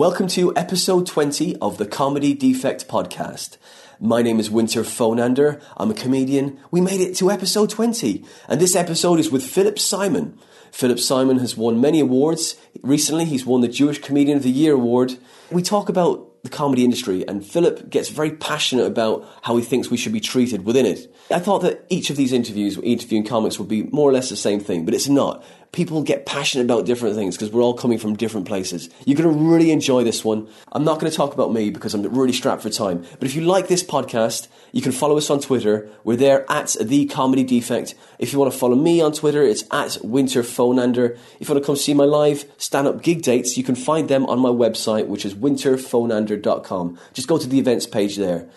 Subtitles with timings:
[0.00, 3.58] Welcome to episode 20 of the Comedy Defect Podcast.
[4.00, 5.60] My name is Winter Phonander.
[5.76, 6.58] I'm a comedian.
[6.70, 10.38] We made it to episode 20, and this episode is with Philip Simon.
[10.72, 12.56] Philip Simon has won many awards.
[12.80, 15.18] Recently, he's won the Jewish Comedian of the Year award.
[15.50, 19.90] We talk about the comedy industry, and Philip gets very passionate about how he thinks
[19.90, 21.14] we should be treated within it.
[21.30, 24.36] I thought that each of these interviews, interviewing comics, would be more or less the
[24.36, 25.44] same thing, but it's not.
[25.72, 28.90] People get passionate about different things because we're all coming from different places.
[29.06, 30.48] You're going to really enjoy this one.
[30.72, 33.36] I'm not going to talk about me because I'm really strapped for time, but if
[33.36, 35.88] you like this podcast, you can follow us on Twitter.
[36.02, 37.94] We're there at The Comedy Defect.
[38.18, 41.16] If you want to follow me on Twitter, it's at Winter Phonander.
[41.38, 44.08] If you want to come see my live stand up gig dates, you can find
[44.08, 46.98] them on my website, which is winterphonander.com.
[47.12, 48.48] Just go to the events page there.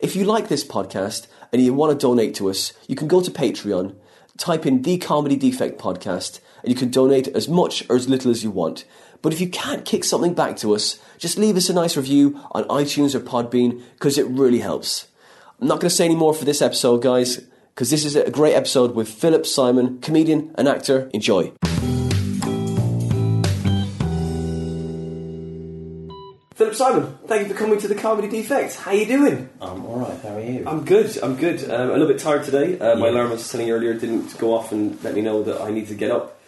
[0.00, 3.22] If you like this podcast and you want to donate to us, you can go
[3.22, 3.94] to Patreon,
[4.36, 8.30] type in The Comedy Defect Podcast, and you can donate as much or as little
[8.30, 8.84] as you want.
[9.22, 12.40] But if you can't kick something back to us, just leave us a nice review
[12.52, 15.08] on iTunes or Podbean because it really helps.
[15.60, 17.36] I'm not going to say any more for this episode, guys,
[17.74, 21.10] because this is a great episode with Philip Simon, comedian and actor.
[21.14, 21.52] Enjoy.
[26.54, 28.76] Philip Simon, thank you for coming to the Comedy Defect.
[28.76, 29.48] How are you doing?
[29.60, 30.20] I'm all right.
[30.22, 30.62] How are you?
[30.68, 31.18] I'm good.
[31.20, 31.68] I'm good.
[31.68, 32.78] Um, a little bit tired today.
[32.78, 33.14] Uh, My Yeah.
[33.14, 35.72] alarm I was telling you earlier didn't go off and let me know that I
[35.72, 36.38] need to get up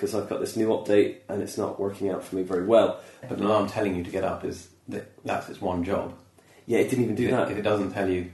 [0.00, 3.00] because I've got this new update and it's not working out for me very well.
[3.28, 6.14] but the alarm telling you to get up is that that's its one job.
[6.64, 7.48] Yeah, it didn't even do if, that.
[7.48, 8.30] It, if it doesn't tell you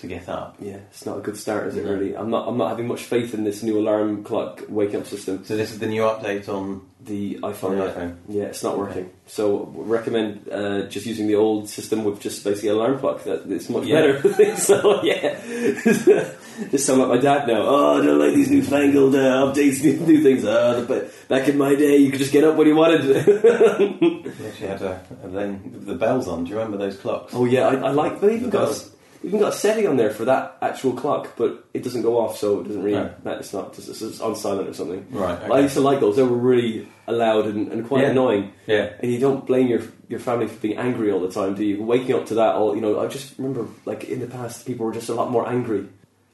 [0.00, 1.84] to get up, Yeah, it's not a good start, is it?
[1.84, 1.92] No.
[1.92, 2.48] Really, I'm not.
[2.48, 5.44] I'm not having much faith in this new alarm clock wake up system.
[5.44, 7.76] so this is the new update on The iPhone.
[7.78, 8.16] the iPhone.
[8.28, 9.10] Yeah, it's not working.
[9.26, 13.24] So recommend uh, just using the old system with just basically alarm clock.
[13.24, 14.00] That it's much Yeah.
[14.20, 14.56] better.
[14.68, 15.38] so yeah,
[16.70, 17.62] just sound like my dad now.
[17.62, 20.44] Oh, I don't like these newfangled uh, updates, new, new things.
[20.44, 23.04] Uh, but back in my day, you could just get up when you wanted.
[24.40, 26.44] We actually had a, and then the bells on.
[26.44, 27.34] Do you remember those clocks?
[27.34, 28.20] oh yeah, I, I like.
[28.20, 28.64] They even The got.
[28.66, 28.90] Bells.
[29.22, 32.38] Even got a setting on there for that actual clock, but it doesn't go off,
[32.38, 33.10] so it doesn't really.
[33.24, 33.76] That it's not.
[33.78, 35.06] It's, it's on silent or something.
[35.10, 35.38] Right.
[35.50, 36.16] I used to like those.
[36.16, 38.10] They were really loud and, and quite Yeah.
[38.10, 38.52] annoying.
[38.66, 38.92] Yeah.
[39.00, 41.82] And you don't blame your your family for being angry all the time, do you?
[41.82, 42.98] Waking up to that, all you know.
[43.00, 45.86] I just remember, like in the past, people were just a lot more angry.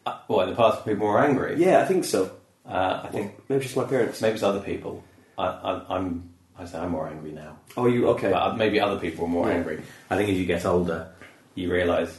[0.07, 1.57] Uh, well, in the past, people were angry.
[1.57, 2.31] Yeah, I think so.
[2.65, 4.21] Uh, I think Maybe it's just my parents.
[4.21, 5.03] maybe it's other people.
[5.39, 6.31] I, I, I'm.
[6.59, 7.59] I say I'm more angry now.
[7.77, 8.31] Oh, you okay?
[8.31, 9.57] But uh, maybe other people are more Yeah.
[9.57, 9.83] angry.
[10.09, 11.09] I think as you get older,
[11.55, 12.17] you realise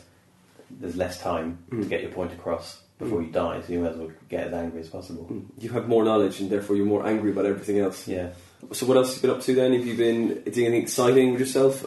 [0.70, 1.84] there's less time Mm.
[1.84, 4.54] to get your point across before you die, so you might as well get as
[4.54, 5.30] angry as possible.
[5.60, 8.08] You have more knowledge, and therefore you're more angry about everything else.
[8.08, 8.30] Yeah.
[8.72, 9.74] So, what else have you been up to then?
[9.74, 11.86] Have you been doing anything exciting with yourself?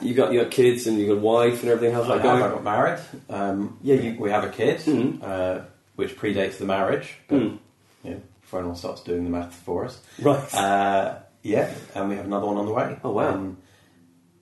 [0.00, 1.94] You got you got kids and you got a wife and everything.
[1.94, 3.00] How's I, that have, I got married.
[3.30, 5.22] Um, Yeah, we- you- we have a kid, Mhm.
[5.22, 5.60] uh,
[5.96, 7.16] which predates the marriage.
[7.28, 7.58] But, Mm.
[8.04, 10.00] you know, before anyone starts doing the math for us.
[10.20, 10.54] Right.
[10.54, 12.96] Uh, yeah, and we have another one on the way.
[13.04, 13.34] Oh, wow.
[13.34, 13.56] Um,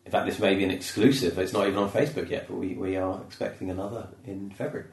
[0.06, 1.38] in fact, this may be an exclusive.
[1.38, 4.88] It's not even on Facebook yet, but we, we are expecting another in February.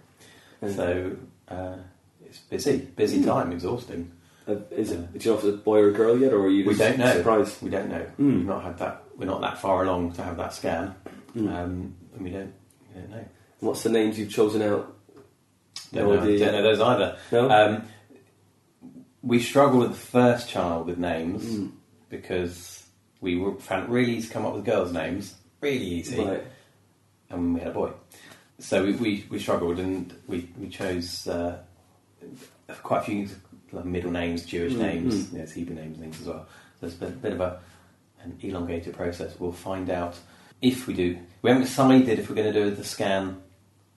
[0.61, 0.75] Mm.
[0.75, 1.15] So
[1.47, 1.75] uh,
[2.25, 3.25] it's busy, busy Mm.
[3.25, 4.11] time, exhausting.
[4.47, 5.13] Uh, is it?
[5.17, 6.75] Do you know if it's a boy or a girl yet, or are you We
[6.75, 7.13] don't know.
[7.13, 7.61] surprised?
[7.61, 8.05] We don't know.
[8.19, 8.37] Mm.
[8.37, 9.03] We've not had that.
[9.15, 10.95] We're not that far along to have that scan,
[11.35, 11.47] Mm.
[11.47, 12.53] um, and we don't.
[12.93, 13.25] We don't know.
[13.61, 14.93] What's the names you've chosen out?
[15.93, 16.39] Don't, No know, idea.
[16.39, 17.17] don't know those either.
[17.31, 17.49] No?
[17.49, 17.83] Um,
[19.21, 21.71] we struggled with the first child with names Mm.
[22.09, 22.82] because
[23.23, 26.43] we were, found it really easy to come up with girls' names, really easy, Right.
[27.29, 27.91] and we had a boy.
[28.59, 31.57] So we, we, we struggled and we, we chose uh,
[32.83, 33.29] quite a few
[33.71, 36.45] like, middle names, Jewish Mm, names, you know, Hebrew names and things as well.
[36.79, 37.59] So it's a bit, of a,
[38.21, 39.33] an elongated process.
[39.39, 40.19] We'll find out
[40.61, 41.17] if we do.
[41.41, 43.41] We haven't decided if we're going to do the scan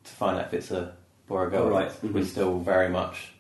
[0.05, 0.95] to find out if it's a
[1.27, 1.69] boy or a girl.
[1.69, 1.91] Right.
[2.03, 2.27] We're Mhm.
[2.27, 3.33] still very much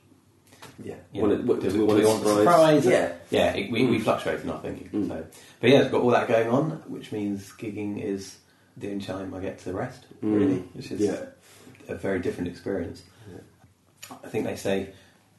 [0.83, 0.94] Yeah.
[1.12, 2.87] you Want know, it- what- do, do we, we want want a the surprise?
[2.87, 3.12] Yeah.
[3.31, 3.53] yeah.
[3.55, 4.03] It, we, we Mm.
[4.03, 4.89] fluctuate in our thinking.
[4.91, 5.09] Mm.
[5.09, 5.27] So,
[5.61, 8.37] but yeah, it's got all that going on, which means gigging is
[8.76, 10.37] the only time I get to the rest, Mm.
[10.38, 11.25] really, which is Yeah.
[11.88, 13.03] a very different experience.
[14.11, 14.91] I think they say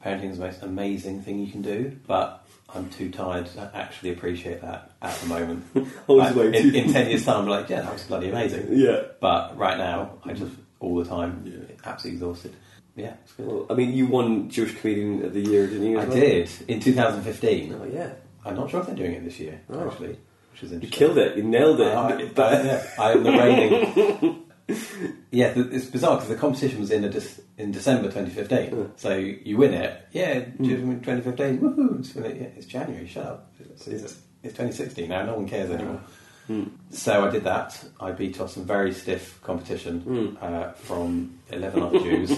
[0.04, 2.44] parenting is the most amazing thing you can do, but
[2.74, 5.64] I'm too tired to actually appreciate that at the moment.
[6.08, 8.66] Like, way in, in ten years' time, I'm like, yeah, that was bloody amazing.
[8.72, 9.02] Yeah.
[9.20, 11.74] But right now, I just all the time, Yeah.
[11.84, 12.54] absolutely exhausted.
[12.98, 13.46] Yeah, it's good.
[13.46, 15.98] Well, I mean, you won Jewish Comedian of the Year, didn't you?
[15.98, 16.16] I well?
[16.16, 17.74] did in 2015.
[17.80, 18.10] Oh yeah.
[18.44, 19.88] I'm not sure if they're doing it this year, Oh.
[19.88, 20.18] actually,
[20.52, 20.82] which is interesting.
[20.82, 21.36] You killed it.
[21.36, 21.86] You nailed it.
[21.94, 24.44] I, I, But- yeah, I am the reigning.
[25.30, 28.70] yeah, it's bizarre because the competition was in a dis- in December 2015.
[28.70, 28.90] Mm.
[28.96, 31.58] So you win it, yeah, June 2015.
[31.60, 31.98] Woohoo!
[32.00, 33.06] It's, yeah, it's January.
[33.06, 33.52] Shut up.
[33.60, 34.02] It's, it's,
[34.42, 35.24] it's 2016 now.
[35.26, 36.00] No one cares anymore.
[36.48, 36.70] Mm.
[36.90, 37.78] So I did that.
[38.00, 40.42] I beat off some very stiff competition Mm.
[40.42, 42.30] uh, from 11 other Jews.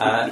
[0.00, 0.30] uh,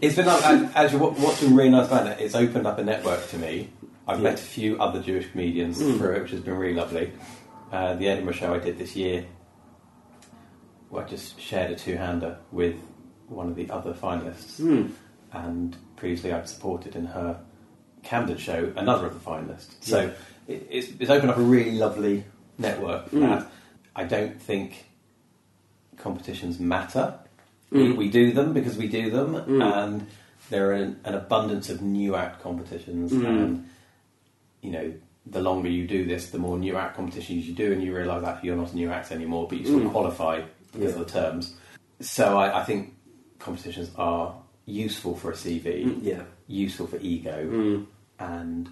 [0.00, 0.44] it's been like,
[0.76, 3.68] as- you're wa- watching really nice band, it's opened up a network to me.
[4.08, 4.24] I've Yeah.
[4.24, 5.98] met a few other Jewish comedians Mm.
[5.98, 7.12] through it, which has been really lovely.
[7.70, 9.24] Uh, the Edinburgh show I did this year,
[10.90, 12.74] well, I just shared a two-hander with
[13.28, 14.90] one of the other finalists, Mm.
[15.32, 17.38] and previously I'd supported in her
[18.02, 19.74] Camden show another of the finalists.
[19.82, 20.10] So Yeah.
[20.50, 22.24] It, it's, it's opened up a really lovely
[22.58, 23.10] network.
[23.10, 23.20] Mm.
[23.20, 23.50] That
[23.96, 24.86] I don't think
[25.96, 27.14] competitions matter.
[27.70, 27.96] We, Mm.
[27.96, 29.62] we do them because we do them, Mm.
[29.84, 30.06] and
[30.50, 33.26] there are an, an abundance of new act competitions, Mm.
[33.26, 33.68] and
[34.62, 34.92] you know.
[35.26, 38.22] The longer you do this, the more new act competitions you do, and you realise
[38.24, 39.90] that you're not a new act anymore, but you still Mm.
[39.92, 40.40] qualify
[40.72, 41.00] because Yeah.
[41.00, 41.54] of the terms.
[42.00, 42.94] So I, I think
[43.38, 46.22] competitions are useful for a CV, Mm, yeah.
[46.48, 47.86] useful for ego, Mm.
[48.18, 48.70] and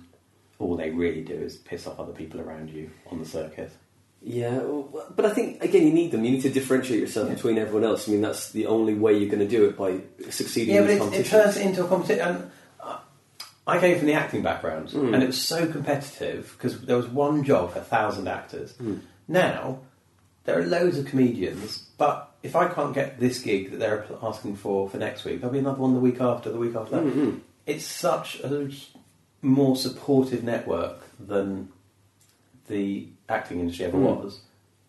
[0.59, 3.71] all they really do is piss off other people around you on the circuit.
[4.21, 6.25] Yeah, well, but I think again you need them.
[6.25, 7.35] You need to differentiate yourself Yeah.
[7.37, 8.09] between everyone else.
[8.09, 10.01] I mean, that's the only way you're going to do it by
[10.31, 12.27] succeeding Yeah, in but these it, it turns it into a competition.
[12.27, 12.51] And
[12.81, 12.99] uh,
[13.67, 15.15] I came from the acting background, Mm.
[15.15, 18.73] and it was so competitive because there was one job for a thousand actors.
[18.83, 19.01] Mm.
[19.29, 19.79] Now
[20.45, 24.57] there are loads of comedians, but if I can't get this gig that they're asking
[24.57, 27.05] for for next week, there'll be another one the week after, the week after that.
[27.05, 27.41] Mm, mm.
[27.67, 28.49] It's such a
[29.43, 31.69] more supportive network than
[32.69, 34.23] the acting industry ever Mm.
[34.23, 34.41] was,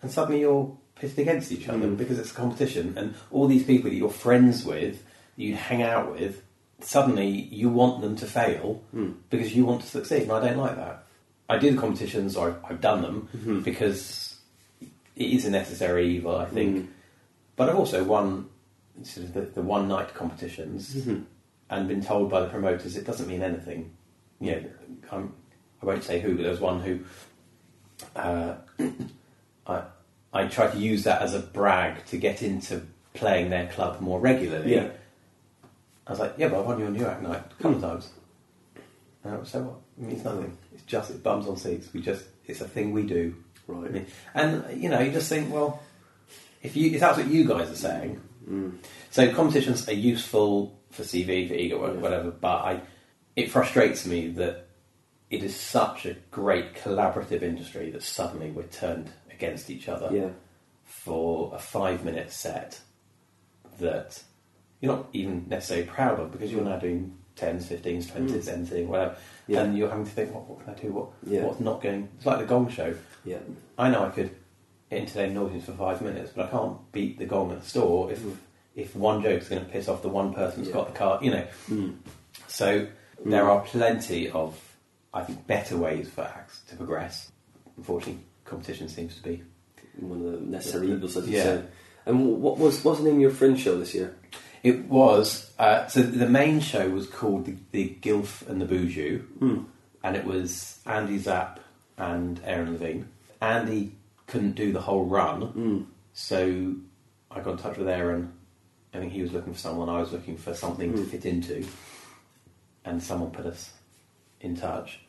[0.02, 1.98] and suddenly you're pitted against each other Mm.
[1.98, 5.04] because it's a competition, and all these people that you're friends with,
[5.38, 6.42] you hang out with,
[6.82, 9.16] suddenly you want them to fail Mm.
[9.30, 11.06] because you want to succeed, and I don't like that.
[11.48, 13.64] I do the competitions, or I've- I've done them Mhm.
[13.64, 14.36] because
[15.16, 16.76] it is a necessary evil, I think.
[16.78, 16.88] Mm.
[17.56, 18.50] But I've also won
[19.04, 21.24] sort of the, the one night competitions Mhm.
[21.70, 23.92] and been told by the promoters it doesn't mean anything.
[24.40, 24.64] You know,
[25.12, 25.34] I'm,
[25.82, 27.00] I won't say who, but there was one who
[28.16, 28.56] uh,
[29.68, 29.84] I
[30.32, 34.20] I tried to use that as a brag to get into playing their club more
[34.20, 34.76] regularly.
[34.76, 34.90] Yeah.
[36.08, 37.82] I was like, yeah, but I won you a new act night a couple of
[37.82, 38.10] times.
[39.24, 39.76] And I was, so what?
[40.00, 40.58] It means nothing.
[40.74, 41.90] It's just it bums on seats.
[41.94, 43.36] We just it's a thing we do.
[43.68, 44.08] Right.
[44.34, 45.82] And you know, you just think, well,
[46.64, 48.78] if you if that's what you guys are saying, Mm.
[49.12, 52.00] so competitions are useful for CV, for ego, Yeah.
[52.00, 52.32] whatever.
[52.32, 52.82] But I,
[53.36, 54.66] it frustrates me that
[55.30, 60.30] it is such a great collaborative industry that suddenly we're turned against each other Yeah.
[60.84, 62.80] for a five-minute set
[63.80, 64.22] that
[64.82, 69.12] you're not even necessarily proud of because you're now doing tens, fifteens, twenties, anything, whatever,
[69.14, 69.18] Mm.
[69.48, 69.62] Yeah.
[69.64, 70.92] and you're having to think, what, what can I do?
[70.92, 71.44] What Yeah.
[71.46, 72.10] what's not going?
[72.18, 72.94] It's like the Gong Show.
[73.24, 73.38] Yeah.
[73.78, 74.36] I know I could
[74.92, 78.12] entertain an audience for five minutes, but I can't beat the gong at the store
[78.12, 78.36] if Mm.
[78.76, 80.74] if one joke's going to piss off the one person who's Yeah.
[80.74, 81.46] got the car, you know.
[81.70, 81.96] Mm.
[82.48, 82.90] So Mm.
[83.26, 84.60] There are plenty of,
[85.14, 87.32] I think, better ways for acts to progress.
[87.78, 89.44] Unfortunately, competition seems to be.
[90.00, 91.44] One of the necessary evils, as you Yeah.
[91.44, 91.64] say.
[92.06, 94.16] And what was what's the name of your fringe show this year?
[94.64, 99.26] It was uh, so the main show was called the, the Gilf and the Boujou,
[99.40, 99.66] Mm.
[100.04, 101.60] and it was Andy Zapp
[101.98, 103.08] and Aaron Levine.
[103.42, 103.94] Andy
[104.28, 105.86] couldn't do the whole run, Mm.
[106.14, 106.76] So
[107.32, 108.34] I got in touch with Aaron.
[108.94, 109.88] I think he was looking for someone.
[109.90, 111.08] I was looking for something to Mm.
[111.10, 111.66] fit into,
[112.86, 113.72] and someone put us
[114.42, 115.00] in touch.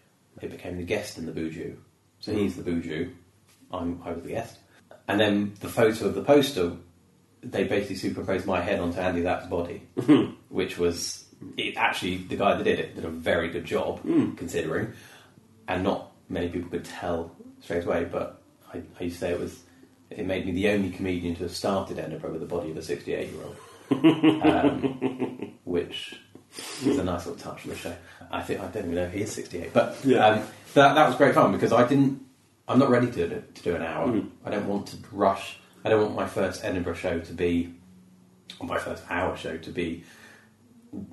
[0.40, 1.76] It became the guest in the Buju.
[2.20, 3.12] So he's the Buju.
[3.73, 4.59] I'm I was the guest.
[5.09, 6.73] And then the photo of the poster,
[7.42, 9.83] they basically superimposed my head onto Andy Zapp's body,
[10.49, 11.25] which was
[11.56, 14.37] it actually the guy that did it did a very good job Mm.
[14.37, 14.92] considering,
[15.68, 18.04] and not many people could tell straight away.
[18.04, 18.40] But
[18.73, 19.61] I, I used to say it was
[20.11, 22.83] it made me the only comedian to have started Edinburgh with the body of a
[22.83, 23.56] 68 year old,
[24.45, 26.14] um, which
[26.87, 27.95] was a nice little touch for the show.
[28.30, 30.26] I think I don't even know if he is 68, but Yeah.
[30.26, 30.42] um,
[30.75, 32.21] that that was great fun because I didn't.
[32.69, 34.07] I'm not ready to do, to do an hour.
[34.09, 34.30] Mm.
[34.45, 35.59] I don't want to rush.
[35.85, 37.75] I don't want my first Edinburgh show to be,
[38.61, 40.04] or my first hour show to be,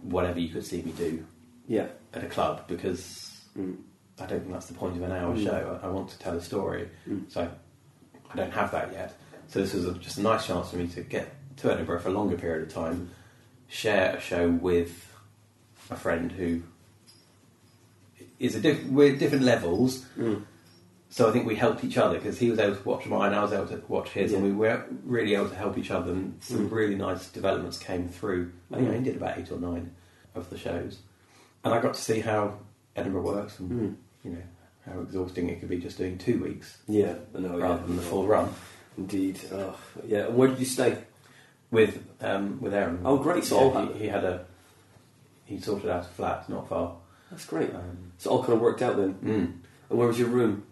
[0.04, 1.26] whatever you could see me do
[1.68, 1.88] Yeah.
[2.14, 3.78] at a club because Mm.
[4.20, 5.44] I don't think that's the point of an hour Mm.
[5.44, 5.80] show.
[5.84, 7.32] I, I want to tell a story, Mm.
[7.32, 7.50] so
[8.32, 9.14] I don't have that yet.
[9.48, 12.10] So this was a, just a nice chance for me to get to Edinburgh for
[12.10, 13.10] a longer period of time,
[13.68, 15.06] share a show with
[15.90, 16.62] a friend who
[18.40, 20.06] is a diff- we're at different levels.
[20.18, 20.44] Mm.
[21.10, 23.42] So I think we helped each other because he was able to watch mine, I
[23.42, 26.12] was able to watch his, and we were really able to help each other.
[26.12, 26.72] And some Mm.
[26.72, 28.52] really nice developments came through.
[28.72, 28.96] I think I Mm.
[28.98, 29.92] only did about eight or nine
[30.36, 31.00] of the shows,
[31.64, 32.60] and I got to see how
[32.96, 33.96] Edinburgh works, and Mm.
[34.24, 34.44] you know
[34.86, 37.16] how exhausting it could be just doing two weeks Yeah.
[37.34, 37.58] Know.
[37.58, 37.88] rather yeah.
[37.88, 38.50] than the full run
[38.98, 39.40] Indeed.
[39.54, 39.76] Oh,
[40.08, 40.26] yeah.
[40.28, 40.98] And where did you stay?
[41.70, 43.02] with um, with Aaron.
[43.04, 43.44] Oh, great.
[43.44, 44.46] So Yeah, he, he had a
[45.48, 46.96] he sorted out a flat not far.
[47.32, 47.74] That's great.
[47.74, 49.14] Um, So it all kind of worked out then.
[49.16, 49.54] mm.
[49.90, 50.64] And where was your room?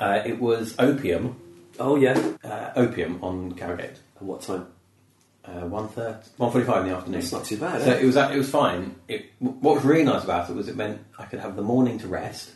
[0.00, 1.36] uh, it was Opium,
[1.78, 2.18] Oh yeah.
[2.44, 3.98] uh, Opium on Cowgate.
[4.18, 4.66] And what time?
[5.44, 7.20] Uh, one thirty, one forty-five in the afternoon.
[7.20, 7.82] It's not too bad.
[7.82, 7.98] So eh?
[8.00, 8.94] it was it was fine.
[9.08, 11.98] It, what was really nice about it was it meant I could have the morning
[11.98, 12.52] to rest,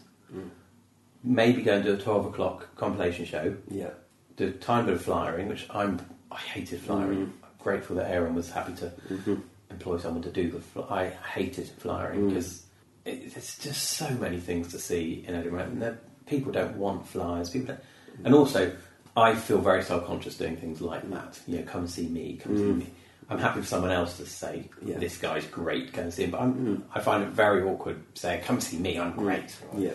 [1.22, 3.90] maybe go and do a twelve o'clock compilation show, Yeah.
[4.36, 7.18] do a tiny bit of flyering, which I'm I hated flyering.
[7.26, 7.32] Mm.
[7.42, 9.34] I'm grateful that Aaron was happy to Mm-hmm.
[9.70, 10.60] Employ someone to do the.
[10.60, 12.28] Fly- I hated flyering Mm.
[12.30, 12.62] because
[13.04, 15.60] it, there's just so many things to see in Edinburgh.
[15.62, 17.50] And people don't want flyers.
[17.50, 17.80] People, don't,
[18.24, 18.72] and also
[19.16, 21.38] I feel very self conscious doing things like that.
[21.46, 22.86] You know, come see me, come see me.
[23.30, 24.88] I'm happy for someone else to say Mm.
[24.88, 24.94] Yeah.
[24.96, 25.00] Mm.
[25.00, 26.30] this guy's great, go and see him.
[26.30, 29.90] But I'm, I find it very awkward saying, "Come see me, I'm great." Yeah.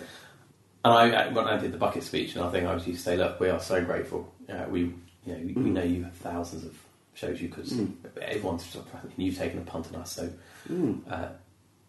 [0.86, 3.00] And I, I- when I did the bucket speech, and I think I was used
[3.00, 4.32] to say, "Look, we are so grateful.
[4.50, 4.94] Uh, we, you
[5.34, 5.74] know, we, we Mm.
[5.74, 6.78] know you have thousands of
[7.14, 7.88] shows you because see.
[8.22, 10.30] Everyone's sort of, you've taken a punt on us, so."
[10.70, 11.02] Mm.
[11.12, 11.30] Uh,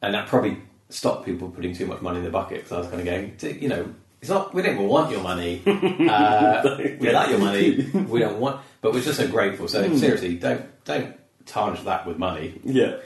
[0.02, 0.58] and that probably
[0.90, 3.34] stopped people putting too much money in the bucket because I was kind of going,
[3.38, 4.52] "D- you know, it's not.
[4.54, 5.62] We don't even want your money.
[6.14, 7.90] Uh, we like your money.
[8.08, 9.68] We don't want, but we're just so grateful.
[9.68, 9.98] So Mm.
[9.98, 11.14] seriously, don't don't
[11.46, 12.60] tarnish that with money.
[12.64, 12.96] Yeah.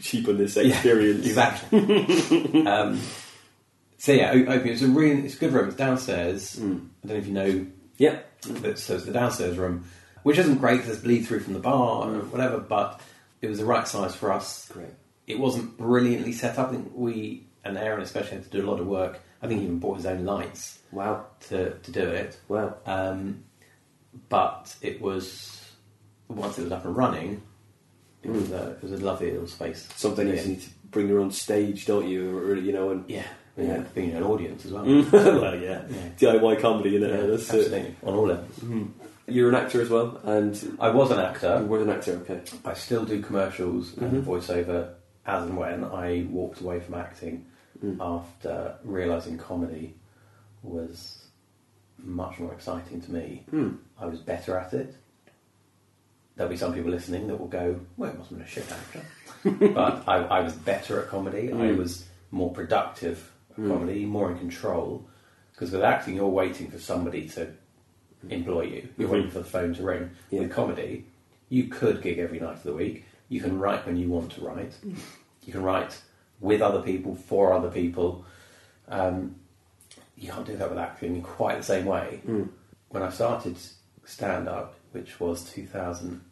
[0.00, 1.26] Cheapen this experience.
[1.26, 1.78] Exactly.
[2.66, 2.98] um,
[3.98, 4.32] so yeah.
[4.34, 5.68] It's a really, it's a good room.
[5.68, 6.56] It's downstairs.
[6.58, 6.78] Hmm.
[7.04, 7.66] I don't know if you know.
[7.98, 8.18] Yeah.
[8.76, 9.84] So it's the downstairs room,
[10.22, 12.30] which isn't great because there's bleed through from the bar or mm.
[12.30, 12.58] whatever.
[12.58, 13.00] But
[13.40, 14.68] it was the right size for us.
[14.72, 14.88] Great.
[15.26, 16.68] It wasn't brilliantly set up.
[16.68, 19.20] I think we and Aaron especially had to do a lot of work.
[19.42, 21.26] I think he even bought his own lights Wow.
[21.48, 22.38] to to do it.
[22.48, 22.74] Wow.
[22.86, 23.44] Um,
[24.28, 25.56] but it was
[26.28, 27.42] once it was up and running,
[28.22, 28.52] it was mm.
[28.60, 29.88] a, it was a lovely little space.
[29.96, 32.36] Something you need to bring your own stage, don't you?
[32.38, 33.24] Or, you know, and Yeah,
[33.56, 33.64] Yeah.
[33.64, 34.84] yeah, being an audience as well.
[34.84, 35.12] Mm.
[35.40, 35.82] well, yeah.
[36.20, 36.32] Yeah.
[36.34, 37.08] DIY comedy, you know.
[37.08, 37.56] Yeah, that's it.
[37.56, 38.88] absolutely, on all levels.
[39.30, 41.62] You're an actor as well, and I was an you actor.
[41.64, 42.12] were an actor.
[42.28, 42.40] Okay.
[42.64, 44.04] I still do commercials Mm-hmm.
[44.04, 44.94] and voiceover
[45.26, 47.46] as and when I walked away from acting
[47.84, 47.96] Mm.
[48.00, 49.94] after realizing comedy
[50.62, 51.24] was
[51.98, 53.44] much more exciting to me.
[53.50, 53.70] Hmm.
[53.98, 54.94] I was better at it.
[56.36, 58.70] There'll be some people listening that will go, "Well, it must have been a shit
[58.70, 59.02] actor,"
[59.74, 61.48] but I, I was better at comedy.
[61.52, 61.76] I Mm.
[61.78, 63.68] was more productive at Mm.
[63.72, 65.06] comedy, more in control.
[65.52, 67.48] Because with acting, you're waiting for somebody to
[68.28, 68.88] employ you.
[68.98, 69.12] You're Mhm.
[69.12, 70.10] waiting for the phone to ring.
[70.30, 70.40] Yeah.
[70.40, 71.06] With comedy,
[71.48, 73.04] you could gig every night of the week.
[73.28, 74.76] You can write when you want to write.
[74.84, 76.00] You can write
[76.40, 78.24] with other people, for other people.
[78.88, 79.36] Um,
[80.16, 82.20] you can't do that with acting in quite the same way.
[82.26, 82.48] Mm.
[82.88, 83.56] When I started
[84.04, 85.44] stand up, which was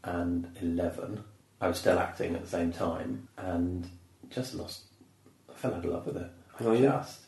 [0.04, 1.24] 2011,
[1.60, 3.88] I was still acting at the same time and
[4.30, 4.82] just lost.
[5.50, 6.30] I fell out of love with it.
[6.60, 6.90] I Oh, yeah?
[6.98, 7.20] just,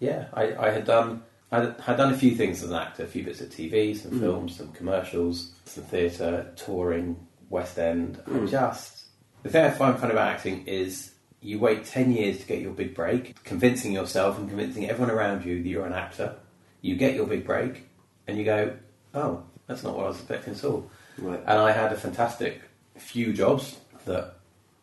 [0.00, 0.26] yeah.
[0.32, 1.22] I, I had done.
[1.54, 4.12] I had done a few things as an actor, a few bits of TV, some
[4.12, 4.20] Mm.
[4.20, 7.16] films, some commercials, some theatre, touring,
[7.50, 8.20] West End.
[8.26, 8.50] I Mm.
[8.50, 9.04] just
[9.42, 12.72] the thing I find fun about acting is you wait ten years to get your
[12.72, 16.34] big break, convincing yourself and convincing everyone around you that you're an actor.
[16.80, 17.86] You get your big break,
[18.26, 18.72] and you go,
[19.14, 21.40] "Oh, that's not what I was expecting at all." Right.
[21.46, 22.62] And I had a fantastic
[22.96, 24.34] few jobs that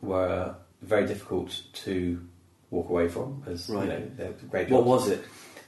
[0.01, 2.22] were very difficult to
[2.70, 3.84] walk away from, as Right.
[3.84, 4.74] you know, they're great jobs.
[4.74, 5.24] What was it?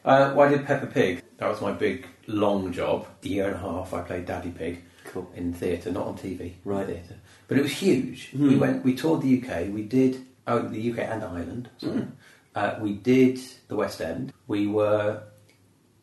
[0.06, 1.24] Uh, well, I did Peppa Pig.
[1.38, 3.08] That was my big long job.
[3.24, 5.30] A year and a half, I played Daddy Pig Cool.
[5.36, 6.54] in theatre, not on TV.
[6.66, 6.86] Right.
[6.86, 7.16] theatre,
[7.48, 8.32] but it was huge.
[8.32, 8.48] Hmm.
[8.50, 8.84] We went.
[8.84, 9.74] We toured the UK.
[9.74, 10.26] We did.
[10.48, 11.70] Oh, the UK and Ireland.
[11.78, 11.94] Sorry.
[12.02, 12.10] Hmm.
[12.56, 14.32] Uh, we did the West End.
[14.48, 15.24] We were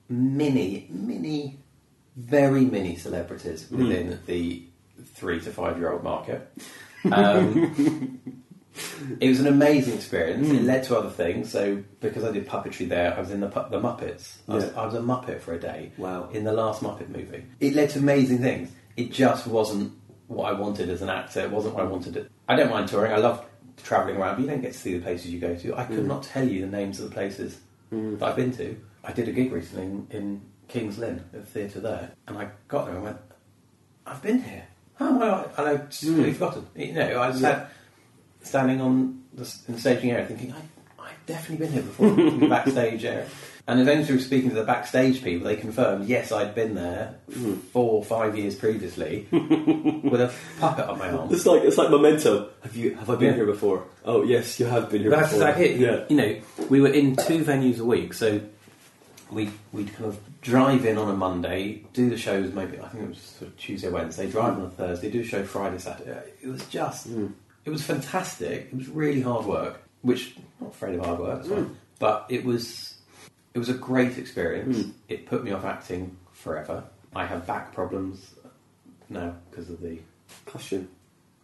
[0.08, 1.58] mini, mini,
[2.16, 3.78] very mini celebrities Hmm.
[3.78, 4.64] within the
[5.14, 6.50] three to five year old market.
[7.12, 8.20] Um,
[9.20, 10.46] it was an amazing experience.
[10.48, 10.56] Hmm.
[10.56, 11.50] It led to other things.
[11.50, 14.36] So because I did puppetry there, I was in the pu- the Muppets.
[14.48, 14.80] I was, Yeah.
[14.80, 15.92] I was a Muppet for a day.
[15.98, 16.28] Wow.
[16.32, 18.70] In the last Muppet movie, it led to amazing things.
[18.96, 19.92] It just wasn't
[20.28, 21.40] what I wanted as an actor.
[21.40, 22.30] It wasn't what I wanted.
[22.48, 23.12] I don't mind touring.
[23.12, 23.44] I love
[23.82, 25.76] traveling around, but you don't get to see the places you go to.
[25.76, 26.06] I could Mm.
[26.06, 27.58] not tell you the names of the places
[27.92, 28.18] Mm.
[28.18, 28.76] that I've been to.
[29.02, 32.48] I did a gig recently in, in King's Lynn, at the theatre there, and I
[32.68, 33.16] got there and went,
[34.06, 34.64] I've been here.
[34.96, 35.44] How am I?
[35.58, 36.06] And I just Mm.
[36.08, 36.66] completely forgotten.
[36.76, 37.70] You know, I was sat
[38.42, 42.40] standing on the, in the staging area thinking, I, I've definitely been here before, in
[42.40, 43.26] the backstage area.
[43.68, 47.16] And it's only through speaking to the backstage people they confirmed, yes, I'd been there
[47.30, 47.58] Mm.
[47.72, 51.32] four or five years previously with a puppet on my arm.
[51.32, 52.48] It's like it's like Memento.
[52.64, 53.34] Have you have I been Yeah.
[53.36, 53.84] here before?
[54.04, 55.46] Oh yes, you have been here That's before.
[55.48, 55.80] exactly it.
[55.80, 56.04] Yeah.
[56.08, 58.40] You know, we were in two venues a week, so
[59.30, 63.04] we we'd kind of drive in on a Monday, do the shows maybe I think
[63.04, 66.32] it was sort of Tuesday, Wednesday, drive on a Thursday, do a show Friday, Saturday.
[66.42, 67.32] It was just Mm.
[67.64, 68.68] It was fantastic.
[68.72, 71.66] It was really hard work, which I'm not afraid of hard work, that's fine.
[71.66, 71.74] Mm.
[71.98, 72.94] But it was
[73.54, 74.78] it was a great experience.
[74.78, 74.92] Mm.
[75.08, 76.84] It put me off acting forever.
[77.14, 78.34] I have back problems
[79.08, 79.98] now because of the
[80.46, 80.88] Costume.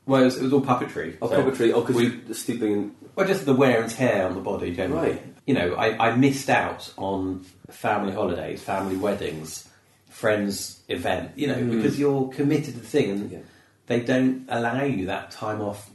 [0.06, 1.16] well, it was, it was all puppetry.
[1.20, 1.72] Oh, so- puppetry.
[1.72, 2.66] Oh, because we-.
[2.66, 5.10] And, well, just the wear and tear on the body generally.
[5.10, 5.22] Right.
[5.46, 9.68] You know, I, I missed out on family holidays, family weddings,
[10.08, 11.32] friends' event.
[11.36, 11.72] You know, Mm.
[11.76, 13.38] because you're committed to the thing, and Yeah.
[13.86, 15.90] they don't allow you that time off.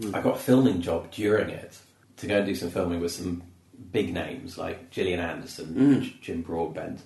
[0.00, 0.14] Mm.
[0.14, 1.76] I got a filming job during it
[2.16, 3.42] to go and do some filming with some
[3.92, 6.20] big names like Gillian Anderson, Mm.
[6.20, 7.00] Jim Broadbent,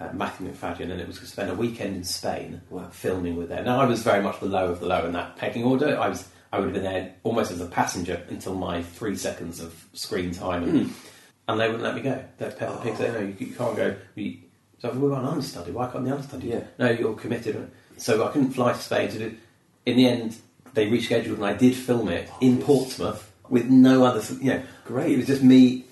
[0.00, 2.88] uh, Matthew Macfadyen, and it was to spend a weekend in Spain Wow.
[2.90, 3.64] filming with them.
[3.66, 5.98] Now I was very much the low of the low in that pecking order.
[5.98, 9.58] I was I would have been there almost as a passenger until my three seconds
[9.60, 10.94] of screen time, and,
[11.48, 12.24] and they wouldn't let me go.
[12.38, 12.96] They're Peppa Pig.
[12.96, 13.96] They no, you, you can't go.
[14.14, 14.38] You,
[14.78, 15.72] so we were an understudy.
[15.72, 16.48] Why can't the understudy?
[16.48, 16.60] Yeah.
[16.78, 17.70] No, you're committed.
[17.96, 19.36] So I couldn't fly to Spain to do.
[19.84, 20.36] In the end,
[20.74, 24.22] they rescheduled, and I did film it in Portsmouth with no other.
[24.40, 25.12] You know, Great.
[25.12, 25.84] It was just me.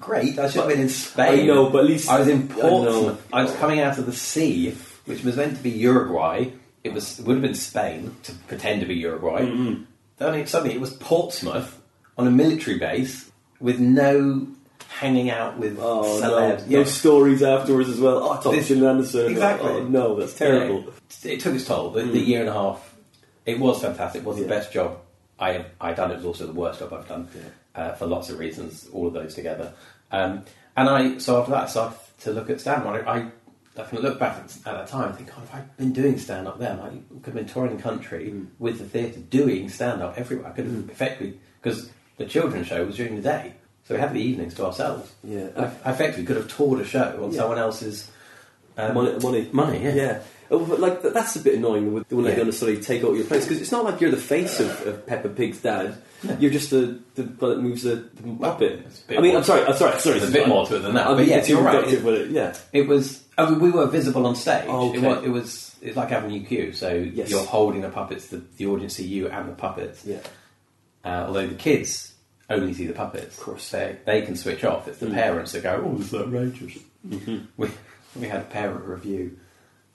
[0.00, 0.38] Great.
[0.38, 1.40] I should have been in Spain.
[1.40, 3.24] I know, but at least- I was in Portsmouth.
[3.32, 4.74] I, was coming out of the sea,
[5.04, 6.46] which was meant to be Uruguay.
[6.82, 9.42] It was it would have been Spain to pretend to be Uruguay.
[9.42, 9.82] Mm-hmm.
[10.18, 11.78] Then suddenly it was Portsmouth
[12.18, 14.48] on a military base with no
[14.88, 16.66] hanging out with Oh celebs.
[16.68, 16.78] no!
[16.78, 18.18] No stories afterwards as well.
[18.24, 19.30] Oh, I talked This- to Gillian Anderson.
[19.30, 19.70] Exactly.
[19.70, 20.84] Oh, no, that's terrible.
[21.22, 21.90] Yeah, it took its toll.
[21.90, 22.91] The, the year and a half,
[23.46, 24.22] it was fantastic.
[24.22, 24.44] It was Yeah.
[24.44, 24.98] the best job
[25.38, 26.10] I I done.
[26.10, 27.28] It was also the worst job I've done
[27.74, 28.88] uh, for lots of reasons.
[28.92, 29.72] All of those together,
[30.10, 30.44] um,
[30.76, 33.06] and I so after that I started to look at stand up.
[33.06, 33.26] I,
[33.74, 36.18] I can look back at, at that time and think, God, if I'd been doing
[36.18, 38.46] stand up then, I could have been touring the country Mm.
[38.58, 40.48] with the theatre doing stand up everywhere.
[40.48, 43.54] I could have effectively because the children's show was during the day,
[43.88, 45.10] so we had the evenings to ourselves.
[45.24, 45.48] Yeah.
[45.56, 47.38] I, I effectively could have toured a show on Yeah.
[47.38, 48.10] someone else's
[48.76, 49.94] um, money, money, money, yeah.
[49.94, 50.18] yeah.
[50.52, 52.30] Oh, but like that's a bit annoying with- when Yeah.
[52.32, 54.86] they don't necessarily take out your place because it's not like you're the face of,
[54.86, 55.96] of Peppa Pig's dad.
[56.38, 58.48] You're just the the guy that moves the, the
[58.86, 60.18] it's bit I mean, I'm sorry, I'm sorry, sorry.
[60.20, 61.84] There's a bit more to it than that, I'm but being yes, too you're right.
[62.04, 62.30] with it.
[62.30, 63.24] Yeah, It was.
[63.38, 64.66] I mean, we were visible on stage.
[64.68, 64.98] Oh, okay.
[64.98, 65.24] It was.
[65.24, 65.76] It was.
[65.82, 66.72] It's like Avenue Q.
[66.74, 67.30] So Yes.
[67.30, 68.28] you're holding the puppets.
[68.28, 70.04] The, the audience see you and the puppets.
[70.04, 70.18] yeah.
[71.04, 72.14] Uh, although the kids
[72.50, 73.36] only see the puppets.
[73.38, 73.70] Of course.
[73.70, 74.86] they they can switch off.
[74.86, 75.14] It's the Mm.
[75.14, 76.78] parents that go, "Oh, this is outrageous."
[77.08, 77.38] Mm-hmm.
[77.56, 77.68] We
[78.20, 79.38] we had a parent review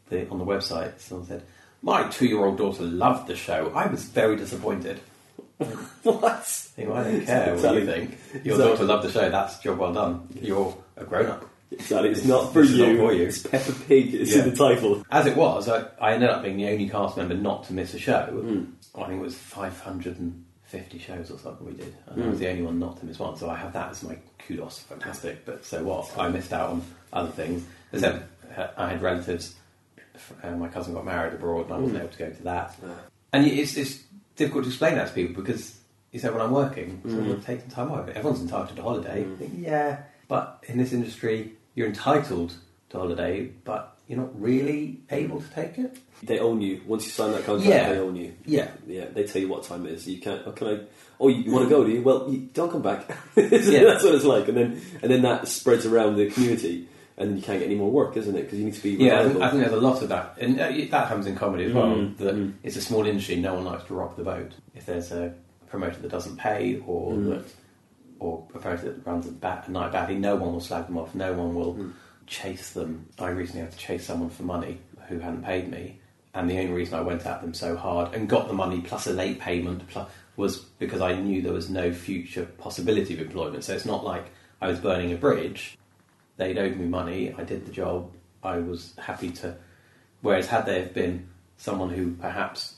[0.09, 0.99] the, on the website.
[0.99, 1.43] Someone said,
[1.81, 3.71] "My two-year-old daughter loved the show.
[3.75, 4.99] I was very disappointed."
[6.03, 6.67] What?
[6.77, 8.11] Know, I don't care what you think.
[8.45, 8.57] Your Exactly.
[8.57, 9.29] daughter loved the show.
[9.29, 10.27] That's job well done.
[10.41, 11.43] You're a grown-up.
[11.71, 12.09] Exactly.
[12.11, 12.93] It's This- not for you.
[12.93, 13.23] not for you.
[13.25, 14.13] It's Peppa Pig.
[14.13, 14.43] It's Yeah.
[14.43, 15.03] in the title.
[15.11, 17.93] As it was, I, I ended up being the only cast member not to miss
[17.93, 18.21] a show.
[18.27, 18.63] Hmm.
[18.95, 22.31] I think it was 550 shows or something we did, and I Hmm.
[22.31, 23.35] was the only one not to miss one.
[23.37, 25.45] So I have that as my kudos, fantastic.
[25.45, 26.09] But so what?
[26.17, 26.81] I missed out on
[27.11, 27.65] other things.
[27.91, 28.23] Except
[28.77, 29.55] I had relatives.
[30.43, 32.03] Uh, my cousin got married abroad, and I wasn't hmm.
[32.05, 32.75] able to go to that.
[33.33, 34.03] And it's, it's
[34.35, 35.77] difficult to explain that to people because
[36.11, 37.17] you say, "Well, I'm working, so.
[37.17, 39.21] I'm taking time off." Everyone's entitled to holiday.
[39.21, 42.53] You think, yeah, but in this industry, you're entitled
[42.89, 45.97] to holiday, but you're not really able to take it.
[46.23, 46.81] They own you.
[46.87, 47.93] Once you sign that contract, Yeah.
[47.93, 48.33] they own you.
[48.45, 48.69] Yeah.
[48.87, 50.07] Yeah, they tell you what time it is.
[50.07, 50.41] You can't.
[50.45, 50.79] Oh, can I?
[51.19, 51.81] Oh, you, want to hmm.
[51.81, 51.83] go?
[51.83, 52.01] Do you?
[52.01, 53.05] Well, you, don't come back.
[53.35, 53.83] Yeah.
[53.83, 57.41] That's what it's like, and then and then that spreads around the community, and you
[57.41, 58.43] can't get any more work, isn't it?
[58.43, 59.41] Because you need to be Yeah, I think.
[59.41, 61.87] I think there's a lot of that, and uh, that happens in comedy as well.
[61.87, 62.53] Mm, that mm.
[62.63, 64.51] it's a small industry; no one likes to rock the boat.
[64.75, 65.33] If there's a
[65.67, 67.29] promoter that doesn't pay, or Mm.
[67.29, 67.45] that,
[68.19, 70.97] or a promoter that runs a, ba- a night badly, no one will slag them
[70.97, 71.15] off.
[71.15, 71.93] No one will Mm.
[72.27, 73.07] chase them.
[73.19, 74.77] I recently had to chase someone for money
[75.09, 75.99] who hadn't paid me,
[76.35, 79.07] and the only reason I went at them so hard and got the money plus
[79.07, 83.63] a late payment plus, was because I knew there was no future possibility of employment.
[83.63, 84.25] So it's not like
[84.61, 85.76] I was burning a bridge
[86.37, 87.33] they'd owed me money.
[87.37, 88.11] I did the job.
[88.43, 89.55] I was happy to.
[90.21, 92.75] Whereas had there have been someone who perhaps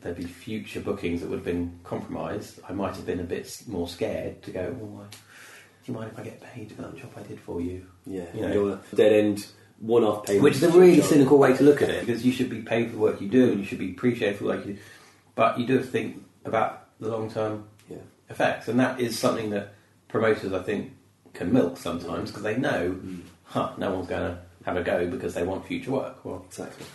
[0.00, 3.62] there'd be future bookings that would have been compromised, I might have been a bit
[3.66, 4.76] more scared to go.
[4.80, 7.60] Oh, I, do you mind if I get paid for that job I did for
[7.60, 7.84] you?
[8.06, 9.46] yeah, you know, dead end,
[9.80, 10.44] one off payment.
[10.44, 12.86] Which is a really cynical way to look at it because you should be paid
[12.90, 14.80] for the work you do and you should be appreciated for the work you do.
[15.34, 17.96] But you do have to think about the long term Yeah.
[18.30, 19.74] effects, and that is something that
[20.08, 20.92] promoters, I think,
[21.34, 23.20] can milk sometimes because they know, Mm.
[23.44, 26.24] huh, no one's going to have a go because they want future work.
[26.24, 26.86] Well, Exactly.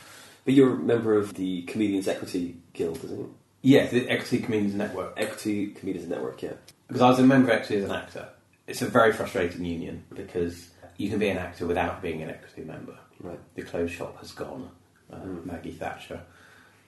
[0.46, 3.30] But you're a member of the Comedians Equity Guild, isn't it?
[3.62, 5.13] Yes, the Equity Comedians Network.
[5.15, 6.54] Equity Comedians Network, yeah.
[6.88, 8.28] Because I was a member of Equity as an actor.
[8.67, 12.63] It's a very frustrating union because you can be an actor without being an Equity
[12.63, 12.98] member.
[13.22, 13.39] Right.
[13.56, 14.69] The closed shop has gone.
[15.12, 15.46] Uh, Mm.
[15.46, 16.22] Maggie Thatcher,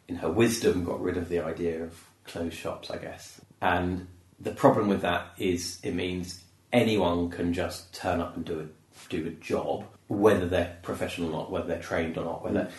[0.07, 3.39] in her wisdom, got rid of the idea of closed shops, I guess.
[3.61, 4.07] And
[4.39, 6.43] the problem with that is it means
[6.75, 8.65] anyone can just turn up and do a
[9.09, 12.69] do a job, whether they're professional or not, whether they're trained or not, whether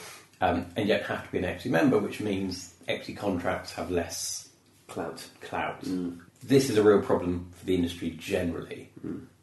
[0.41, 4.49] um, and yet have to be an equity member, which means equity contracts have less
[4.89, 5.27] Clout.
[5.41, 5.83] clout.
[5.83, 6.21] Mm.
[6.45, 8.91] This is a real problem for the industry generally.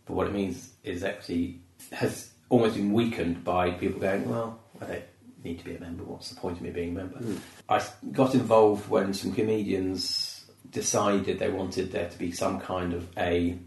[0.05, 1.59] But what it means is equity
[1.91, 5.03] has almost been weakened by people going, well, I don't
[5.43, 6.03] need to be a member.
[6.03, 7.19] What's the point of me being a member?
[7.67, 13.07] I got involved when some comedians decided they wanted there to be some kind of
[13.17, 13.57] a,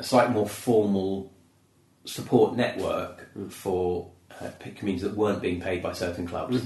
[0.00, 1.30] a slightly more formal
[2.06, 4.10] support network for
[4.40, 6.62] uh, comedians that weren't being paid by certain clubs.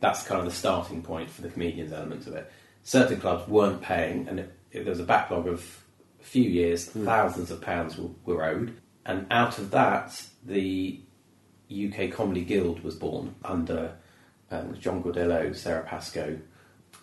[0.00, 2.50] That's kind of the starting point for the comedians element of it.
[2.82, 5.84] Certain clubs weren't paying, and it, it, there was a backlog of
[6.20, 11.00] a few years, thousands of pounds were, were owed, and out of that, the
[11.70, 13.96] UK Comedy Guild was born under
[14.50, 16.40] um, John Gordillo, Sara Pascoe,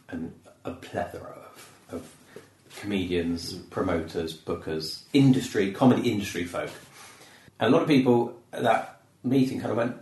[0.10, 0.34] and
[0.66, 1.71] a plethora of
[2.80, 6.70] comedians, promoters, bookers, industry, comedy industry folk.
[7.60, 9.96] And a lot of people at that meeting kind of went,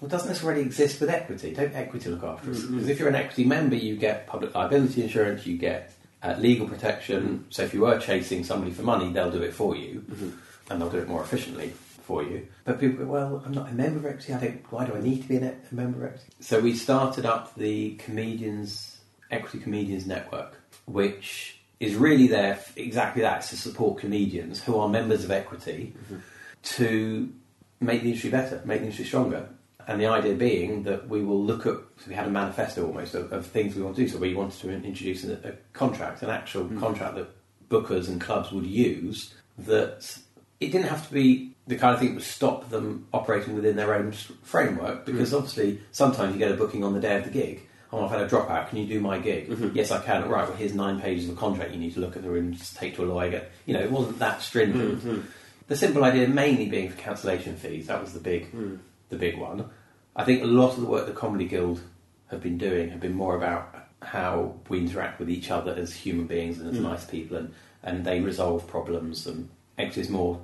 [0.00, 1.54] well, doesn't this already exist with equity?
[1.54, 2.60] Don't equity look after us?
[2.60, 2.74] Mm-hmm.
[2.74, 6.68] Because if you're an equity member, you get public liability insurance, you get uh, legal
[6.68, 7.22] protection.
[7.22, 7.42] Mm-hmm.
[7.50, 10.30] So if you were chasing somebody for money, they'll do it for you, mm-hmm.
[10.70, 12.46] and they'll do it more efficiently for you.
[12.64, 14.34] But people go, well, I'm not a member of equity.
[14.34, 14.72] I don't.
[14.72, 16.26] Why do I need to be a member of equity?
[16.40, 18.98] So we started up the comedians
[19.30, 25.24] equity comedians network, which is really there exactly that to support comedians who are members
[25.24, 26.16] of equity mm-hmm.
[26.62, 27.32] to
[27.80, 29.48] make the industry better, make the industry stronger.
[29.86, 33.14] And the idea being that we will look at, so we had a manifesto almost
[33.14, 34.08] of, of things we want to do.
[34.08, 36.80] So we wanted to introduce a, a contract, an actual mm-hmm.
[36.80, 37.28] contract that
[37.68, 40.18] bookers and clubs would use that
[40.60, 43.76] it didn't have to be the kind of thing that would stop them operating within
[43.76, 45.36] their own framework because mm.
[45.36, 47.66] obviously sometimes you get a booking on the day of the gig.
[47.94, 48.68] Oh, I've had a dropout.
[48.70, 49.48] Can you do my gig?
[49.48, 49.76] Mm-hmm.
[49.76, 50.28] Yes, I can.
[50.28, 50.48] Right.
[50.48, 52.76] Well, here's nine pages of a contract you need to look at through and just
[52.76, 53.30] take to a lawyer.
[53.30, 54.98] Get, you know, it wasn't that stringent.
[54.98, 55.20] Mm-hmm.
[55.68, 57.86] The simple idea mainly being for cancellation fees.
[57.86, 58.78] That was the big, mm.
[59.10, 59.70] the big one.
[60.16, 61.80] I think a lot of the work the Comedy Guild
[62.28, 66.26] have been doing have been more about how we interact with each other as human
[66.26, 66.82] beings and as mm.
[66.82, 69.26] nice people, and, and they resolve problems.
[69.26, 70.40] And X is more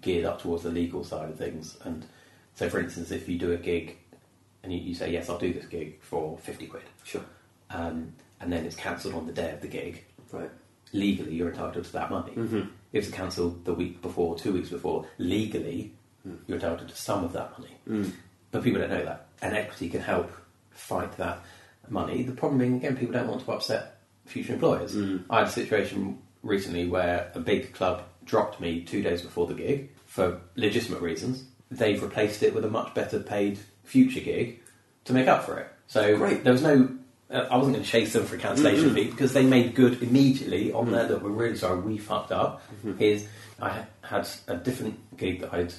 [0.00, 1.76] geared up towards the legal side of things.
[1.84, 2.06] And
[2.54, 3.98] so, for instance, if you do a gig
[4.62, 7.24] and you, you say, "Yes, I'll do this gig for fifty quid," Sure.
[7.70, 10.50] um, and then it's cancelled on the day of the gig, Right.
[10.92, 12.32] legally you're entitled to that money.
[12.32, 12.60] Mm-hmm.
[12.92, 15.92] If it's cancelled the week before, two weeks before, legally
[16.46, 17.76] you're entitled to some of that money.
[17.88, 18.12] Mm.
[18.52, 20.30] But people don't know that, and equity can help
[20.70, 21.40] fight that
[21.88, 22.22] money.
[22.22, 24.94] The problem being, again, people don't want to upset future employers.
[24.94, 25.24] Mm.
[25.30, 29.54] I had a situation recently where a big club dropped me two days before the
[29.54, 31.44] gig for legitimate reasons.
[31.70, 34.60] They've replaced it with a much better paid future gig
[35.04, 35.68] to make up for it.
[35.86, 36.44] So Great.
[36.44, 36.88] there was no.
[37.30, 38.94] Uh, I wasn't going to chase them for a cancellation Mm-hmm.
[38.94, 42.62] fee because they made good immediately on there that we're really sorry we fucked up.
[42.78, 42.98] Mm-hmm.
[42.98, 43.26] Here's
[43.60, 45.72] I had a different gig that I'd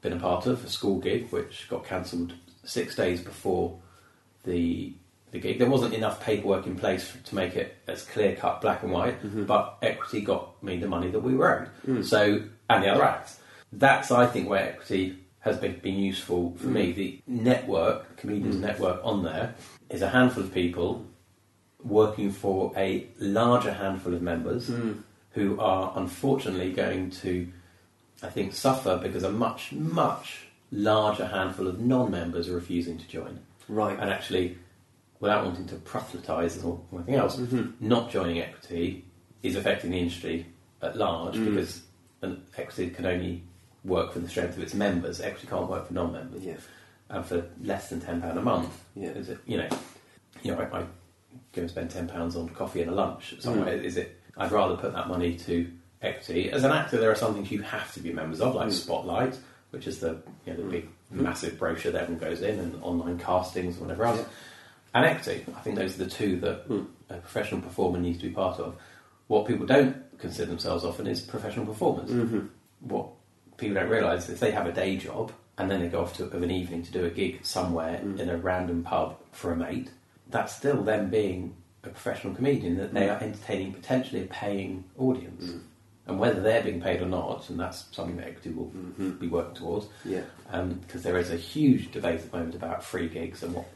[0.00, 2.32] been a part of, a school gig, which got cancelled
[2.64, 3.78] six days before
[4.44, 4.94] the
[5.32, 5.58] the gig.
[5.58, 8.92] There wasn't enough paperwork in place f- to make it as clear cut, black and
[8.92, 9.20] white.
[9.22, 9.44] Mm-hmm.
[9.44, 11.68] But equity got me the money that we were owed.
[11.98, 12.04] Mm.
[12.04, 13.38] So and the other acts.
[13.72, 16.72] That's I think where equity has been, been useful for Mm.
[16.72, 16.92] me.
[16.92, 19.54] The network, comedians network on there,
[19.88, 21.06] is a handful of people
[21.84, 25.02] working for a larger handful of members Mm.
[25.30, 27.46] who are unfortunately going to,
[28.22, 33.06] I think, suffer because a much, much larger handful of non members are refusing to
[33.08, 33.38] join.
[33.68, 33.96] Right.
[34.00, 34.58] And actually,
[35.20, 37.40] without wanting to proselytise or anything else,
[37.80, 39.04] not joining equity
[39.44, 40.46] is affecting the industry
[40.82, 41.82] at large because
[42.22, 43.42] an equity can only
[43.86, 45.20] work for the strength of its members.
[45.20, 46.56] Equity can't work for non members Yeah.
[47.08, 48.84] and for less than ten pound a month.
[48.94, 49.10] Yeah.
[49.10, 49.68] Is it you know,
[50.42, 50.84] you know, I, I
[51.52, 53.78] go and spend ten pounds on coffee and a lunch somewhere.
[53.78, 53.84] Mm.
[53.84, 54.20] Is it?
[54.36, 55.70] I'd rather put that money to
[56.02, 56.50] equity.
[56.50, 58.72] As an actor, there are some things you have to be members of, like mm.
[58.72, 59.38] Spotlight,
[59.70, 60.70] which is the you know the mm.
[60.70, 64.24] big massive brochure that everyone goes in, and online castings and whatever else.
[64.94, 66.64] And equity, I think those are the two that
[67.10, 68.76] a professional performer needs to be part of.
[69.26, 72.10] What people don't consider themselves often is professional performers.
[72.10, 72.46] Mm-hmm.
[72.80, 73.08] What
[73.56, 76.24] people don't realise if they have a day job and then they go off to
[76.24, 78.18] of an evening to do a gig somewhere mm.
[78.18, 79.90] in a random pub for a mate,
[80.28, 85.44] that's still them being a professional comedian that they are entertaining potentially a paying audience.
[85.44, 85.60] Mm.
[86.08, 89.10] And whether they're being paid or not, and that's something that equity will mm-hmm.
[89.12, 90.22] be working towards, Yeah.
[90.50, 93.66] Um, because there is a huge debate at the moment about free gigs and what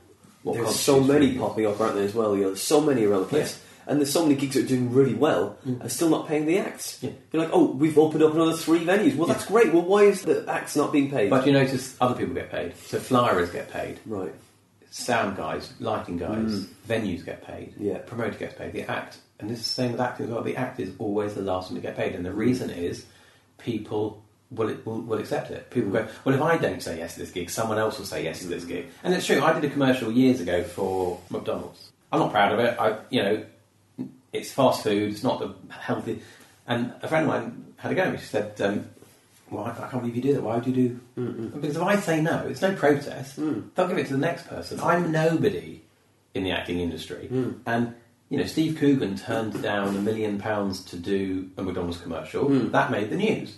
[0.43, 2.35] what There's so many popping up, aren't there, as well?
[2.35, 3.63] You know, there's so many around the place.
[3.87, 6.59] And there's so many gigs that are doing really well and still not paying the
[6.59, 6.99] acts.
[7.03, 7.11] Yeah.
[7.33, 9.17] You're like, oh, we've opened up another three venues.
[9.17, 9.73] Well, that's great.
[9.73, 11.31] Well, why is the acts not being paid?
[11.31, 12.77] But you notice other people get paid.
[12.77, 14.33] So flyers get paid, right.
[14.93, 16.67] sound guys, lighting guys, Mm.
[16.89, 17.99] venues get paid, Yeah.
[17.99, 20.43] promoter gets paid, the act, and this is the same with acting as well.
[20.43, 23.05] The act is always the last one to get paid, and the reason is
[23.59, 25.71] people will will, will accept it.
[25.71, 28.25] People go, well, if I don't say yes to this gig, someone else will say
[28.25, 29.41] yes to this gig, and it's true.
[29.43, 31.93] I did a commercial years ago for McDonald's.
[32.13, 32.77] I'm not proud of it.
[32.81, 33.45] I, you know,
[34.33, 35.13] it's fast food.
[35.13, 36.23] It's not the healthy.
[36.67, 38.03] And a friend of mine had a go.
[38.03, 38.19] at me.
[38.19, 38.89] She said, um,
[39.51, 40.43] "Well, I can't believe you do that.
[40.43, 41.01] Why would you do?"
[41.55, 43.41] Because if I say no, it's no protest.
[43.41, 43.71] Mm.
[43.75, 44.79] They'll give it to the next person.
[44.79, 44.85] Mm.
[44.85, 45.83] I'm nobody
[46.35, 47.59] in the acting industry, mm.
[47.67, 47.95] and
[48.29, 52.49] you know, Steve Coogan turned down a million pounds to do a McDonald's commercial.
[52.49, 53.57] That made the news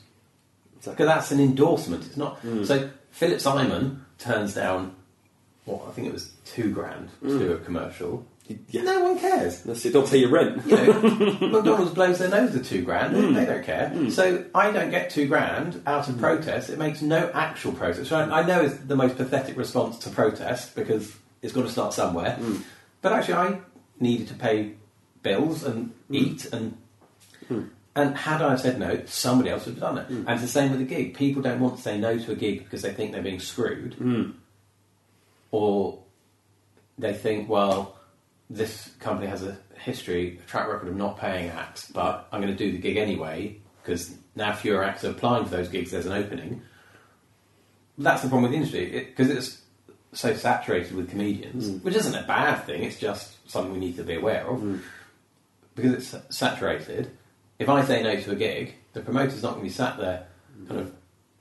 [0.77, 2.07] because that's an endorsement.
[2.07, 2.41] It's not.
[2.65, 4.95] So Philip Simon turns down.
[5.65, 8.27] What I think it was two grand to do a commercial.
[8.71, 8.83] Yeah.
[8.83, 9.63] No one cares.
[9.63, 9.93] That's it.
[9.93, 10.65] Don't pay your rent.
[10.67, 11.03] You know,
[11.49, 13.15] McDonald's blows their nose at two grand.
[13.17, 13.35] Hmm.
[13.35, 14.11] They don't care.
[14.11, 16.71] So I don't get two grand out of protest.
[16.71, 18.09] It makes no actual protest.
[18.09, 21.13] So I, I know it's the most pathetic response to protest because
[21.43, 22.33] it's got to start somewhere.
[22.37, 22.57] Hmm.
[23.01, 23.59] But actually, I
[24.01, 24.73] needed to pay
[25.23, 26.15] bills and Hmm.
[26.15, 26.77] eat and.
[27.95, 30.07] And had I said no, somebody else would have done it.
[30.07, 30.17] Hmm.
[30.27, 31.15] And it's the same with a gig.
[31.15, 33.93] People don't want to say no to a gig because they think they're being screwed,
[33.95, 34.31] Hmm.
[35.51, 35.99] or
[36.99, 37.97] they think, well,
[38.53, 42.55] this company has a history, a track record of not paying acts, but I'm going
[42.55, 45.91] to do the gig anyway because now fewer acts are applying for those gigs.
[45.91, 46.63] There's an opening.
[47.99, 49.63] That's the problem with the industry because it's
[50.13, 51.83] so saturated with comedians, mm.
[51.83, 52.85] which isn't a bad thing.
[52.85, 54.81] It's just something we need to be aware of mm.
[55.75, 57.11] because it's saturated.
[57.59, 60.27] If I say no to a gig, the promoter's not going to be sat there,
[60.69, 60.93] kind of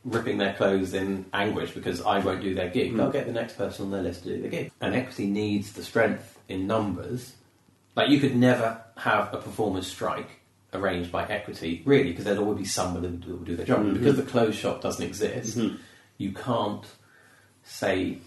[0.05, 2.93] ripping their clothes in anguish because I won't do their gig.
[2.93, 2.97] Mm.
[2.97, 4.71] They'll get the next person on their list to do the gig.
[4.79, 7.33] And equity needs the strength in numbers.
[7.95, 10.29] Like you could never have a performers strike
[10.73, 13.93] arranged by equity, really, because there'd always be someone who will do their job.
[13.93, 15.57] Because the closed shop doesn't exist,
[16.17, 16.85] you can't
[17.63, 18.19] say,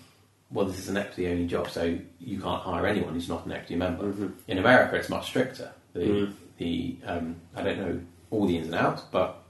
[0.50, 3.52] well, this is an equity only job, so you can't hire anyone who's not an
[3.52, 4.12] equity member.
[4.46, 5.72] In America, it's much stricter.
[5.94, 9.42] The, the um, I don't know all the ins and outs, but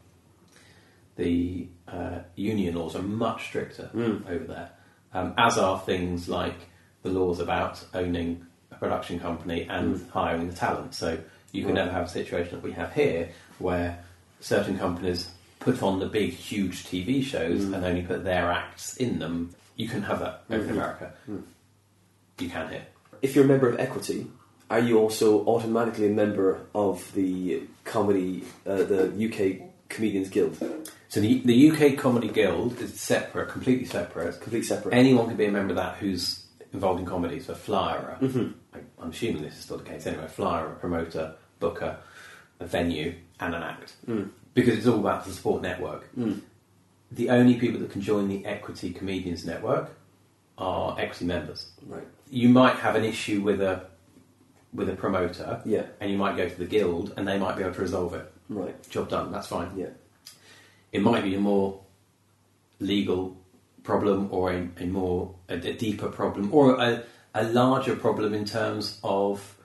[1.16, 3.90] the uh, union laws are much stricter
[4.28, 4.70] over there,
[5.12, 6.56] um, as are things like
[7.02, 8.46] the laws about owning
[8.84, 10.10] production company and mm.
[10.10, 10.94] hiring the talent.
[10.94, 11.18] So
[11.52, 14.04] you can never have a situation that we have here where
[14.40, 17.74] certain companies put on the big, huge TV shows mm.
[17.74, 19.54] and only put their acts in them.
[19.76, 20.78] You can have that over in mm-hmm.
[20.78, 21.12] America.
[21.28, 21.42] Mm.
[22.38, 22.86] You can here.
[23.22, 24.26] If you're a member of Equity,
[24.70, 30.58] are you also automatically a member of the comedy, uh, the UK Comedians Guild?
[31.08, 34.40] So the, the UK Comedy Guild is separate, completely separate.
[34.40, 34.94] Completely separate.
[34.94, 37.40] Anyone can be a member of that who's involved in comedy.
[37.40, 38.24] So a flyer, I,
[39.00, 41.96] I'm assuming this is still the case anyway, a flyer, a promoter, booker,
[42.60, 43.94] a venue, and an act.
[44.06, 44.24] Hmm.
[44.54, 46.06] Because it's all about the support network.
[46.14, 46.34] Hmm.
[47.12, 49.90] The only people that can join the Equity Comedians Network
[50.58, 51.66] are equity members.
[51.86, 52.06] Right.
[52.30, 53.86] You might have an issue with a
[54.72, 55.86] with a promoter, Yeah.
[56.00, 58.32] and you might go to the guild, and they might be able to resolve it.
[58.48, 58.74] Right.
[58.90, 59.30] Job done.
[59.30, 59.90] That's fine Yeah.
[60.92, 61.80] it might be a more
[62.80, 63.36] legal
[63.84, 67.02] problem or a, a more a, a deeper problem or a,
[67.34, 69.56] a larger problem in terms of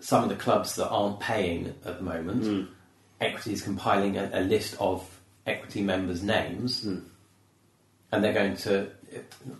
[0.00, 2.44] some of the clubs that aren't paying at the moment.
[2.44, 2.72] Hmm.
[3.20, 5.08] Equity is compiling a, a list of
[5.46, 6.98] equity members' names, hmm.
[8.12, 8.90] and they're going to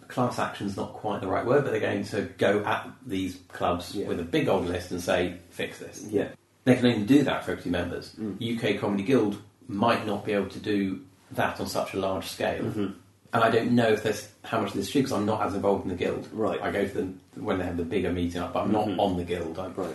[0.09, 3.39] class action is not quite the right word, but they're going to go at these
[3.49, 4.07] clubs Yeah.
[4.07, 6.29] with a big old list and say, "Fix this." Yeah.
[6.65, 8.13] They can only do that for equity members.
[8.13, 8.35] Hmm.
[8.41, 11.01] UK Comedy Guild might not be able to do
[11.33, 12.65] that on such a large scale.
[12.65, 12.87] Mm-hmm.
[13.33, 15.85] And I don't know if there's how much this is because I'm not as involved
[15.85, 16.29] in the guild.
[16.33, 16.61] Right.
[16.63, 19.01] I go to them when they have the bigger meeting up, but I'm not mm-hmm.
[19.01, 19.59] on the guild.
[19.59, 19.95] I'm, Right.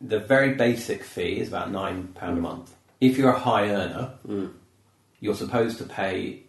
[0.00, 2.44] The very basic fee is about nine pound a mm.
[2.44, 2.74] month.
[3.02, 4.50] If you're a high earner, mm.
[5.20, 6.42] you're supposed to pay,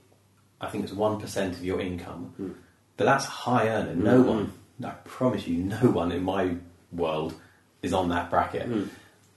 [0.61, 2.53] I think it's one percent of your income, mm.
[2.95, 3.93] but that's high earner.
[3.93, 4.29] No mm-hmm.
[4.29, 4.53] one,
[4.85, 6.55] I promise you, no one in my
[6.93, 7.33] world
[7.81, 8.69] is on that bracket,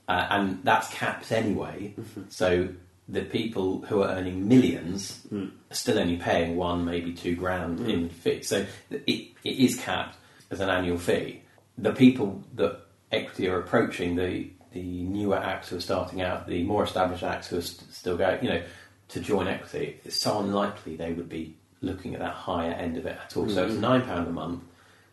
[0.07, 1.93] uh, and that's capped anyway.
[1.99, 2.21] Mm-hmm.
[2.29, 2.69] So
[3.07, 5.47] the people who are earning millions hmm.
[5.69, 7.89] are still only paying one, maybe two grand hmm.
[7.89, 8.41] in fee.
[8.41, 10.17] So it, it is capped
[10.49, 11.41] as an annual fee.
[11.77, 12.79] The people that
[13.11, 17.47] equity are approaching, the the newer acts who are starting out, the more established acts
[17.47, 18.61] who are st- still going, you know,
[19.07, 23.05] to join equity, it's so unlikely they would be looking at that higher end of
[23.05, 23.47] it at all.
[23.47, 23.81] So it's hmm.
[23.81, 24.63] nine pound a month.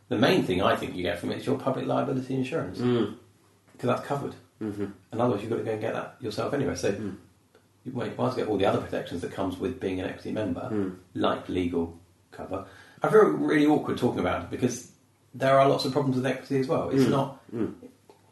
[0.09, 3.17] The main thing I think you get from it is your public liability insurance because
[3.83, 4.35] that's covered.
[4.61, 4.87] Mm-hmm.
[5.11, 6.75] And otherwise, you've got to go and get that yourself anyway.
[6.75, 6.95] So
[7.85, 10.69] you might well get all the other protections that comes with being an equity member,
[10.69, 10.91] hmm.
[11.15, 11.99] like legal
[12.31, 12.67] cover.
[13.03, 14.93] I feel really awkward talking about it because
[15.35, 16.91] there are lots of problems with equity as well.
[16.91, 17.11] It's hmm.
[17.11, 17.41] not.
[17.51, 17.67] Hmm.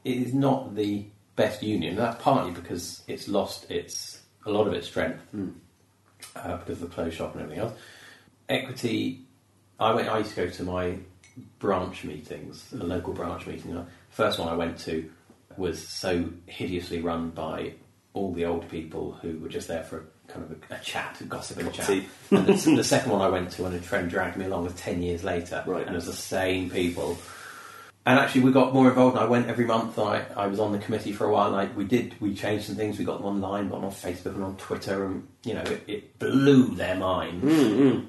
[0.05, 1.97] It is not the best union.
[1.97, 5.23] That's partly because it's lost its a lot of its strength
[6.37, 7.79] uh, because of the closed shop and everything else.
[8.49, 9.27] Equity.
[9.79, 10.09] I went.
[10.09, 10.99] I used to go to my
[11.59, 13.75] branch meetings, a local branch meeting.
[13.75, 15.11] The first one I went to
[15.57, 17.75] was so hideously run by
[18.13, 21.21] all the old people who were just there for a, kind of a, a chat,
[21.21, 21.87] a gossip and a chat.
[21.87, 22.07] tea.
[22.31, 24.75] and the, the second one I went to, and a friend dragged me along, was
[24.75, 25.87] ten years later, Right.
[25.87, 27.19] and it was the same people.
[28.07, 29.17] And actually, we got more involved.
[29.17, 29.99] And I went every month.
[29.99, 31.55] And I, I was on the committee for a while.
[31.55, 32.99] And I, we did we changed some things.
[32.99, 35.83] We got them online, got them on Facebook and on Twitter, and you know, it,
[35.87, 38.07] it blew their minds hmm, hmm.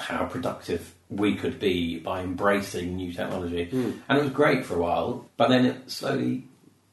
[0.00, 3.66] how productive we could be by embracing new technology.
[3.66, 3.92] Hmm.
[4.08, 5.28] And it was great for a while.
[5.36, 6.44] But then it slowly,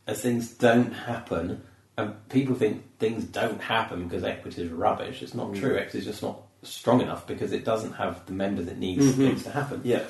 [0.05, 1.63] as things don't happen,
[1.97, 5.21] and people think things don't happen because equity is rubbish.
[5.21, 5.59] It's not mm.
[5.59, 5.77] true.
[5.77, 9.13] Equity is just not strong enough because it doesn't have the members it needs for
[9.13, 10.03] things to happen Yeah.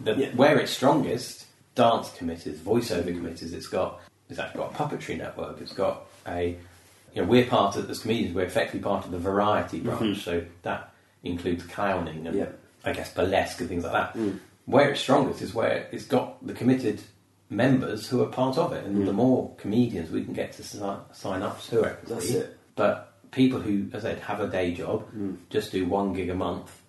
[0.00, 0.30] the, Yeah.
[0.34, 3.52] where it's strongest dance committees, voiceover committees.
[3.52, 5.60] It's got it's actually got a puppetry network.
[5.60, 6.56] It's got a
[7.14, 9.96] you know we're part of as comedians we're effectively part of the variety mm-hmm.
[9.96, 10.24] branch.
[10.24, 12.46] So that includes clowning and Yeah.
[12.84, 14.14] I guess burlesque and things like that.
[14.14, 14.38] Mm.
[14.64, 17.02] Where it's strongest is where it's got the committed
[17.50, 19.06] members who are part of it, and Mm.
[19.06, 20.78] the more comedians we can get to si-
[21.12, 21.98] sign up to it.
[22.06, 22.56] That's it.
[22.76, 25.36] But people who, as I said, have a day job, Mm.
[25.50, 26.80] just do one gig a month,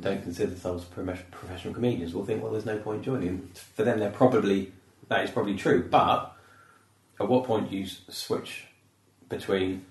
[0.00, 3.48] don't consider themselves professional comedians, will think, well, there's no point joining.
[3.76, 4.72] For them, they're probably
[5.08, 5.82] that is probably true.
[5.90, 6.36] But
[7.18, 8.64] at what point do you switch
[9.28, 9.84] between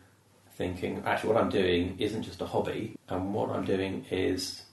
[0.54, 4.64] thinking, actually, what I'm doing isn't just a hobby, and what I'm doing is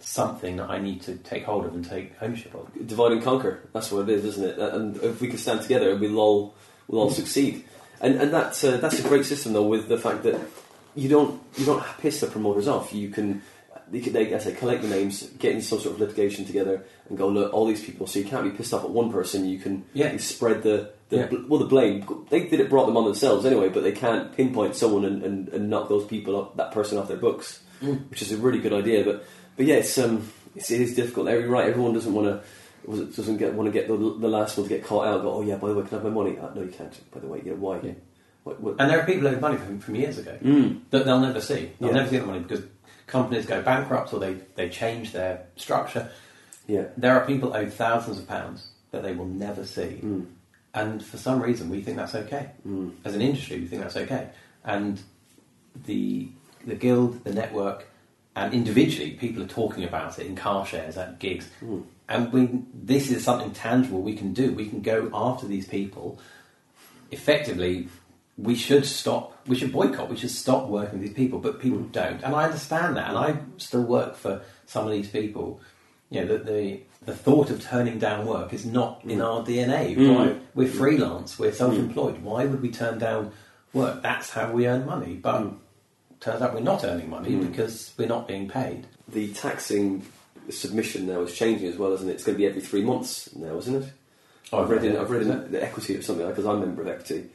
[0.00, 2.68] something that I need to take hold of and take ownership of?
[2.86, 3.60] divide and conquer.
[3.72, 4.58] That's what it is, isn't it?
[4.58, 6.54] And if we can stand together, we'll all
[6.88, 7.64] we'll all succeed.
[8.00, 10.40] And and that's uh, that's a great system though, with the fact that
[10.94, 12.92] you don't you don't piss the promoters off.
[12.92, 13.42] You can.
[13.90, 16.84] They, they, as I say, collect the names, get in some sort of litigation together,
[17.08, 18.06] and go look all these people.
[18.06, 19.46] So you can't be pissed off at one person.
[19.48, 20.14] You can Yeah.
[20.18, 21.26] spread the, the Yeah.
[21.28, 22.04] bl- well the blame.
[22.28, 25.48] They did it, brought them on themselves anyway, but they can't pinpoint someone and, and,
[25.48, 28.10] and knock those people off, that person off their books, Mm.
[28.10, 29.02] which is a really good idea.
[29.04, 29.24] But
[29.58, 31.28] but yeah, it's um it's, it is difficult.
[31.28, 34.66] Every right, everyone doesn't want to doesn't get want to get the, the last one
[34.66, 35.20] to get caught out.
[35.20, 36.38] Go, oh yeah, by the way, can I have my money?
[36.38, 37.10] Uh, no, you can't.
[37.12, 37.80] By the way, yeah, why?
[37.82, 37.92] Yeah.
[38.44, 38.76] What, what?
[38.78, 40.80] And there are people who owed money from, from years ago Mm.
[40.90, 41.70] that they'll never see.
[41.80, 41.96] They'll Yeah.
[41.96, 42.64] never see the money because
[43.06, 46.08] companies go bankrupt or they, they change their structure.
[46.66, 46.84] Yeah.
[46.96, 50.00] There are people owed thousands of pounds that they will never see.
[50.02, 50.26] Mm.
[50.72, 52.50] And for some reason, we think that's okay.
[52.66, 52.92] Mm.
[53.04, 54.28] As an industry, we think that's okay.
[54.64, 55.00] And
[55.86, 56.28] the
[56.66, 57.86] the guild, the network,
[58.44, 61.48] and individually, people are talking about it in car shares at gigs.
[61.62, 61.84] Mm.
[62.08, 64.52] And we, this is something tangible we can do.
[64.52, 66.18] We can go after these people.
[67.10, 67.88] Effectively,
[68.36, 69.36] we should stop.
[69.46, 70.08] We should boycott.
[70.08, 71.38] We should stop working with these people.
[71.38, 73.08] But people don't, and I understand that.
[73.10, 75.60] And I still work for some of these people.
[76.10, 79.96] You know, the the, the thought of turning down work is not in our DNA.
[79.96, 80.14] Mm.
[80.14, 80.36] Why?
[80.54, 81.38] We're freelance.
[81.38, 82.22] We're self-employed.
[82.22, 83.32] Why would we turn down
[83.72, 84.02] work?
[84.02, 85.14] That's how we earn money.
[85.14, 85.56] But Mm.
[86.20, 87.50] Turns out we're not earning money Mm.
[87.50, 88.86] because we're not being paid.
[89.08, 90.04] The taxing
[90.50, 92.12] submission now is changing as well, isn't it?
[92.14, 93.88] It's going to be every three months now, isn't it?
[94.52, 94.96] Oh, I've read in.
[94.96, 97.28] I've read in the equity or something because I'm a member of equity,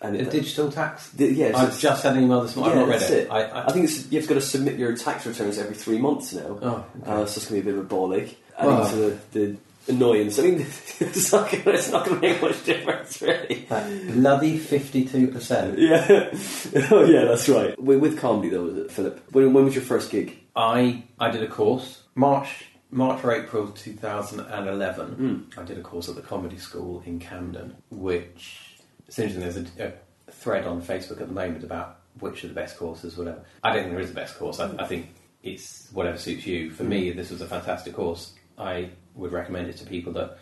[0.00, 1.10] and it, digital tax.
[1.10, 2.76] the- yeah, I've just had an email this morning.
[2.76, 3.24] yeah, I've not read it.
[3.24, 3.30] it.
[3.30, 6.32] I, I, I think it's, you've got to submit your tax returns every three months
[6.32, 6.58] now.
[6.62, 8.38] oh, Uh, so it's going to be a bit of a ball ache.
[8.56, 9.56] Adding Well- to the, the
[9.88, 10.38] annoyance.
[10.38, 10.60] I mean,
[11.00, 13.66] it's not going to, it's not going to make much difference, really.
[13.68, 15.78] that bloody fifty-two percent.
[15.78, 16.06] Yeah.
[16.90, 17.80] oh, yeah, that's right.
[17.80, 19.22] With, with comedy, though, was it, Philip?
[19.32, 20.38] When, when was your first gig?
[20.54, 25.08] I I did a course March March or April 2011.
[25.08, 25.58] Hmm.
[25.58, 29.42] I did a course at the Comedy School in Camden, which it's interesting.
[29.42, 29.94] There's a,
[30.28, 33.42] a thread on Facebook at the moment about which are the best courses, whatever.
[33.64, 34.60] I don't think there is a best course.
[34.60, 35.08] I, I think
[35.42, 36.70] it's whatever suits you.
[36.70, 36.90] For hmm.
[36.90, 38.34] me, this was a fantastic course.
[38.58, 40.38] I would recommend it to people that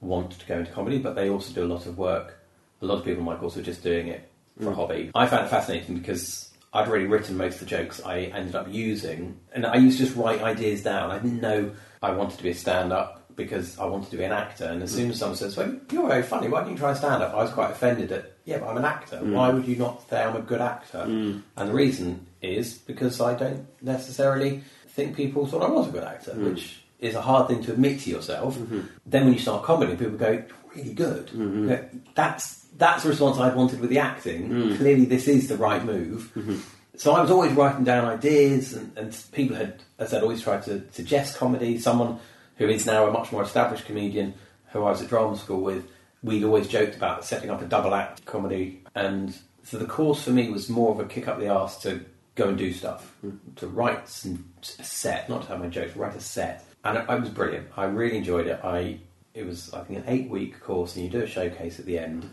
[0.00, 2.38] want to go into comedy, but they also do a lot of work.
[2.82, 4.76] A lot of people in my course are just doing it for a mm.
[4.76, 5.10] hobby.
[5.14, 8.66] I found it fascinating because I'd already written most of the jokes I ended up
[8.72, 11.10] using, and I used to just write ideas down.
[11.10, 14.32] I didn't know I wanted to be a stand-up because I wanted to be an
[14.32, 14.64] actor.
[14.64, 14.96] And as mm.
[14.96, 16.48] soon as someone says, "Well, you're very funny.
[16.48, 19.16] Why don't you try stand-up?" I was quite offended at, "Yeah, but I'm an actor.
[19.16, 19.32] Mm.
[19.32, 23.34] Why would you not say I'm a good actor?" And the reason is because I
[23.34, 27.62] don't necessarily think people thought I was a good actor, which is a hard thing
[27.64, 28.56] to admit to yourself.
[28.56, 28.80] Mm-hmm.
[29.06, 31.68] Then when you start comedy, people go, "You're really good." Mm-hmm.
[31.70, 31.82] Yeah,
[32.14, 34.48] That's that's the response I'd wanted with the acting.
[34.48, 34.76] Mm.
[34.76, 36.32] Clearly, this is the right move.
[36.36, 36.56] Mm-hmm.
[36.96, 40.62] So I was always writing down ideas, and, and people had, as I'd always tried
[40.64, 41.78] to suggest comedy.
[41.78, 42.18] Someone
[42.56, 44.34] who is now a much more established comedian,
[44.72, 45.88] who I was at drama school with,
[46.22, 48.82] we'd always joked about setting up a double act comedy.
[48.94, 52.04] And so the course for me was more of a kick up the arse to
[52.34, 53.38] go and do stuff, mm.
[53.56, 56.64] to write some, a set, not to have my jokes, write a set.
[56.84, 57.68] And it, it was brilliant.
[57.76, 58.60] I really enjoyed it.
[58.64, 58.98] I
[59.34, 61.98] it was I think an eight week course, and you do a showcase at the
[61.98, 62.28] end.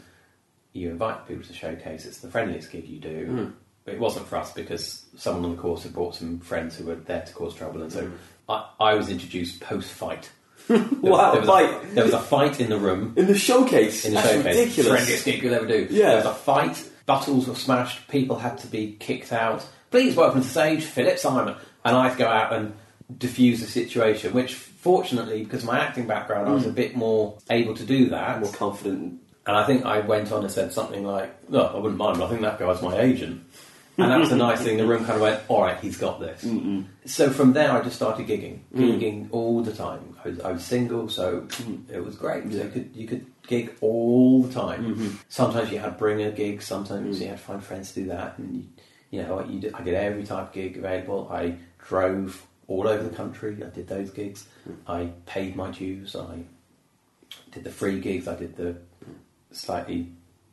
[0.74, 2.06] You invite people to showcase.
[2.06, 3.26] It's the friendliest gig you do.
[3.26, 3.90] Hmm.
[3.90, 6.96] It wasn't for us because someone on the course had brought some friends who were
[6.96, 8.16] there to cause trouble, and so hmm.
[8.50, 10.30] I, I was introduced post fight.
[10.70, 11.84] Wow, there was, fight.
[11.84, 14.04] A, there was a fight in the room In the showcase?
[14.04, 14.58] in the That's showcase.
[14.58, 14.92] ridiculous.
[14.92, 15.88] Friendliest gig you'll ever do.
[15.90, 16.08] Yeah.
[16.08, 16.90] There was a fight.
[17.06, 18.06] Bottles were smashed.
[18.10, 19.66] People had to be kicked out.
[19.92, 21.56] Please welcome to stage, Philip Simon.
[21.86, 22.74] And I had to go out and
[23.16, 26.70] diffuse the situation, which fortunately, because my acting background, I was hmm.
[26.70, 28.40] a bit more able to do that.
[28.40, 29.22] More confident.
[29.46, 32.22] And I think I went on and said something like, "No, I wouldn't mind.
[32.22, 33.44] I think that guy's my agent."
[34.00, 34.78] And that was a nice thing.
[34.78, 36.46] The room kind of went, "All right, he's got this."
[37.06, 39.00] So from there, I just started gigging, mm.
[39.00, 40.16] gigging all the time.
[40.24, 41.90] I was, I was single, so mm.
[41.90, 42.52] it was great.
[42.52, 44.84] So you could you could gig all the time.
[44.84, 45.10] Mm-hmm.
[45.30, 46.62] Sometimes you had to bring a gig.
[46.62, 47.22] Sometimes mm.
[47.22, 48.38] you had to find friends to do that.
[48.38, 48.64] And you,
[49.10, 51.30] you know, you did, I did every type of gig available.
[51.32, 53.58] I drove all over the country.
[53.64, 54.46] I did those gigs.
[54.88, 56.16] I paid my dues.
[56.16, 56.44] I
[57.52, 58.28] did the free gigs.
[58.28, 58.76] I did the
[59.52, 60.12] slightly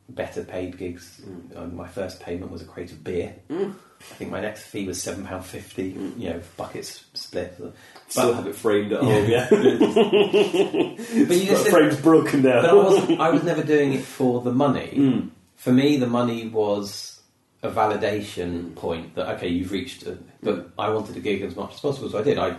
[0.09, 1.21] better paid gigs.
[1.55, 3.35] Um, my first payment was a crate of beer.
[3.49, 3.73] I
[4.17, 5.89] think my next fee was seven pound fifty.
[6.17, 7.55] You know, buckets split.
[7.59, 7.73] But,
[8.07, 9.47] Still have it framed at home, yeah.
[9.49, 12.61] but you the just frame's broken now.
[12.61, 13.19] but I wasn't.
[13.19, 14.93] I was never doing it for the money.
[14.95, 15.29] Mm.
[15.55, 17.14] For me, the money was
[17.63, 20.03] a validation point that okay, you've reached.
[20.03, 22.37] A, but I wanted to gig as much as possible, so I did.
[22.37, 22.55] I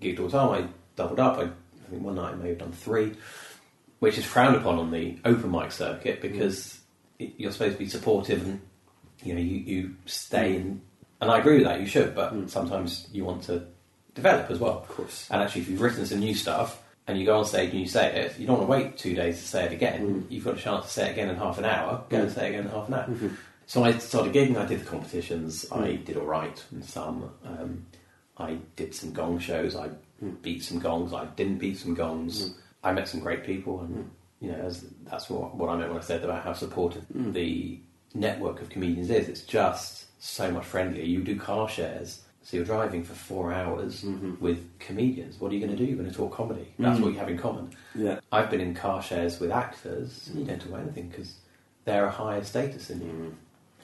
[0.00, 0.50] gigged all the time.
[0.50, 1.38] I doubled up.
[1.38, 3.12] I, I think one night I may have done three,
[4.00, 6.80] which is frowned upon on the open mic circuit because
[7.18, 8.60] it, you're supposed to be supportive and
[9.22, 10.82] you know you, you stay in.
[11.20, 11.80] And I agree with that.
[11.80, 12.46] You should, but hmm.
[12.46, 13.66] sometimes you want to
[14.14, 14.78] develop as well.
[14.78, 15.28] Of course.
[15.30, 17.86] And actually, if you've written some new stuff and you go on stage and you
[17.86, 20.00] say it, you don't want to wait two days to say it again.
[20.00, 20.32] Hmm.
[20.32, 22.04] You've got a chance to say it again in half an hour.
[22.08, 22.22] Go hmm.
[22.24, 23.08] and say it again in half an hour.
[23.66, 24.56] So I started gigging.
[24.56, 25.68] I did the competitions.
[25.68, 25.82] Hmm.
[25.82, 27.30] I did all right in some.
[27.44, 27.86] Um,
[28.36, 29.76] I did some gong shows.
[29.76, 29.88] I
[30.20, 30.30] hmm.
[30.42, 31.12] beat some gongs.
[31.12, 32.48] I didn't beat some gongs.
[32.48, 32.60] Hmm.
[32.82, 34.10] I met some great people, and
[34.40, 37.80] you know, as, that's what, what I meant when I said about how supportive the
[38.12, 39.28] network of comedians is.
[39.28, 41.02] It's just so much friendlier.
[41.02, 44.34] You do car shares, so you're driving for four hours mm-hmm.
[44.38, 45.40] with comedians.
[45.40, 45.84] What are you going to do?
[45.84, 46.74] You're going to talk comedy.
[46.78, 47.04] That's mm-hmm.
[47.04, 47.70] what you have in common.
[47.94, 48.20] Yeah.
[48.30, 50.30] I've been in car shares with actors.
[50.34, 51.36] You don't talk about anything because
[51.86, 53.06] they're a higher status than you.
[53.06, 53.28] Mm-hmm.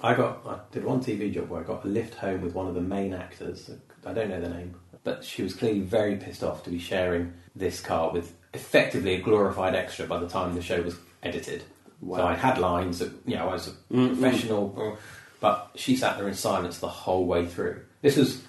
[0.03, 2.67] I got I did one TV job where I got a lift home with one
[2.67, 3.71] of the main actors.
[4.07, 4.75] I don't know the name,
[5.05, 9.21] but she was clearly very pissed off to be sharing this car with effectively a
[9.21, 11.63] glorified extra by the time the show was edited.
[12.03, 14.99] So I had lines that you know I was a professional,
[15.41, 17.83] but she sat there in silence the whole way through.
[18.01, 18.43] This was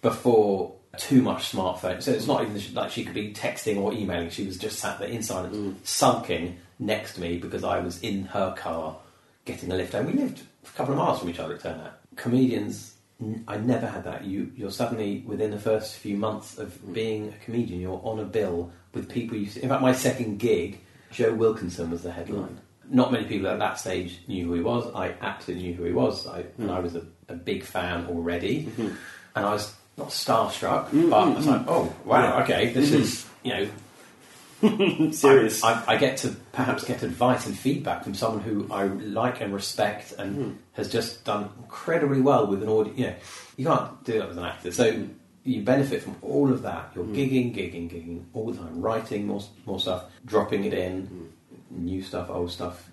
[0.00, 4.30] before too much smartphone, so it's not even like she could be texting or emailing.
[4.30, 5.74] She was just sat there in silence, mm.
[5.84, 8.96] sulking next to me because I was in her car
[9.44, 10.06] getting a lift home.
[10.06, 11.54] We lived a couple of miles from each other.
[11.54, 12.94] It turned out comedians.
[13.20, 14.24] n- I never had that.
[14.24, 16.92] You, you're suddenly within the first few months of mm.
[16.92, 19.36] being a comedian, you're on a bill with people.
[19.36, 19.62] You see.
[19.62, 22.60] In fact, my second gig, Joe Wilkinson was the headline.
[22.88, 22.94] Mm.
[22.94, 24.92] Not many people at that stage knew who he was.
[24.94, 26.58] I absolutely knew who he was, I, mm.
[26.58, 28.64] and I was a, a big fan already.
[28.64, 28.94] Mm-hmm.
[29.34, 33.02] And I was not starstruck, but I was like, "Oh, wow, okay, this mm-hmm.
[33.02, 33.68] is you know
[35.12, 35.62] Serious.
[35.62, 39.40] I, I, I get to perhaps get advice and feedback from someone who I like
[39.40, 40.52] and respect and hmm.
[40.72, 42.98] has just done incredibly well with an audience.
[42.98, 43.14] You know,
[43.56, 44.72] you can't do that with an actor.
[44.72, 45.06] So
[45.44, 46.92] you benefit from all of that.
[46.94, 47.14] You're hmm.
[47.14, 51.24] gigging, gigging, gigging all the time, writing more, more stuff, dropping it in, hmm.
[51.78, 52.88] New stuff, old stuff,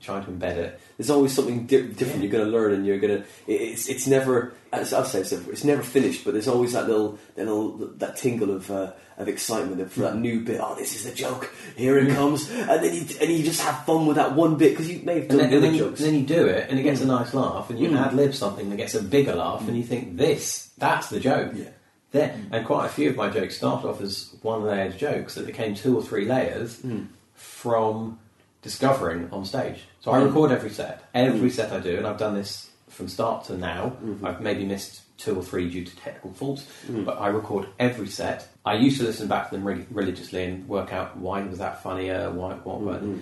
[0.00, 0.80] trying to embed it.
[0.96, 3.24] There's always something di- different you're going to learn, and you're going to.
[3.46, 4.54] It's it's never.
[4.72, 8.50] As I've said, it's never finished, but there's always that little, that little, that tingle
[8.50, 10.60] of uh, of excitement for that new bit.
[10.62, 11.50] Oh, this is the joke.
[11.76, 14.70] Here it comes, and then you and you just have fun with that one bit
[14.72, 16.00] because you may have And done then, and then, you, jokes.
[16.00, 17.98] then you do it, and it gets a nice laugh, and you Mm.
[18.06, 21.52] ad lib something that gets a bigger laugh, and you think this, that's the joke.
[21.54, 21.64] Yeah.
[22.10, 25.46] There, and quite a few of my jokes started off as one layered jokes that
[25.46, 27.06] became two or three layers Mm.
[27.34, 28.18] from
[28.62, 29.84] discovering on stage.
[30.00, 30.26] So I Mm.
[30.26, 33.96] record every set, every set I do, and I've done this from start to now.
[34.04, 34.26] Mm-hmm.
[34.26, 37.04] I've maybe missed two or three due to technical faults, Mm.
[37.04, 38.48] but I record every set.
[38.64, 41.82] I used to listen back to them re- religiously and work out why was that
[41.82, 42.80] funnier, why what.
[43.02, 43.18] Mm-hmm.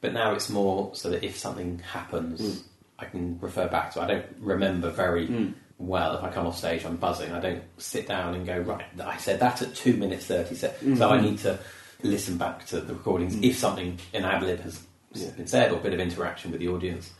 [0.00, 2.62] But now it's more so that if something happens, Mm.
[2.98, 4.00] I can refer back to.
[4.00, 4.04] it.
[4.04, 5.54] I don't remember very Mm.
[5.78, 6.84] well if I come off stage.
[6.84, 7.32] I'm buzzing.
[7.32, 8.84] I don't sit down and go right.
[9.04, 10.54] I said that at two minutes thirty.
[10.54, 10.72] Se-.
[10.84, 10.98] Mm.
[10.98, 11.58] So I need to
[12.04, 13.44] listen back to the recordings mm.
[13.44, 14.80] if something in ad lib has
[15.12, 15.30] Yeah.
[15.30, 17.10] been said or a bit of interaction with the audience.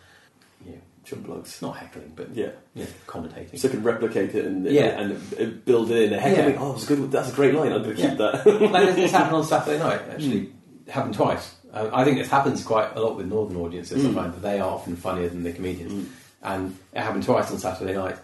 [0.67, 1.49] Yeah, Jump plugs.
[1.51, 2.51] it's not heckling, but Yeah.
[2.75, 3.59] yeah, commentating.
[3.59, 5.01] So I can replicate it and Yeah.
[5.01, 6.13] and, and build it in.
[6.13, 6.57] A heck, Yeah.
[6.61, 7.11] Oh, that's a good.
[7.11, 7.73] That's a great line.
[7.73, 8.33] I'm going to keep Yeah.
[8.33, 8.47] that.
[8.73, 10.01] like this, this happened on Saturday night.
[10.09, 10.13] Mm.
[10.15, 10.53] Actually,
[10.89, 11.55] happened twice.
[11.73, 14.05] I think it happens quite a lot with northern audiences.
[14.05, 14.11] Mm.
[14.11, 16.09] I find that they are often funnier than the comedians,
[16.43, 18.17] and it happened twice on Saturday night.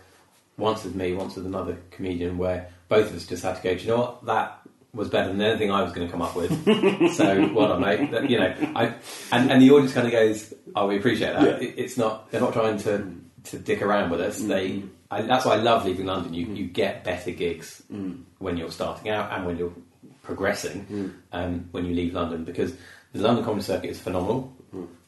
[0.57, 3.75] Once with me, once with another comedian, where both of us just had to go.
[3.75, 4.27] Do you know what?
[4.27, 4.60] That
[4.93, 6.51] was better than anything I was going to come up with.
[7.15, 8.11] so well done, mate.
[8.11, 8.95] That- You know, I
[9.33, 11.69] and, and the audience kind of goes, "Oh, we appreciate that." Yeah.
[11.69, 13.15] It, it's not they're not trying to
[13.45, 14.41] to dick around with us.
[14.41, 14.89] They mm-hmm.
[15.11, 16.35] I, that's why I love leaving London.
[16.35, 16.57] You mm.
[16.57, 18.23] you get better gigs mm.
[18.39, 19.75] when you're starting out and when you're
[20.23, 21.13] progressing mm.
[21.33, 22.75] um, when you leave London because
[23.13, 24.53] the London comedy circuit is phenomenal.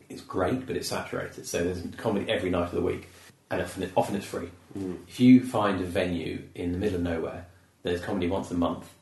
[0.09, 1.47] It's great, but it's saturated.
[1.47, 3.09] So there's comedy every night of the week,
[3.51, 4.51] and often, often it's free.
[5.09, 7.47] If you find a venue in the middle of nowhere,
[7.83, 8.93] there's comedy once a month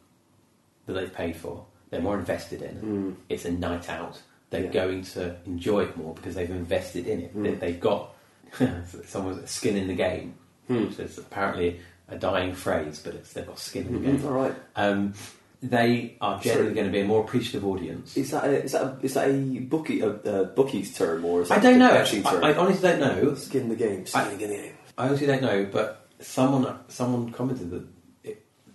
[0.93, 1.64] that they've paid for.
[1.91, 3.16] They're more invested in.
[3.28, 4.20] It's a night out.
[4.51, 4.70] They're Yeah.
[4.70, 7.43] going to enjoy it more because they've invested in it.
[7.43, 8.14] They, they've got
[9.07, 10.34] someone's skin in the game,
[10.66, 14.18] which is apparently a dying phrase, but it's, they've got skin in the game.
[14.18, 14.55] Mm, All right.
[14.76, 15.14] Um,
[15.62, 18.16] they are generally going to be a more appreciative audience.
[18.16, 21.43] Is that a, is that a, is that a bookie a, a bookie's term or
[21.43, 21.91] is that I don't know.
[21.91, 22.51] I.
[22.51, 23.34] I honestly don't know.
[23.34, 24.07] Skin the game.
[24.07, 24.72] Skin I- the game.
[24.97, 25.68] I honestly don't know.
[25.70, 27.84] But someone someone commented that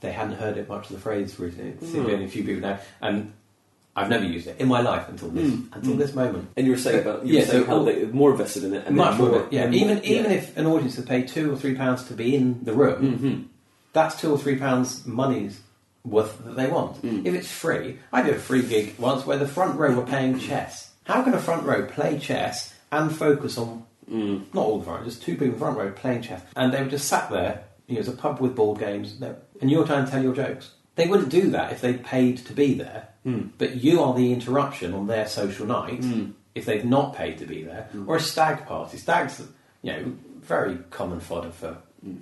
[0.05, 1.71] they hadn't heard it much of the phrase recently.
[1.71, 3.33] It seemed to only a few people now, and
[3.95, 6.49] I've never used it in my life until this until this moment.
[6.57, 8.63] And you were saying about you Yeah, were saying so how all- they more invested
[8.65, 9.63] in it, and Much then more, yeah.
[9.63, 10.37] and Even more- even yeah.
[10.37, 13.41] if an audience had paid two or three pounds to be in the room, Mm-hmm.
[13.93, 15.59] that's two or three pounds money's
[16.03, 17.01] worth that they want.
[17.01, 17.25] Mm.
[17.25, 20.39] If it's free, I did a free gig once where the front row were playing
[20.39, 20.91] chess.
[21.05, 24.43] How can a front row play chess and focus on Mm.
[24.53, 26.83] not all the front, just two people in the front row playing chess, and they
[26.83, 27.63] were just sat there.
[27.87, 30.23] You know, it was a pub with board games, they- and you're trying to tell
[30.23, 30.71] your jokes.
[30.95, 33.09] They wouldn't do that if they paid to be there.
[33.23, 33.47] Hmm.
[33.57, 36.03] But you are the interruption on their social night
[36.53, 38.07] if they've not paid to be there, Hmm.
[38.07, 38.97] or a stag party.
[38.97, 39.41] Stags,
[39.81, 42.17] you know, very common fodder for Hmm.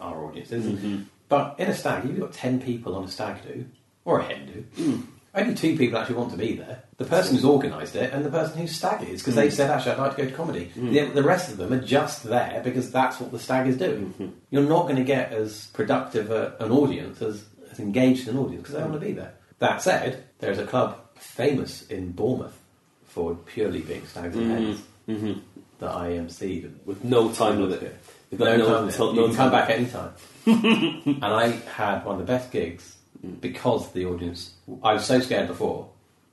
[0.00, 0.64] our audiences.
[0.64, 1.02] Mm-hmm.
[1.28, 3.66] But in a stag, you've got ten people on a stag do
[4.04, 4.46] or a hen
[4.76, 5.02] do.
[5.34, 5.40] Hmm.
[5.40, 6.82] Only two people actually want to be there.
[6.96, 9.54] The person who's organised it and the person whose stag is, because they hmm.
[9.54, 10.66] said, actually, I'd like to go to comedy.
[10.66, 10.92] Hmm.
[10.92, 14.06] The, the rest of them are just there because that's what the stag is doing.
[14.12, 14.28] Hmm.
[14.50, 18.62] You're not going to get as productive a, an audience, as, as engaged an audience,
[18.62, 19.34] because they want to be there.
[19.58, 22.58] That said, there's a club famous in Bournemouth
[23.06, 24.80] for purely being stags and hens
[25.78, 26.70] that I emceed.
[26.84, 27.96] with no time limit.
[28.36, 28.88] Got No, no, time.
[28.88, 29.60] until- you no can come time.
[29.60, 30.12] back anytime.
[30.46, 32.96] and I had one of the best gigs
[33.40, 34.53] because the audience.
[34.82, 35.88] I was so scared before,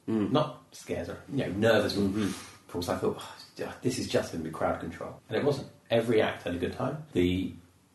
[0.06, 0.32] hmm.
[0.32, 1.96] not scared, or, you know, nervous.
[1.96, 2.24] Hmm.
[2.24, 5.44] Of course, I thought "Oh, this is just going to be crowd control, and it
[5.44, 5.68] wasn't.
[5.90, 6.98] Every act had a good time.
[7.14, 7.54] The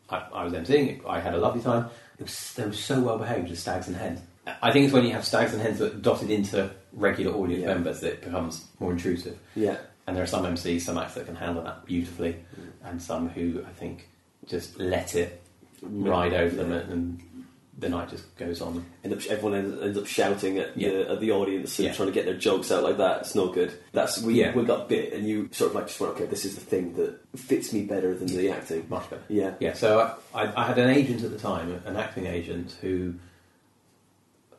[0.09, 0.87] I, I was emceeing.
[0.99, 1.89] it, I had a lovely time.
[2.19, 4.21] It was, they were so well behaved, the stags and hens.
[4.61, 7.63] I think it's when you have stags and hens that are dotted into regular audience
[7.63, 7.73] Yeah.
[7.73, 9.37] members that it becomes more intrusive.
[9.55, 9.77] Yeah.
[10.05, 12.69] And there are some MCs, some acts that can handle that beautifully, Mm.
[12.85, 14.07] and some who I think
[14.45, 15.41] just let it
[15.83, 16.07] mm.
[16.07, 17.21] ride over them, and, and
[17.79, 18.83] the night just goes on.
[19.03, 20.89] End up, everyone ends, ends up shouting at, Yeah.
[20.89, 21.93] the, at the audience and Yeah.
[21.93, 23.21] trying to get their jokes out like that.
[23.21, 23.71] It's no good.
[23.93, 24.55] That's we Yeah.
[24.55, 26.95] we got bit, and you sort of like just went, okay, this is the thing
[26.95, 28.85] that fits me better than the acting.
[28.89, 29.21] Much better.
[29.29, 29.53] Yeah.
[29.59, 33.13] Yeah, so I, I, I had an agent at the time, an acting agent, who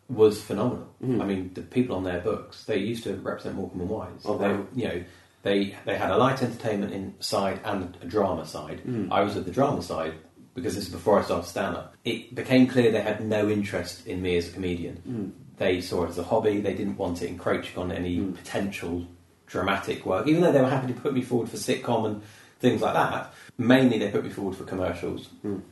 [0.08, 0.88] was phenomenal.
[1.04, 1.20] Mm.
[1.20, 4.20] I mean, the people on their books, they used to represent Morecambe and Wise.
[4.24, 4.50] Oh, they,
[4.80, 5.04] you know,
[5.42, 8.80] they they had a light entertainment in side and a drama side.
[8.86, 9.08] Mm.
[9.10, 10.14] I was at the drama side
[10.54, 11.94] because this is before I started stand up.
[12.04, 15.02] It became clear they had no interest in me as a comedian.
[15.08, 15.30] Mm.
[15.58, 16.60] They saw it as a hobby.
[16.60, 18.34] They didn't want it encroaching on any Mm.
[18.36, 19.06] potential
[19.46, 22.22] dramatic work, even though they were happy to put me forward for sitcom and
[22.60, 23.32] things like that.
[23.56, 25.62] Mainly, they put me forward for commercials, Mm.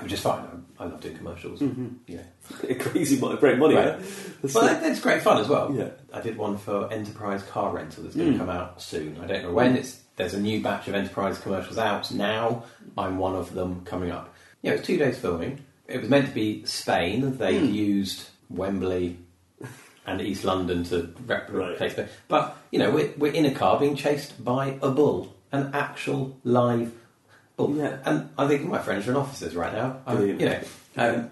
[0.00, 0.44] which is fine.
[0.78, 1.60] I, I love doing commercials.
[1.60, 1.96] Mhm.
[2.06, 2.22] Yeah,
[2.78, 3.74] Crazy money, great money.
[3.74, 3.86] Right.
[3.98, 4.06] yeah?
[4.42, 4.68] That's well, it.
[4.68, 5.72] that, that's great fun as well.
[5.74, 5.90] Yeah.
[6.12, 8.38] I did one for Enterprise Car Rental that's going to Mm.
[8.38, 9.18] come out soon.
[9.22, 9.76] I don't know when.
[9.76, 12.64] It's there's a new batch of Enterprise commercials out now.
[12.96, 14.34] I'm one of them coming up.
[14.62, 15.64] Yeah, it was two days filming.
[15.86, 17.36] It was meant to be Spain.
[17.38, 17.72] They Mm.
[17.72, 19.18] used Wembley
[20.06, 21.90] and East London to replicate Right.
[21.92, 22.08] Spain.
[22.28, 26.36] But you know, we're, we're in a car being chased by a bull, an actual
[26.44, 26.92] live
[27.56, 27.76] bull.
[27.76, 27.98] Yeah.
[28.04, 29.98] And I think my friends are in offices right now.
[30.06, 30.40] I, Brilliant.
[30.40, 30.60] you know,
[30.96, 31.30] um,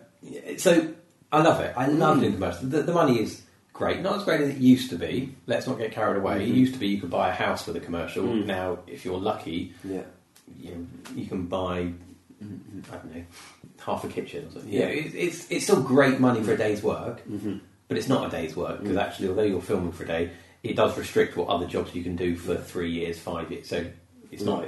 [0.58, 0.88] so
[1.32, 1.72] I love it.
[1.76, 2.70] I love Mm.
[2.70, 3.42] The, the money is
[3.74, 4.00] great.
[4.00, 5.34] Not as great as it used to be.
[5.46, 6.44] Let's not get carried away.
[6.44, 6.54] It Mhm.
[6.56, 8.24] used to be you could buy a house with a commercial.
[8.24, 8.46] Mm.
[8.46, 10.04] Now, if you're lucky, Yeah.
[10.58, 11.92] you, know, you can buy
[12.40, 13.24] I don't know
[13.84, 14.72] half a kitchen or something.
[14.72, 14.86] Yeah.
[14.86, 17.56] It, it's it's still great money for a day's work, hmm
[17.88, 19.00] but it's not a day's work because Mm.
[19.02, 20.30] actually, although you're filming for a day,
[20.62, 23.68] it does restrict what other jobs you can do for three years, five years.
[23.68, 23.84] So
[24.30, 24.64] it's not.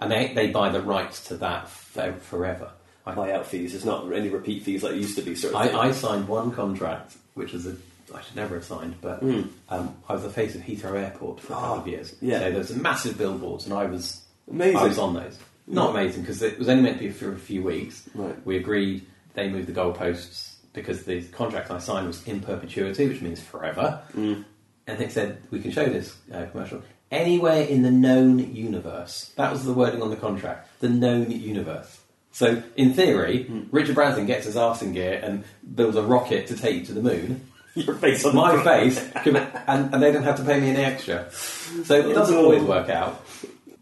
[0.00, 2.70] And they they buy the rights to that for, forever.
[3.06, 3.72] I, Buyout fees.
[3.72, 5.34] There's not any repeat fees like it used to be.
[5.34, 5.60] Sort of.
[5.74, 7.74] I, I signed one contract, which was a
[8.14, 9.48] I should never have signed, but Mm.
[9.68, 12.14] um, I was the face of Heathrow Airport for a couple Ah, of years.
[12.20, 12.38] yeah.
[12.40, 14.76] So there was massive billboards, and I was Amazing.
[14.78, 15.36] I was on those.
[15.66, 18.02] Not amazing because it was only meant to be for a few weeks.
[18.14, 18.34] Right.
[18.46, 19.04] We agreed.
[19.34, 24.00] They moved the goalposts because the contract I signed was in perpetuity, which means forever.
[24.16, 24.44] Mm.
[24.86, 29.32] And they said we can show this uh, commercial anywhere in the known universe.
[29.36, 30.68] That was the wording on the contract.
[30.80, 32.00] The known universe.
[32.32, 33.62] So in theory, Hmm.
[33.70, 35.44] Richard Branson gets his arse in gear and
[35.74, 37.40] builds a rocket to take you to the moon.
[37.86, 40.60] Your face on My the face, could be- and, and they don't have to pay
[40.60, 41.30] me any extra.
[41.32, 43.24] So it doesn't always work out.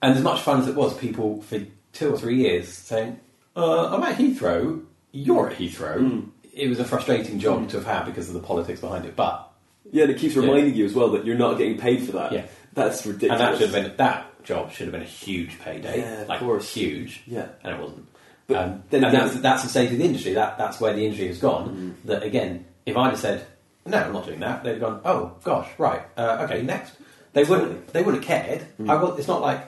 [0.02, 1.60] And as much fun as it was, people for
[1.92, 3.18] two or three years saying,
[3.56, 4.84] uh, "I'm at Heathrow.
[5.12, 6.28] You're at Heathrow." Mm.
[6.52, 9.50] It was a frustrating job to have had because of the politics behind it, but
[9.92, 12.32] Yeah, and it keeps reminding you as well that you're not getting paid for that.
[12.32, 12.46] Yeah.
[12.74, 13.40] That's ridiculous.
[13.40, 16.28] and that should have been that job should have been a huge payday, Yeah, of
[16.28, 16.72] like course.
[16.74, 17.46] huge, Yeah.
[17.64, 18.06] and it wasn't.
[18.48, 20.34] But um, then and again- that's, that's the state of the industry.
[20.34, 21.94] That that's where the industry has gone.
[22.04, 22.06] Mm.
[22.08, 23.46] That again, if I'd have said
[23.86, 26.92] no, I'm not doing that, they'd have gone, oh gosh, right, uh, okay, next.
[27.32, 27.88] They wouldn't.
[27.88, 28.66] They wouldn't have cared.
[28.80, 28.90] Mm.
[28.90, 29.60] I will, it's not like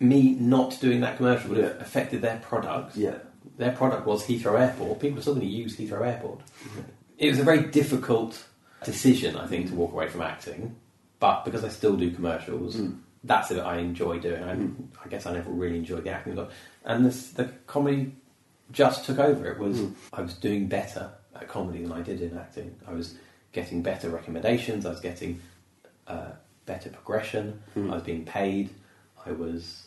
[0.00, 2.96] me not doing that commercial would have affected their product.
[2.96, 3.16] Yeah.
[3.58, 5.00] Their product was Heathrow Airport.
[5.00, 6.38] People are still going to use Heathrow Airport.
[6.38, 6.80] Mm-hmm.
[7.18, 8.44] It was a very difficult
[8.84, 10.76] decision, I think, to walk away from acting.
[11.20, 12.98] But because I still do commercials, Mm.
[13.24, 14.42] that's it I enjoy doing.
[14.42, 14.74] I, Mm.
[15.04, 16.38] I guess I never really enjoyed the acting.
[16.84, 18.12] And this, the comedy
[18.72, 19.46] just took over.
[19.50, 19.94] It was Mm.
[20.12, 22.74] I was doing better at comedy than I did in acting.
[22.86, 23.14] I was
[23.54, 24.84] getting better recommendations.
[24.84, 25.40] I was getting
[26.06, 26.32] uh,
[26.66, 27.62] better progression.
[27.74, 27.90] Mm.
[27.90, 28.68] I was being paid.
[29.24, 29.86] I was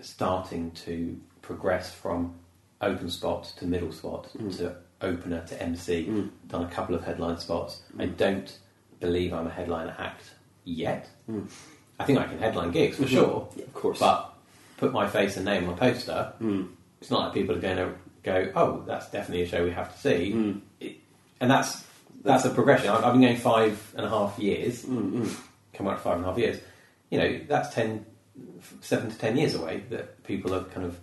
[0.00, 2.34] starting to progress from
[2.80, 4.56] open spot to middle spot Mm.
[4.58, 6.06] to opener to MC.
[6.06, 6.30] Mm.
[6.46, 7.82] Done a couple of headline spots.
[7.98, 8.16] I Mm.
[8.16, 8.58] don't
[9.00, 10.30] believe I'm a headline act
[10.64, 11.08] yet.
[11.28, 11.48] Mm.
[11.98, 13.08] I think I can headline gigs for Mhm.
[13.08, 13.98] sure, Yeah, of course.
[13.98, 14.32] but
[14.76, 16.32] put my face and name on a poster.
[16.40, 16.68] Mm.
[17.00, 17.90] It's not like people are going to
[18.22, 20.96] go, "Oh, that's definitely a show we have to see," it,
[21.40, 21.84] and that's
[22.22, 22.88] that's a progression.
[22.90, 25.12] I've, I've been going five and a half years, Mm.
[25.22, 25.40] Mm.
[25.72, 26.60] come out five and a half years.
[27.10, 28.04] You know, that's ten,
[28.80, 30.98] seven to ten years away that people are kind of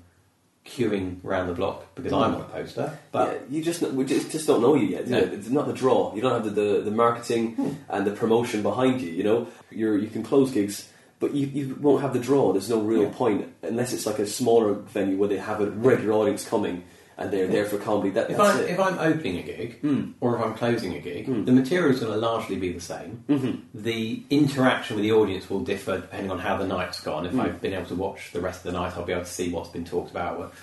[0.66, 2.97] queuing around the block because I'm on a poster.
[3.11, 5.07] But yeah, you just we just, just don't know you yet.
[5.07, 5.20] No.
[5.20, 5.26] you?
[5.26, 6.13] It's not the draw.
[6.16, 9.11] You don't have the, the, the marketing and the promotion behind you.
[9.11, 10.89] You know, you're you can close gigs,
[11.20, 12.51] but you, you won't have the draw.
[12.51, 13.09] There's no real Yeah.
[13.13, 16.84] point unless it's like a smaller venue where they have a regular audience coming
[17.18, 18.09] and they're there for comedy.
[18.11, 18.70] That, if I'm it.
[18.70, 20.13] if I'm opening a gig Mm.
[20.20, 21.45] or if I'm closing a gig, Mm.
[21.45, 23.24] the material is going to largely be the same.
[23.30, 23.61] Mhm.
[23.74, 27.26] The interaction with the audience will differ depending on how the night's gone.
[27.26, 27.39] If Mm.
[27.41, 29.49] I've been able to watch the rest of the night, I'll be able to see
[29.51, 30.53] what's been talked about.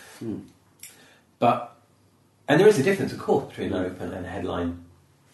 [1.39, 1.69] But
[2.49, 3.87] and there is a difference, of course, between an Mm.
[3.87, 4.85] open and a headline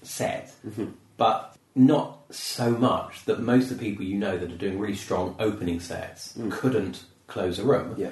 [0.02, 0.92] set, Mhm.
[1.16, 4.94] but not so much that most of the people you know that are doing really
[4.94, 6.50] strong opening sets Mm.
[6.50, 7.94] couldn't close a room.
[7.98, 8.10] Yeah.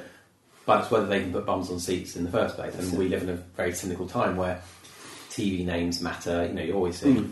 [0.66, 2.74] But it's whether they can put bums on seats in the first place.
[2.76, 4.60] And we live in a very cynical time where
[5.30, 6.44] TV names matter.
[6.46, 7.30] You know, you always see Mm.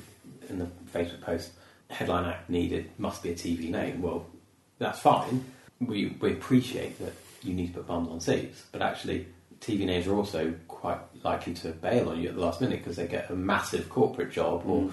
[0.49, 1.51] in the Facebook post,
[1.91, 4.01] headline act needed, must be a TV name.
[4.01, 4.25] Well,
[4.79, 5.45] that's fine.
[5.81, 7.13] We, we appreciate that
[7.43, 9.27] you need to put bums on seats, but actually,
[9.61, 12.97] TV names are also quite likely to bail on you at the last minute because
[12.97, 14.63] they get a massive corporate job.
[14.67, 14.93] Or Mm.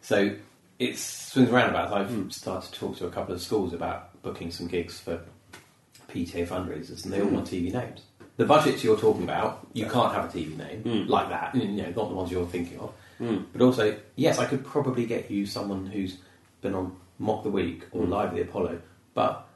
[0.00, 0.34] So
[0.78, 1.92] it swings around about.
[1.92, 2.32] I've Mm.
[2.32, 5.20] started to talk to a couple of schools about booking some gigs for
[6.12, 8.02] PTA fundraisers, and they all want TV names.
[8.36, 11.08] The budgets you're talking about, you can't have a TV name Mm.
[11.08, 11.54] like that.
[11.54, 12.92] You know, not the ones you're thinking of.
[13.20, 13.44] Mm.
[13.52, 16.16] But also, yes, I could probably get you someone who's
[16.60, 18.04] been on Mock the Week or.
[18.06, 18.80] Live the Apollo.
[19.14, 19.46] But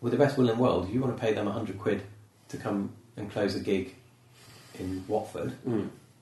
[0.00, 2.02] with the best will in the world, you want to pay them 100 quid
[2.48, 3.94] to come and close a gig
[4.78, 5.52] in Watford,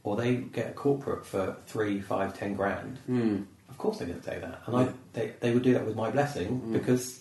[0.02, 2.98] or they get a corporate for three, five, ten grand.
[3.08, 3.44] Mm.
[3.68, 4.62] Of course they're going to take that.
[4.66, 4.76] And.
[4.76, 7.20] I, they, they would do that with my blessing because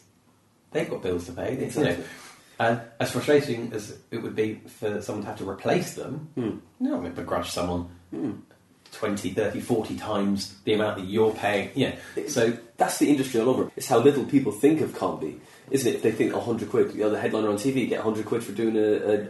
[0.71, 1.55] they've got bills to pay.
[1.55, 1.97] They- you know.
[2.59, 6.59] And as frustrating as it would be for someone to have to replace them, Mm.
[6.79, 8.39] no, I'm going to begrudge someone Mm.
[8.93, 11.69] 20, 30, 40 times the amount that you're paying.
[11.75, 11.95] Yeah.
[12.27, 13.71] So, That's the industry all over.
[13.75, 15.41] It's how little people think of comedy,
[15.71, 15.95] isn't it?
[15.95, 18.43] If they think a hundred quid, you know, the headliner on TV get hundred quid
[18.43, 18.79] for doing a,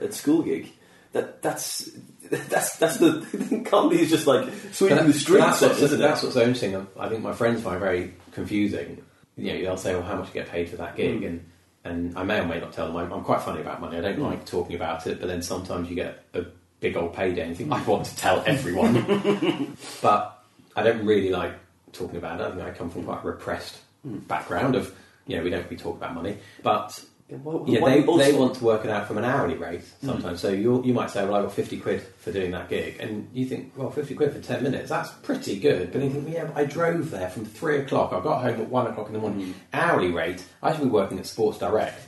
[0.03, 0.69] a, a school gig.
[1.13, 1.89] That that's
[2.29, 6.25] that's that's the comedy is just like sweeping the streets, that's, what's, isn't that's it?
[6.27, 6.87] what's so interesting.
[6.99, 9.01] I think my friends find very confusing.
[9.37, 11.21] You know, they'll say, well, how much do you get paid for that gig?
[11.21, 11.27] Mm.
[11.27, 11.51] And,
[11.87, 12.95] and I may or may not tell them.
[12.97, 13.97] I'm, I'm quite funny about money.
[13.97, 16.45] I don't like talking about it, but then sometimes you get a
[16.79, 19.75] big old payday and you think, I want to tell everyone.
[20.01, 20.43] but
[20.75, 21.53] I don't really like
[21.93, 22.43] talking about it.
[22.45, 23.77] I think I come from quite a repressed
[24.07, 24.25] Mm.
[24.27, 24.93] background of,
[25.25, 26.37] you know, we don't really talk about money.
[26.61, 29.81] But Yeah, yeah, they, also- they want to work it out from an hourly rate
[30.01, 30.05] Mm.
[30.05, 30.39] sometimes.
[30.39, 32.97] So you you might say, well, I got 50 quid for doing that gig.
[33.01, 35.91] And you think, well, 50 quid for 10 minutes, that's pretty good.
[35.91, 38.13] But you think, yeah, but I drove there from 3 o'clock.
[38.13, 39.47] I got home at 1 o'clock in the morning.
[39.47, 39.53] Mm.
[39.73, 41.99] Hourly rate, I should be working at Sports Direct.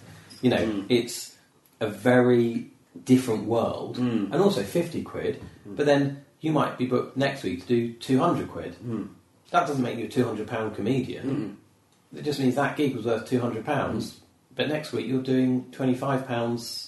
[0.41, 0.85] You know, Mm.
[0.87, 1.35] it's
[1.81, 2.71] a very
[3.03, 3.97] different world.
[3.97, 4.31] Mm.
[4.31, 5.41] And also 50 quid.
[5.65, 8.77] But then you might be booked next week to do 200 quid.
[8.85, 9.09] Mm.
[9.51, 11.57] That doesn't make you a £200 comedian.
[12.13, 12.19] Mm.
[12.19, 14.18] It just means that gig was worth two hundred pounds,
[14.59, 16.85] but next week you're doing twenty five pounds.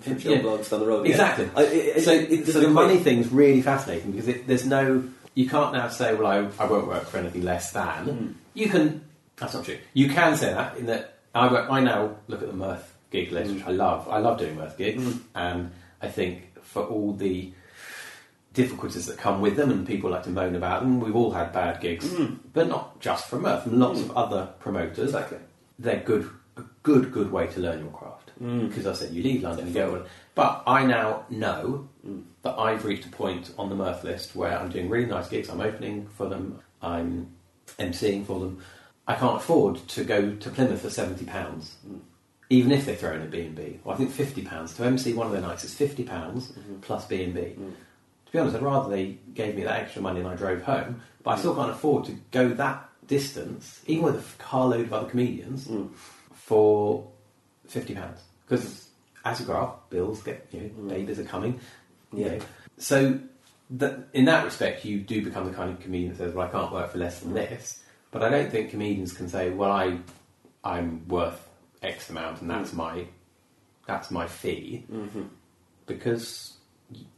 [0.00, 1.06] From Joe Bloggs down the road.
[1.06, 1.12] yeah.
[1.12, 1.48] Exactly.
[1.56, 5.02] I- it- so, it- so the money thing's really fascinating because it, there's no.
[5.34, 8.34] You can't now say, "Well, I, I won't work for anything less than." Mm.
[8.52, 9.00] You can.
[9.36, 9.78] That's not true.
[9.94, 13.32] You can say that in that I work, I now look at the Mirth gig
[13.32, 13.54] list, Mm.
[13.54, 14.06] which I love.
[14.10, 15.20] I love doing Mirth gigs, Mm.
[15.34, 15.70] and
[16.02, 17.50] I think for all the
[18.52, 21.52] difficulties that come with them, and people like to moan about them, we've all had
[21.54, 22.38] bad gigs, Mm.
[22.52, 24.10] but not just from Mirth, from lots Mm.
[24.10, 25.38] of other promoters Exactly.
[25.78, 26.28] they're good,
[26.60, 28.30] a good, good way to learn your craft.
[28.42, 28.68] Mm.
[28.68, 29.94] Because I said you leave London and go.
[29.96, 30.04] on.
[30.34, 32.22] But I now know Mm.
[32.42, 35.48] that I've reached a point on the Mirth list where I'm doing really nice gigs.
[35.50, 36.60] I'm opening for them.
[36.80, 37.28] I'm
[37.78, 38.58] emceeing for them.
[39.06, 42.00] I can't afford to go to Plymouth for seventy pounds, Mm.
[42.48, 43.80] even if they throw in a B and B.
[43.84, 46.80] Well, I think fifty pounds to MC one of their nights is fifty pounds Mhm.
[46.80, 47.40] plus B and B.
[47.40, 47.72] Mm.
[48.26, 51.02] To be honest, I'd rather they gave me that extra money and I drove home.
[51.22, 55.08] But I still can't afford to go that distance, even with a carload of other
[55.10, 55.88] comedians, Mm.
[56.50, 57.06] For
[57.68, 58.20] fifty pounds.
[58.44, 58.88] Because
[59.24, 60.88] as you grow up, bills get you know, Mm.
[60.88, 61.60] babies are coming.
[62.12, 62.28] You Yeah.
[62.32, 62.38] know.
[62.78, 63.18] So
[63.78, 66.50] that, in that respect, you do become the kind of comedian that says, "Well, I
[66.50, 67.80] can't work for less than this."
[68.10, 69.98] But I don't think comedians can say, "Well, I
[70.64, 71.40] I'm worth
[71.82, 72.76] X amount, and that's Mm.
[72.84, 73.06] my
[73.86, 75.28] that's my fee," Mhm.
[75.86, 76.54] because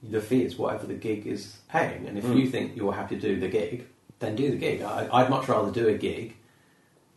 [0.02, 2.06] the fee is whatever the gig is paying.
[2.06, 2.36] And if Mm.
[2.40, 3.86] you think you're happy to do the gig,
[4.18, 4.82] then do the gig.
[4.82, 6.36] I, I'd much rather do a gig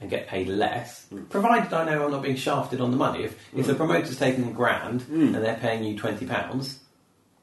[0.02, 1.24] and get paid less, hmm.
[1.26, 3.24] provided I know I'm not being shafted on the money.
[3.24, 3.72] If, if hmm.
[3.72, 5.34] the promoter's taking a grand hmm.
[5.34, 6.80] and they're paying you twenty pounds,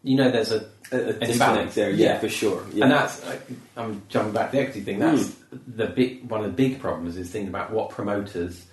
[0.02, 2.64] you know there's a, A, a an disconnect imbalance there, yeah, for sure.
[2.72, 2.84] Yeah.
[2.84, 3.40] and that's like,
[3.76, 4.98] I'm jumping back to the equity thing.
[4.98, 5.34] That's
[5.66, 8.66] the big one of the big problems is thinking about what promoters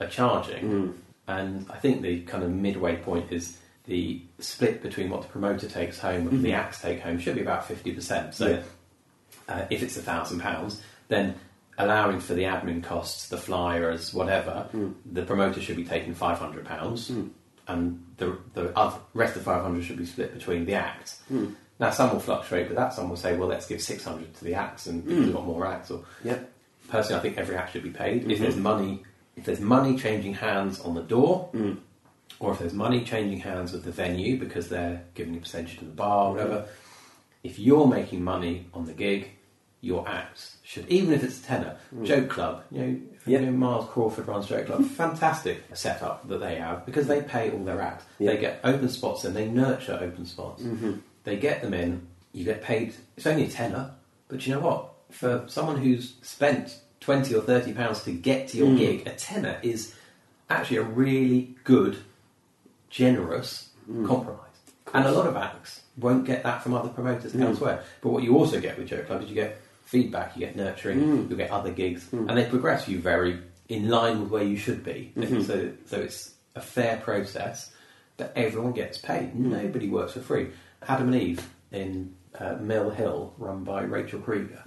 [0.00, 0.94] are charging,
[1.26, 3.56] and I think the kind of midway point is
[3.86, 7.42] the split between what the promoter takes home and the acts take home should be
[7.42, 8.34] about fifty percent.
[8.34, 9.54] So Yeah.
[9.54, 11.36] uh, if it's a thousand pounds, then
[11.78, 14.92] allowing for the admin costs, the flyers, whatever, hmm.
[15.12, 17.28] the promoter should be taking five hundred pounds, hmm.
[17.66, 21.20] and the the other, rest of five hundred should be split between the acts.
[21.28, 21.46] Hmm.
[21.80, 22.92] Now some will fluctuate with that.
[22.92, 25.46] Some will say, well, let's give six hundred to the acts, and because we've got
[25.46, 25.90] more acts.
[25.90, 26.38] Or yeah.
[26.88, 28.30] personally, I think every act should be paid.
[28.30, 29.02] If there's money,
[29.36, 31.50] if there's money changing hands on the door,
[32.38, 35.84] or if there's money changing hands with the venue because they're giving a percentage to
[35.84, 36.66] the bar, or whatever.
[37.42, 39.32] If you're making money on the gig,
[39.84, 42.06] your acts should, even if it's a tenner, mm.
[42.06, 43.40] Joke Club, you know, Yeah.
[43.40, 47.50] you know, Miles Crawford runs Joke Club, fantastic setup that they have because they pay
[47.50, 48.04] all their acts.
[48.18, 48.32] Yeah.
[48.32, 50.62] They get open spots and they nurture open spots.
[50.62, 50.94] Mm-hmm.
[51.24, 53.92] They get them in, you get paid, it's only a tenner,
[54.28, 54.90] but you know what?
[55.10, 58.78] For someone who's spent 20 or 30 pounds to get to your mm.
[58.78, 59.94] gig, a tenner is
[60.48, 61.98] actually a really good,
[62.88, 64.06] generous mm.
[64.06, 64.40] compromise.
[64.92, 67.82] And a lot of acts won't get that from other promoters elsewhere.
[68.00, 69.60] But what you also get with Joke Club is you get
[69.94, 71.30] feedback, you get nurturing, hmm.
[71.30, 72.28] you get other gigs, hmm.
[72.28, 73.38] and they progress you very
[73.68, 75.12] in line with where you should be.
[75.14, 75.42] Hmm.
[75.42, 77.70] So, so it's a fair process
[78.16, 79.34] that everyone gets paid.
[79.34, 80.48] Nobody works for free.
[80.86, 84.62] Adam and Eve in uh, Mill Hill, run by Rachel Krieger,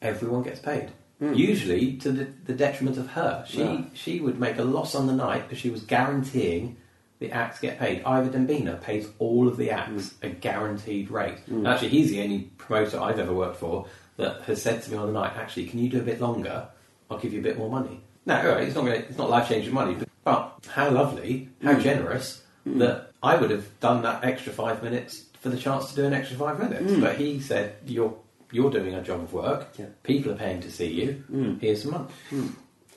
[0.00, 0.90] everyone gets paid.
[1.20, 3.44] Usually to the, the detriment of her.
[3.46, 3.90] She Right.
[3.94, 6.76] she would make a loss on the night because she was guaranteeing
[7.20, 8.02] the acts get paid.
[8.04, 11.38] Ivor Dembina pays all of the acts a guaranteed rate.
[11.46, 13.86] And actually, he's the only promoter I've ever worked for
[14.16, 16.68] that has said to me on the night, actually, can you do a bit longer?
[17.10, 18.00] I'll give you a bit more money.
[18.24, 21.48] No, all right, it's not gonna, it's not life changing money, but, but how lovely,
[21.62, 21.80] how hmm.
[21.80, 22.78] generous hmm.
[22.78, 26.12] that I would have done that extra five minutes for the chance to do an
[26.12, 26.92] extra five minutes.
[26.92, 27.00] Hmm.
[27.00, 28.16] But he said, "You're
[28.50, 29.68] you're doing a job of work.
[29.78, 29.86] Yeah.
[30.02, 31.58] People are paying to see you.
[31.60, 32.08] Here's some money."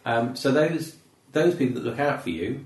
[0.05, 0.95] Um, so those
[1.31, 2.65] those people that look out for you,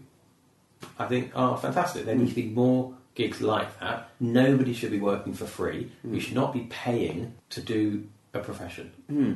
[0.97, 2.05] I think, are fantastic.
[2.05, 4.09] There need to be more gigs like that.
[4.19, 5.91] Nobody should be working for free.
[6.03, 8.91] We should not be paying to do a profession.
[9.07, 9.34] Hmm.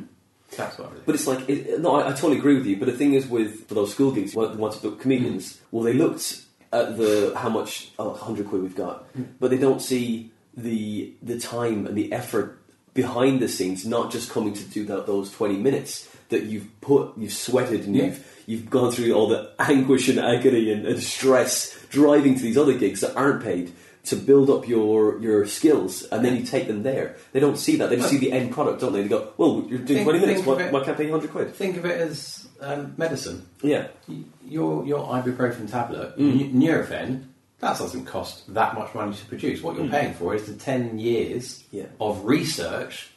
[0.56, 1.04] That's what I really.
[1.06, 2.78] But it's like, it, no, I, I totally agree with you.
[2.78, 5.76] But the thing is, with for those school gigs, want to book comedians, hmm.
[5.76, 9.24] well, they looked at the how much 100 quid we've got, hmm.
[9.40, 12.60] but they don't see the the time and the effort
[12.94, 17.18] behind the scenes, not just coming to do that those twenty minutes that you've put,
[17.18, 18.06] you've sweated, and Yeah.
[18.06, 22.58] you've you've gone through all the anguish and agony and, and stress driving to these
[22.58, 23.72] other gigs that aren't paid.
[24.08, 27.18] To build up your, your skills, and then you take them there.
[27.34, 27.90] They don't see that.
[27.90, 29.02] They just see the end product, don't they?
[29.02, 30.46] They go, "Well, you're doing Think- twenty minutes.
[30.46, 33.46] Why, it- why can't I pay you hundred quid?" Think of it as um, medicine.
[33.62, 33.88] Yeah.
[34.48, 36.54] Your your ibuprofen tablet, Mm.
[36.54, 37.24] Nurofen,
[37.60, 39.62] that doesn't cost that much money to produce.
[39.62, 41.64] What you're paying for is the ten years Mm.
[41.72, 41.86] Yeah.
[42.00, 43.10] of research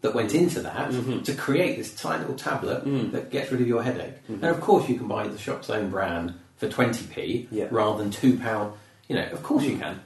[0.00, 1.22] that went into that Mm-hmm.
[1.22, 3.12] to create this tiny little tablet Mm.
[3.12, 4.14] that gets rid of your headache.
[4.28, 7.66] And of course, you can buy the shop's own brand for twenty p Yeah.
[7.66, 7.72] Mm.
[7.72, 8.72] rather than two pound.
[9.12, 10.00] You know, of course you can,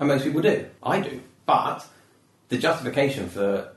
[0.00, 0.66] and most people do.
[0.82, 1.86] I do, but
[2.48, 3.70] the justification for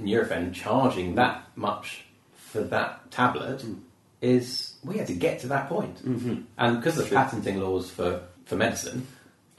[0.00, 2.04] Nurofen charging that much
[2.34, 3.80] for that tablet Mm.
[4.22, 5.96] is we had to get to that point.
[6.02, 6.34] Mm-hmm.
[6.56, 7.16] and because of True.
[7.18, 9.06] patenting laws for for medicine,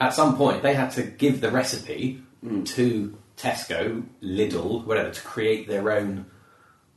[0.00, 2.66] at some point they had to give the recipe Mm.
[2.74, 6.26] to Tesco, Lidl, whatever, to create their own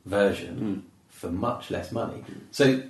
[0.04, 0.82] version Mm.
[1.08, 2.24] for much less money.
[2.50, 2.82] So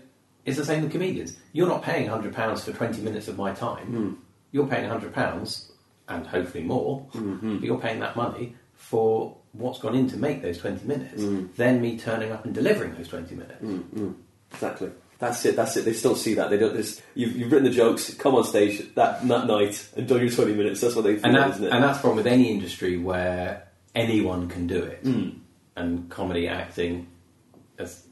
[0.46, 1.36] it's the same with comedians.
[1.52, 4.22] You're not paying hundred pounds for twenty minutes of my time.
[4.52, 5.72] You're paying hundred pounds
[6.08, 7.06] and hopefully more.
[7.12, 7.56] Mm-hmm.
[7.58, 11.22] But you're paying that money for what's gone in to make those twenty minutes.
[11.22, 11.54] Mm.
[11.56, 13.64] Then me turning up and delivering those twenty minutes.
[14.52, 14.90] Exactly.
[15.18, 15.56] That's it.
[15.56, 15.84] That's it.
[15.84, 16.48] They still see that.
[16.48, 16.76] They don't.
[16.76, 18.14] Just, you've, you've written the jokes.
[18.14, 20.80] Come on stage that that night and done your twenty minutes.
[20.80, 21.72] That's what they feel, and, that, isn't it?
[21.72, 25.04] and that's the problem with any industry where anyone can do it.
[25.04, 25.40] Mm.
[25.74, 27.08] And comedy acting,
[27.78, 28.04] as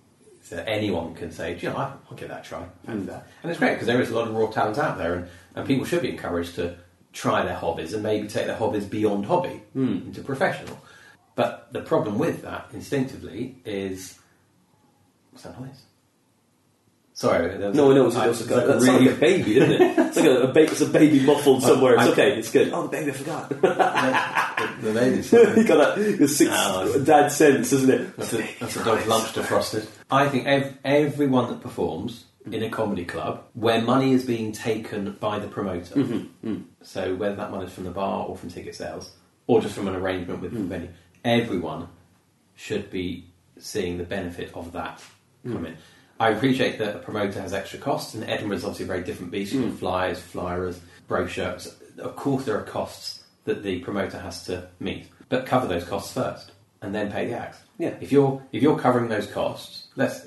[0.43, 2.67] so anyone can say, "Do you know, I'll give that a try.
[2.89, 3.07] Mm.
[3.07, 3.29] That.
[3.43, 5.67] And it's great because there is a lot of raw talent out there, and, and
[5.67, 6.77] people should be encouraged to
[7.13, 10.07] try their hobbies and maybe take their hobbies beyond hobby Mm.
[10.07, 10.79] into professional.
[11.35, 14.19] But the problem with that, instinctively, is
[15.33, 15.83] what's that noise?
[17.15, 19.17] Sorry, was no, a- no, it's, I- it's, it's it's, like a that's really- like
[19.17, 19.99] a baby, isn't it?
[20.07, 21.95] It's like a, a, ba- it's a baby muffled somewhere.
[21.95, 22.39] It's I- okay.
[22.39, 22.71] It's good.
[22.75, 23.49] Oh, the baby, I forgot.
[24.83, 25.99] the, the baby's you got
[26.29, 28.17] sixth No, dad sense, isn't it?
[28.19, 29.87] That's a, that's a dog's lunch defrosted.
[30.11, 35.13] I think ev- everyone that performs in a comedy club where money is being taken
[35.21, 36.63] by the promoter, mm-hmm, mm-hmm.
[36.83, 39.13] so whether that money is from the bar or from ticket sales
[39.47, 40.67] or just from an arrangement with the mm.
[40.67, 40.89] venue,
[41.25, 41.89] everyone
[42.55, 43.27] should be
[43.59, 45.03] seeing the benefit of that
[45.45, 45.53] mm.
[45.53, 45.77] come in.
[46.19, 49.31] I appreciate that a promoter has extra costs, and Edinburgh is obviously a very different
[49.33, 49.53] beast.
[49.53, 49.79] You've got mm.
[49.79, 51.77] flyers, flyers, brochures.
[51.99, 56.13] Of course, there are costs that the promoter has to meet, but cover those costs
[56.13, 57.59] first, and then pay the acts.
[57.79, 57.95] Yeah.
[58.01, 60.27] If you're if you're covering those costs, let's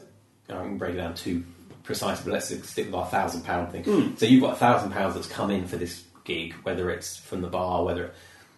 [0.50, 1.44] I can break it down too
[1.90, 3.84] precisely, but let's stick with our thousand pound thing.
[3.84, 4.16] Hmm.
[4.16, 7.42] So you've got a thousand pounds that's come in for this gig, whether it's from
[7.42, 8.12] the bar, whether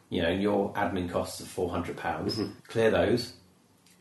[0.09, 2.37] you know your admin costs of four hundred pounds.
[2.37, 2.51] Mm-hmm.
[2.67, 3.31] Clear those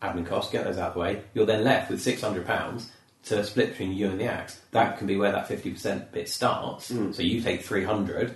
[0.03, 1.23] admin costs, get those out of the way.
[1.33, 2.91] You're then left with six hundred pounds
[3.27, 4.59] to split between you and the acts.
[4.73, 6.89] That can be where that fifty percent bit starts.
[6.89, 7.13] Hmm.
[7.13, 8.35] So you take three hundred,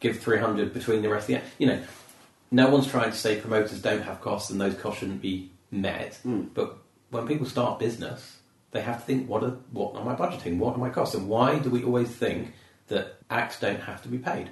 [0.00, 1.46] give three hundred between the rest of the act.
[1.56, 1.82] You know,
[2.50, 6.16] no one's trying to say promoters don't have costs and those costs shouldn't be met.
[6.16, 6.42] Hmm.
[6.52, 6.76] But
[7.08, 8.35] when people start business,
[8.72, 10.58] they have to think: what are what am I budgeting?
[10.58, 11.14] What are my costs?
[11.14, 12.52] And why do we always think
[12.88, 14.50] that acts don't have to be paid?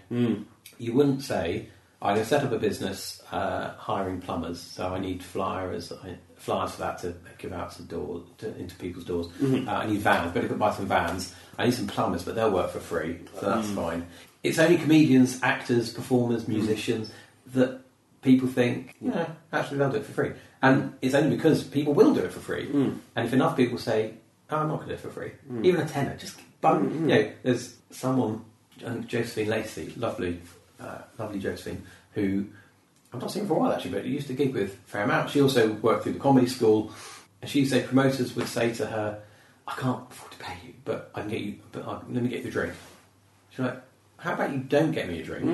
[0.79, 1.69] You wouldn't say,
[2.03, 6.17] "I'm going to set up a business uh, hiring plumbers, so I need flyers, I,
[6.37, 9.29] flyers for that to give out to door to, into people's doors.
[9.69, 11.35] Uh, I need vans, better go buy some vans.
[11.59, 14.07] I need some plumbers, but they'll work for free, so that's fine."
[14.43, 17.11] It's only comedians, actors, performers, musicians
[17.55, 17.81] that
[18.21, 20.33] people think, you know, actually they'll do it for free.
[20.65, 22.67] And it's only because people will do it for free.
[22.69, 22.99] Mm.
[23.15, 24.15] And if enough people say,
[24.49, 25.63] oh, I'm not going to do it for free, mm.
[25.63, 26.91] even a tenner, just bung.
[26.91, 28.43] Mm, you know, there's someone,
[28.83, 30.41] um, Josephine Lacey, lovely,
[30.81, 32.47] uh, lovely Josephine, who
[33.13, 35.29] I've not seen for a while actually, but used to gig with a fair amount.
[35.29, 36.93] She also worked through the comedy school,
[37.43, 39.21] and she say promoters would say to her,
[39.69, 42.31] I can't afford to pay you, but I can get you, but I, let me
[42.31, 42.73] get you a drink.
[43.51, 43.83] She's like,
[44.17, 45.45] how about you don't get me a drink?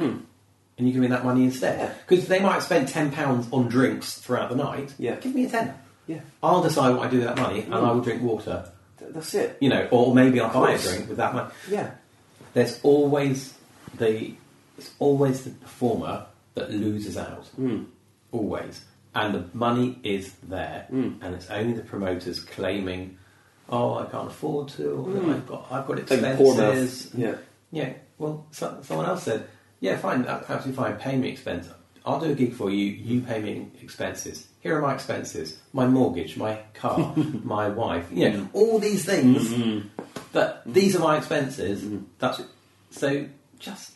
[0.81, 1.95] And you give me that money instead.
[2.09, 4.95] Because they might spend £10 on drinks throughout the night.
[4.99, 5.17] Yeah.
[5.17, 5.79] Give me a tenner.
[6.07, 6.21] Yeah.
[6.43, 7.95] I'll decide what I do with that money and I mm.
[7.95, 8.65] will drink water.
[8.99, 9.59] Th- That's it.
[9.61, 10.91] You know, or maybe I'll buy a course.
[10.91, 11.51] drink with that money.
[11.69, 11.91] Yeah.
[12.55, 13.53] There's always
[13.99, 14.33] the
[14.79, 16.25] it's always the performer
[16.55, 17.47] that loses out.
[17.61, 17.85] Mm.
[18.33, 18.83] Always.
[19.15, 20.87] And the money is there.
[20.91, 21.19] Mm.
[21.21, 23.19] And it's only the promoters claiming,
[23.69, 27.13] Oh, I can't afford to, or I've got I've got Like poor expenses.
[27.13, 27.21] mouth.
[27.21, 27.35] Yeah.
[27.73, 29.47] Yeah, well, so, someone else said,
[29.81, 31.73] yeah, fine, that's absolutely fine, pay me expenses.
[32.05, 34.47] I'll do a gig for you, you pay me expenses.
[34.61, 39.49] Here are my expenses my mortgage, my car, my wife, you know, all these things.
[39.49, 39.89] Mm-hmm.
[40.33, 40.73] But mm-hmm.
[40.73, 41.83] these are my expenses.
[41.83, 42.05] Mm-hmm.
[42.19, 42.43] That's
[42.91, 43.27] So
[43.59, 43.93] just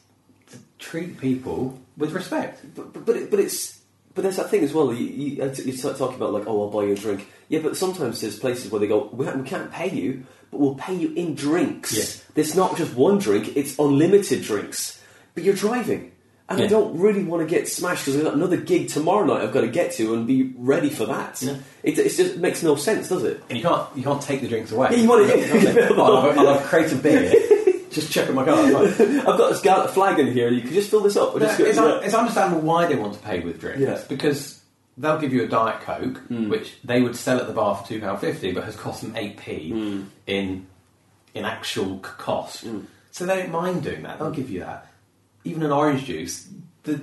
[0.49, 2.65] to treat people with respect.
[2.75, 3.81] But, but, but, it, but it's
[4.15, 4.93] but there's that thing as well.
[4.93, 7.29] You, you, uh, you start talking about like, oh, I'll buy you a drink.
[7.49, 10.77] Yeah, but sometimes there's places where they go, we, we can't pay you, but we'll
[10.77, 11.93] pay you in drinks.
[11.93, 12.23] Yeah.
[12.35, 15.03] There's not just one drink; it's unlimited drinks.
[15.35, 16.13] But you're driving,
[16.49, 19.43] and I don't really want to get smashed because I've got another gig tomorrow night.
[19.43, 21.41] I've got to get to and be ready for that.
[21.43, 21.57] Yeah.
[21.83, 23.43] It, it just makes no sense, does it?
[23.49, 24.91] And you can't you can't take the drinks away.
[24.93, 27.33] Yeah, you want to- I'll, have a, I'll have a crate of beer.
[27.95, 28.57] Just check my car.
[28.57, 29.19] fine.
[29.21, 30.51] I've got this flag in here.
[30.51, 31.37] You can just fill this up.
[31.37, 33.81] No, it's, un- it's understandable why they want to pay with drinks.
[33.81, 34.03] Yeah.
[34.09, 34.61] Because
[34.99, 36.49] they'll give you a Diet Coke, hmm.
[36.49, 40.03] which they would sell at the bar for £2.50, but has cost them 8p hmm.
[40.27, 40.67] in,
[41.35, 42.65] in actual cost.
[42.65, 42.81] Hmm.
[43.13, 44.19] So they don't mind doing that.
[44.19, 44.89] They'll give you that.
[45.45, 46.49] Even an orange juice,
[46.83, 47.01] the,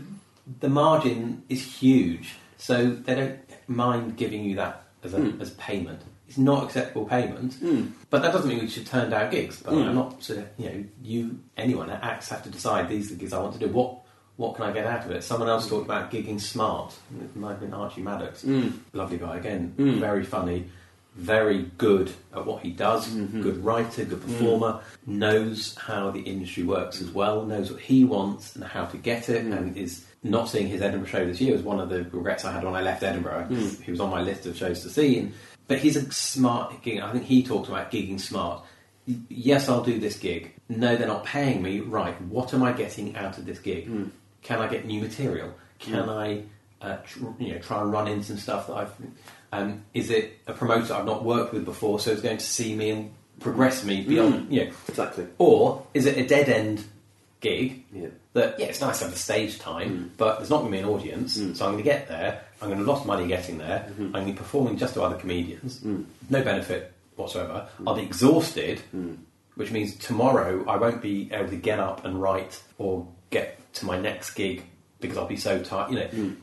[0.59, 2.35] the margin is huge.
[2.57, 5.41] So they don't mind giving you that as, a, hmm.
[5.41, 6.01] as payment.
[6.27, 7.87] It's not acceptable payment, hmm.
[8.09, 9.61] but that doesn't mean we should turn down gigs.
[9.61, 9.81] But hmm.
[9.81, 13.15] I'm not sort of, you know, you, anyone at acts have to decide these are
[13.15, 13.67] the gigs I want to do.
[13.67, 13.97] What
[14.37, 15.23] what can I get out of it?
[15.23, 16.95] Someone else talked about gigging smart.
[17.19, 18.43] It might have been Archie Maddocks.
[18.93, 20.67] Lovely guy, again, very funny,
[21.15, 23.41] very good at what he does, mm-hmm.
[23.41, 28.55] good writer, good performer, knows how the industry works as well, knows what he wants
[28.55, 29.57] and how to get it, mm.
[29.57, 32.51] and is not seeing his Edinburgh show this year was one of the regrets I
[32.53, 33.47] had when I left Edinburgh.
[33.49, 33.81] Mm.
[33.81, 35.33] He was on my list of shows to see, and,
[35.67, 37.01] but he's a smart gig.
[37.01, 38.63] I think he talked about gigging smart.
[39.27, 40.53] Yes, I'll do this gig.
[40.69, 41.81] No, they're not paying me.
[41.81, 43.89] Right, what am I getting out of this gig?
[43.89, 44.11] Mm.
[44.43, 45.53] Can I get new material?
[45.79, 46.43] Can I,
[46.81, 48.93] uh, tr- you know, try and run in some stuff that I've?
[49.51, 52.75] Um, is it a promoter I've not worked with before, so it's going to see
[52.75, 54.47] me and progress me beyond?
[54.49, 54.51] Mm.
[54.51, 55.27] You know, exactly.
[55.37, 56.83] or is it a dead end
[57.41, 58.07] gig Yeah.
[58.33, 60.09] that yeah, it's nice to have the stage time, mm.
[60.17, 61.55] but there's not going to be an audience, mm.
[61.55, 62.43] so I'm going to get there.
[62.61, 63.87] I'm going to lose money getting there.
[63.89, 64.05] Mm-hmm.
[64.05, 67.67] I'm going to be performing just to other comedians, no benefit whatsoever.
[67.87, 68.81] I'll be exhausted,
[69.55, 73.85] which means tomorrow I won't be able to get up and write or get to
[73.85, 74.63] my next gig
[74.99, 75.91] because I'll be so tired.
[75.91, 76.35] You know,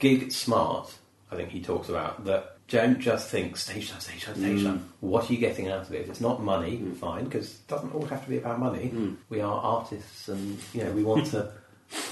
[0.00, 0.92] gig smart.
[1.30, 2.56] I think he talks about that.
[2.68, 4.78] Don't just think stage time, stage time, stage time.
[4.78, 4.82] Mm.
[5.00, 6.02] What are you getting out of it?
[6.02, 6.96] If it's not money, mm.
[6.96, 8.90] fine, because it doesn't all have to be about money.
[8.94, 9.16] Mm.
[9.28, 11.50] We are artists, and you know we want to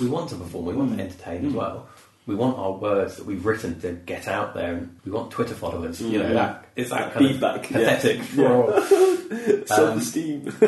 [0.01, 1.89] we want to perform, we want to entertain as well.
[2.27, 5.55] we want our words that we've written to get out there, and we want Twitter
[5.55, 6.01] followers.
[6.03, 6.35] You know Mm.
[6.35, 8.19] that it's that kind Feedback, of pathetic.
[8.19, 8.25] yeah.
[8.35, 8.75] for-
[9.59, 10.53] um, Self-esteem.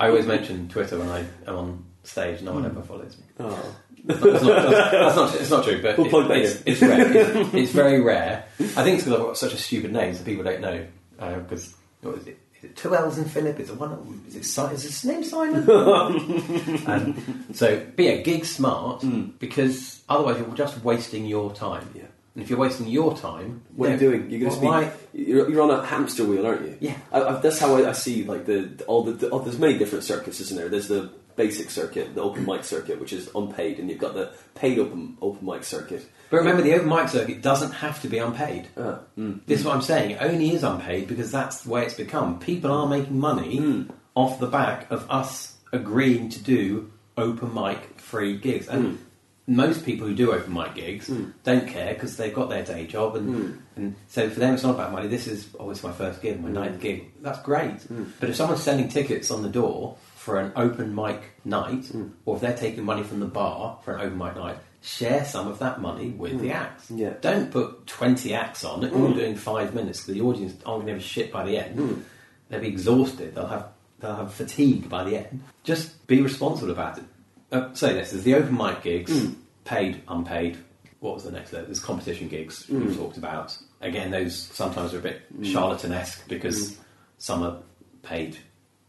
[0.00, 2.42] I always mention Twitter when I am on stage.
[2.42, 2.70] No one hmm.
[2.70, 3.24] ever follows me.
[3.40, 3.76] oh.
[4.04, 6.56] That's not, that's not, that's not, it's not true, but We'll it- plug that it's,
[6.62, 6.62] in.
[6.66, 7.16] it's rare.
[7.16, 8.44] It's, it's very rare.
[8.58, 10.86] I think it's because I've got such a stupid name, so people don't know.
[11.20, 12.38] Uh, because what is it?
[12.58, 13.60] Is it two L's in Philip?
[13.60, 14.24] Is it one?
[14.26, 15.68] Is it Si- is his name Simon?
[15.68, 19.26] and um, so, but yeah, gig smart hmm.
[19.38, 21.88] because otherwise you're just wasting your time.
[21.94, 22.02] Yeah.
[22.34, 24.30] And if you're wasting your time, What are you doing?
[24.30, 24.66] You're going to be.
[24.66, 26.78] why- You're, you're on a hamster wheel, aren't you?
[26.80, 26.96] Yeah.
[27.12, 29.76] I, I, that's how I, I see like the, all the, the oh, there's many
[29.76, 30.68] different circuits, isn't there?
[30.70, 34.30] There's the basic circuit, the open mic circuit, which is unpaid, and you've got the
[34.54, 36.04] paid open open mic circuit.
[36.30, 38.68] But remember, the open mic circuit doesn't have to be unpaid.
[38.76, 39.40] Ah, mm.
[39.46, 40.12] This is what I'm saying.
[40.12, 42.38] It only is unpaid because that's the way it's become.
[42.38, 43.90] People are making money Mm.
[44.14, 48.66] off the back of us agreeing to do open mic free gigs.
[48.68, 48.98] And Mm.
[49.46, 51.10] most people who do open mic gigs
[51.44, 53.16] don't care because they've got their day job.
[53.16, 53.58] And, Mm.
[53.76, 55.08] and so for them, it's not about money.
[55.08, 56.52] This is, oh, it's my first gig, my Mm.
[56.54, 57.10] ninth gig.
[57.20, 57.76] That's great.
[58.20, 62.10] But if someone's selling tickets on the door for an open mic night, Mm.
[62.26, 65.48] or if they're taking money from the bar for an open mic night, share some
[65.48, 66.90] of that money with the acts.
[66.90, 66.98] Mm.
[66.98, 67.14] Yeah.
[67.20, 71.02] Don't put 20 acts on, all doing five minutes, because the audience aren't going to
[71.02, 71.76] have shit by the end.
[71.78, 72.02] Mm.
[72.48, 73.66] They'll be exhausted, they'll have,
[74.00, 75.42] they'll have fatigue by the end.
[75.64, 77.04] Just be responsible about it.
[77.50, 79.34] Uh, say this there's the open mic gigs, Mm.
[79.64, 80.56] paid, unpaid.
[81.00, 81.66] What was the next level?
[81.66, 82.86] There's competition gigs Mm.
[82.86, 83.56] we've talked about.
[83.80, 86.28] Again, those sometimes are a bit charlatanesque Mm.
[86.28, 86.76] because
[87.18, 87.56] some are
[88.04, 88.36] paid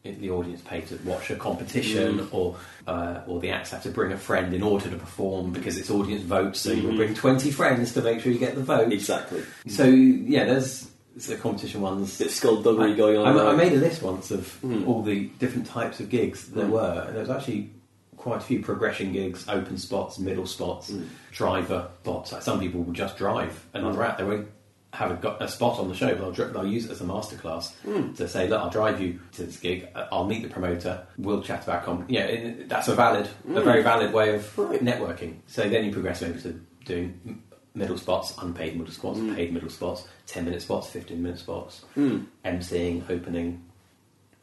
[0.03, 2.33] the audience pay to watch a competition, Mm.
[2.33, 2.55] or
[2.87, 5.89] uh, or the acts have to bring a friend in order to perform because it's
[5.89, 6.59] audience votes.
[6.59, 6.81] So Mm-hmm.
[6.81, 8.91] you'll bring twenty friends to make sure you get the vote.
[8.91, 9.43] Exactly.
[9.67, 12.17] So yeah, there's the competition ones.
[12.17, 13.37] Bit skullduggery going on.
[13.37, 13.51] I.
[13.51, 14.85] I made a list once of Mm.
[14.87, 16.69] all the different types of gigs there Mm.
[16.71, 17.69] were, and there was actually
[18.17, 21.05] quite a few progression gigs, open spots, middle spots, Mm.
[21.31, 22.33] driver spots.
[22.33, 24.17] Like some people will just drive another act.
[24.17, 24.47] They won't
[24.93, 27.01] have a, got a spot on the show, but they'll, dri- they'll use it as
[27.01, 28.15] a masterclass Mm.
[28.15, 29.87] to say, "Look, I'll drive you to this gig.
[29.95, 31.05] uh, I'll meet the promoter.
[31.17, 34.69] We'll chat about comp." Yeah, that's a valid, a very valid way of Mm.
[34.69, 34.83] Right.
[34.83, 35.33] networking.
[35.47, 37.41] So then you progress over to doing
[37.73, 39.35] middle spots, unpaid middle spots, Mm.
[39.35, 42.27] paid middle spots, ten minute spots, fifteen minute spots, Mm.
[42.45, 43.63] emceeing, opening,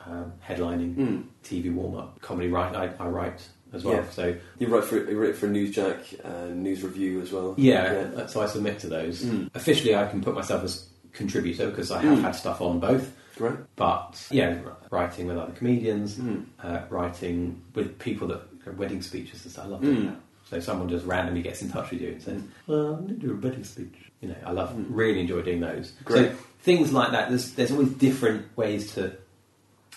[0.04, 1.24] um, headlining, Mm.
[1.44, 2.74] TV warm up, comedy write.
[2.74, 3.96] I, I write as well.
[3.96, 4.08] Yeah.
[4.10, 7.54] So You write for you write for Newsjack, uh, NewsRevue as well.
[7.56, 9.22] yeah, so I submit to those.
[9.22, 9.50] Mm.
[9.54, 12.22] Officially, I can put myself as contributor because I have Mm.
[12.22, 13.12] had stuff on both.
[13.38, 13.56] Right.
[13.76, 14.58] But yeah,
[14.90, 16.44] writing with other comedians, Mm.
[16.62, 18.42] uh, writing with people that
[18.76, 19.64] wedding speeches and stuff.
[19.64, 20.04] I love doing Mm.
[20.10, 20.20] that.
[20.50, 23.26] So someone just randomly gets in touch with you and says, "Well, I'm going to
[23.26, 24.86] do a wedding speech." You know, I love, Mm.
[24.90, 25.92] really enjoy doing those.
[26.04, 26.30] Great.
[26.32, 27.28] So things like that.
[27.30, 29.12] There's there's always different ways to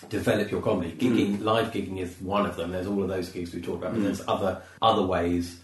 [0.08, 0.92] develop your comedy.
[0.92, 2.72] Gigging, live gigging is one of them.
[2.72, 4.04] There's all of those gigs we talked about, but Mm.
[4.04, 5.60] there's other other ways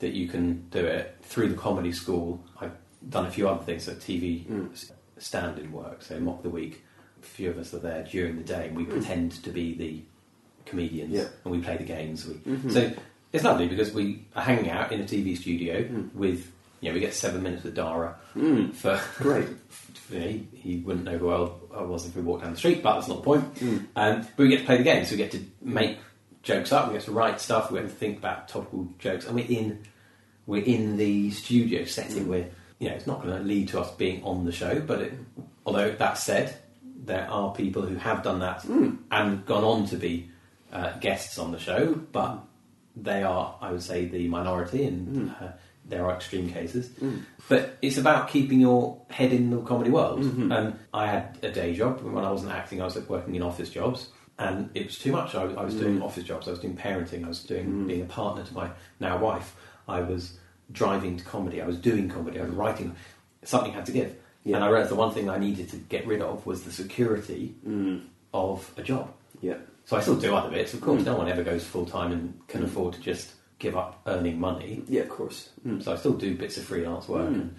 [0.00, 2.42] that you can do it through the comedy school.
[2.60, 2.72] I've
[3.08, 3.84] done a few other things.
[3.84, 4.90] So TV Mm.
[5.18, 6.02] stand-in work.
[6.02, 6.82] So mock the week.
[7.22, 8.90] A few of us are there during the day, and we Mm.
[8.90, 10.02] pretend to be the
[10.66, 11.28] comedians, Yeah.
[11.44, 12.26] and we play the games.
[12.26, 12.72] We, Mhm.
[12.72, 12.92] So
[13.32, 16.14] it's lovely because we are hanging out in a TV studio Mm.
[16.14, 16.50] with.
[16.82, 18.72] You know, we get seven minutes with Dara Mm.
[18.72, 19.48] for Great.
[20.10, 22.58] you know, he, he wouldn't know who I I was if we walked down the
[22.58, 23.54] street, but that's not the point.
[23.56, 23.86] Mm.
[23.96, 25.98] Um, but we get to play the game, so we get to make
[26.42, 29.34] jokes up, we get to write stuff, we get to think about topical jokes, and
[29.34, 29.84] we're in
[30.46, 32.24] we're in the studio setting.
[32.24, 32.28] Mm.
[32.28, 32.46] Where
[32.78, 35.12] you know it's not going to lead to us being on the show, but it,
[35.66, 36.56] although that said,
[37.04, 38.98] there are people who have done that Mm.
[39.10, 40.28] and gone on to be
[40.72, 42.38] uh, guests on the show, but
[42.96, 45.48] they are, I would say, the minority, and uh,
[45.90, 46.88] there are extreme cases.
[47.02, 47.24] Mm.
[47.48, 50.20] But it's about keeping your head in the comedy world.
[50.20, 50.56] Mhm.
[50.56, 52.80] And I had a day job when I wasn't acting.
[52.80, 55.34] I was working in office jobs, and it was too much.
[55.34, 56.04] I, I was doing Mm.
[56.04, 56.48] office jobs.
[56.48, 57.24] I was doing parenting.
[57.24, 57.86] I was doing Mm.
[57.88, 58.70] being a partner to my
[59.00, 59.54] now wife.
[59.88, 60.38] I was
[60.72, 61.60] driving to comedy.
[61.60, 62.38] I was doing comedy.
[62.40, 62.94] I was writing.
[63.42, 64.14] Something had to give.
[64.44, 64.56] Yeah.
[64.56, 67.54] And I realised the one thing I needed to get rid of was the security
[67.68, 68.02] Mm.
[68.32, 69.08] of a job.
[69.42, 69.56] Yeah.
[69.86, 70.72] So I still do other bits.
[70.72, 71.06] Of course, Mm.
[71.06, 72.66] no one ever goes full time and can Mm.
[72.66, 74.82] afford to just give up earning money.
[74.88, 75.50] Yeah, of course.
[75.64, 75.84] Mm.
[75.84, 77.34] So I still do bits of freelance work Mm.
[77.34, 77.54] and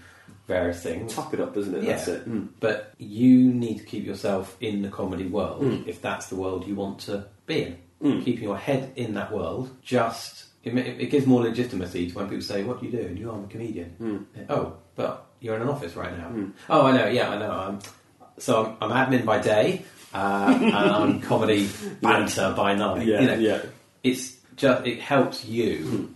[0.48, 1.14] various things.
[1.14, 1.84] Top it up, doesn't it?
[1.84, 1.96] Yeah.
[1.96, 2.28] That's it.
[2.30, 2.50] Mm.
[2.60, 5.88] But you need to keep yourself in the comedy world Mm.
[5.88, 7.78] if that's the world you want to be in.
[8.04, 8.26] Mm.
[8.26, 12.42] Keeping your head in that world just it, it gives more legitimacy to when people
[12.44, 14.46] say, "What do you do?" And you, "I'm a comedian." Mm.
[14.50, 16.30] Oh, but you're in an office right now.
[16.70, 17.08] Oh, I know.
[17.08, 17.52] Yeah, I know.
[17.52, 17.80] I'm,
[18.38, 19.84] so I'm, I'm admin by day,
[20.14, 21.68] uh, and I'm comedy
[22.02, 23.06] banter by night.
[23.08, 23.62] Yeah, you know, yeah.
[24.04, 26.08] it's just it helps you Mm.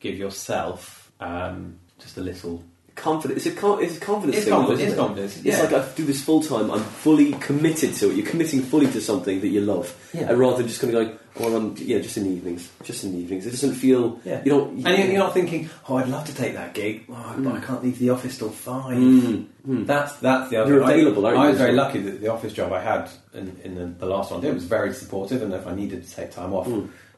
[0.00, 2.62] give yourself um, just a little
[2.94, 3.46] confidence.
[3.46, 4.54] It's a, con- it's a confidence It's thing.
[4.54, 5.00] confidence, isn't it's it?
[5.00, 5.62] confidence, It's yeah.
[5.62, 6.70] like I do this full time.
[6.70, 8.16] I'm fully committed to it.
[8.16, 10.28] You're committing fully to something that you love, Yeah.
[10.28, 13.04] and rather than just kind of going, well, I'm yeah, just in the evenings, just
[13.04, 13.46] in the evenings.
[13.46, 14.20] It doesn't feel.
[14.24, 14.42] Yeah.
[14.44, 14.68] You don't.
[14.86, 17.60] And you're, you're not thinking, oh, I'd love to take that gig, oh, but I
[17.60, 18.98] can't leave the office till five.
[18.98, 19.86] Mm, mm.
[19.86, 20.74] That's that's the other.
[20.74, 21.86] You're I- available, aren't I, you, was very well?
[21.86, 24.64] lucky that the office job I had in, in the, the last one, it was
[24.64, 26.68] very supportive, and if I needed to take time off.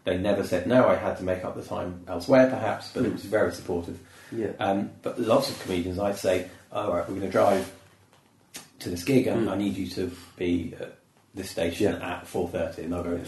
[0.04, 0.86] They never said no.
[0.88, 3.98] I had to make up the time elsewhere, perhaps, but it was very supportive.
[4.32, 4.48] Yeah.
[4.58, 7.70] Um, but lots of comedians, I'd say, oh, all right, we're going to drive
[8.80, 9.52] to this gig, and Mm.
[9.52, 10.98] I need you to be at
[11.34, 12.16] this station Yeah.
[12.16, 13.24] at four thirty, and they'll go, can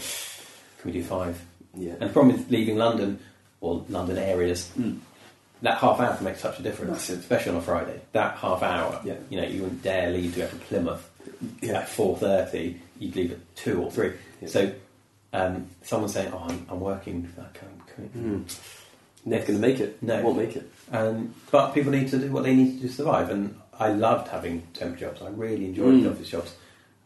[0.85, 1.41] we do five?
[1.75, 1.93] Yeah.
[1.93, 3.19] And the problem with leaving London
[3.61, 4.99] or London areas, Mm.
[5.63, 7.99] that half hour can make such a difference, especially on a Friday.
[8.11, 9.15] That half hour, Yeah.
[9.29, 11.09] you know, you wouldn't dare leave to go to Plymouth
[11.61, 11.79] Yeah.
[11.79, 12.79] at four thirty.
[12.99, 14.13] You'd leave at two or three.
[14.47, 14.71] So,
[15.33, 17.73] um, someone saying, "Oh, I'm, I'm working," I can't-
[18.15, 18.43] Mm.
[19.25, 20.01] Not going to make it.
[20.03, 20.21] No.
[20.21, 20.69] won't make it.
[20.91, 23.29] um, but people need to do what they need to do to survive.
[23.31, 25.21] And I loved having temp jobs.
[25.23, 26.03] I really enjoyed Mm.
[26.03, 26.53] the office jobs.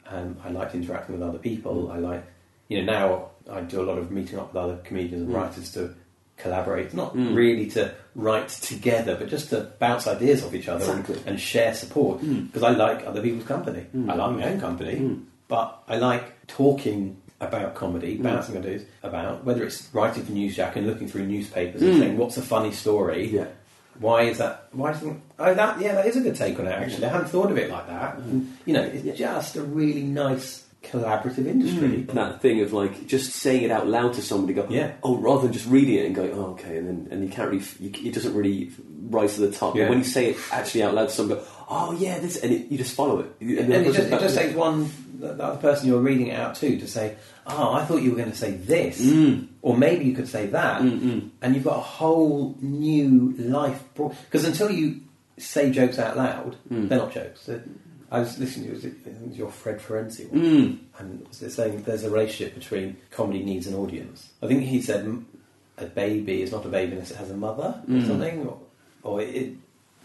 [0.08, 1.90] Um, I liked interacting with other people.
[1.90, 2.24] I like,
[2.68, 5.36] you know, now I do a lot of meeting up with other comedians and Mm.
[5.38, 5.96] writers to
[6.38, 6.94] collaborate.
[6.94, 7.34] Not Mm.
[7.36, 11.24] really to write together, but just to bounce ideas off each other and- Exactly.
[11.32, 12.20] and, share support.
[12.22, 12.48] Mm.
[12.52, 13.86] Because I like other people's company.
[13.96, 14.12] Mm.
[14.12, 15.22] I like my own company, Mm.
[15.48, 18.24] but I like talking about comedy, Mm.
[18.24, 21.90] bouncing ideas about whether it's writing for Newsjack and looking through newspapers Mm.
[21.92, 23.28] and saying what's a funny story.
[23.34, 23.46] Yeah.
[24.00, 24.68] Why is that?
[24.72, 25.22] Why isn't?
[25.38, 26.72] Oh, that yeah, that is a good take on it.
[26.72, 28.18] Actually, I hadn't thought of it like that.
[28.18, 32.04] And, you know, it's just a really nice collaborative industry.
[32.14, 34.94] That thing of like just saying it out loud to somebody, go, Yeah.
[35.04, 37.52] oh, rather than just reading it and going, oh, okay, and then and you can't
[37.52, 38.72] really, you, it doesn't really
[39.10, 39.76] rise to the top.
[39.76, 39.84] Yeah.
[39.84, 42.52] But when you say it actually out loud to somebody, go, oh yeah, this, and
[42.52, 43.28] it, you just follow it.
[43.40, 44.90] And, And, it, just, it just takes one,
[45.20, 47.16] the other person you're reading it out to, to say,
[47.48, 49.48] "Oh, I thought you were going to say this," Mm.
[49.62, 51.30] or maybe you could say that, Mm, mm.
[51.42, 53.84] and you've got a whole new life.
[53.96, 55.02] Because until you
[55.38, 56.88] say jokes out loud, Mm.
[56.90, 57.46] they're not jokes.
[57.46, 57.64] They're-
[58.12, 58.96] I was listening to it was, it
[59.28, 60.42] was your Fred Ferenczi one.
[60.42, 60.78] Mm.
[61.00, 64.28] and they're saying there's a relationship between comedy needs an audience.
[64.44, 65.08] I think he said
[65.78, 68.08] a baby is not a baby unless it has a mother or Mm.
[68.08, 68.58] something, or,
[69.04, 69.54] or it,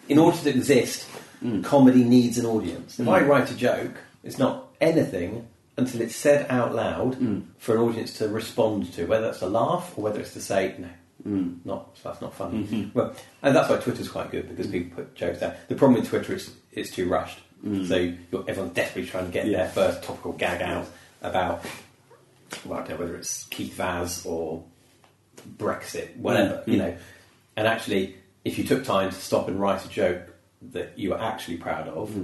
[0.08, 1.04] in order to exist,
[1.44, 1.64] Mm.
[1.64, 2.98] comedy needs an audience.
[3.00, 3.12] If Mm.
[3.12, 5.44] I write a joke, it's not anything
[5.76, 7.42] until it's said out loud Mm.
[7.58, 10.74] for an audience to respond to, whether that's a laugh or whether it's to say
[10.78, 10.88] no.
[11.26, 11.58] Mm.
[11.64, 12.64] Not that's not funny.
[12.64, 12.94] Mhm.
[12.94, 15.54] Well, and that's why Twitter's quite good because people put jokes down.
[15.68, 17.38] The problem with Twitter is it's too rushed.
[17.64, 17.88] Mm.
[17.88, 19.58] So you're, everyone's desperately trying to get Yeah.
[19.64, 20.86] their first topical gag out
[21.22, 21.64] about
[22.64, 24.62] well, I don't know whether it's Keith Vaz or
[25.58, 26.72] Brexit, whatever, Mm.
[26.72, 26.96] you know.
[27.56, 30.34] And actually, if you took time to stop and write a joke
[30.70, 32.14] that you were actually proud of,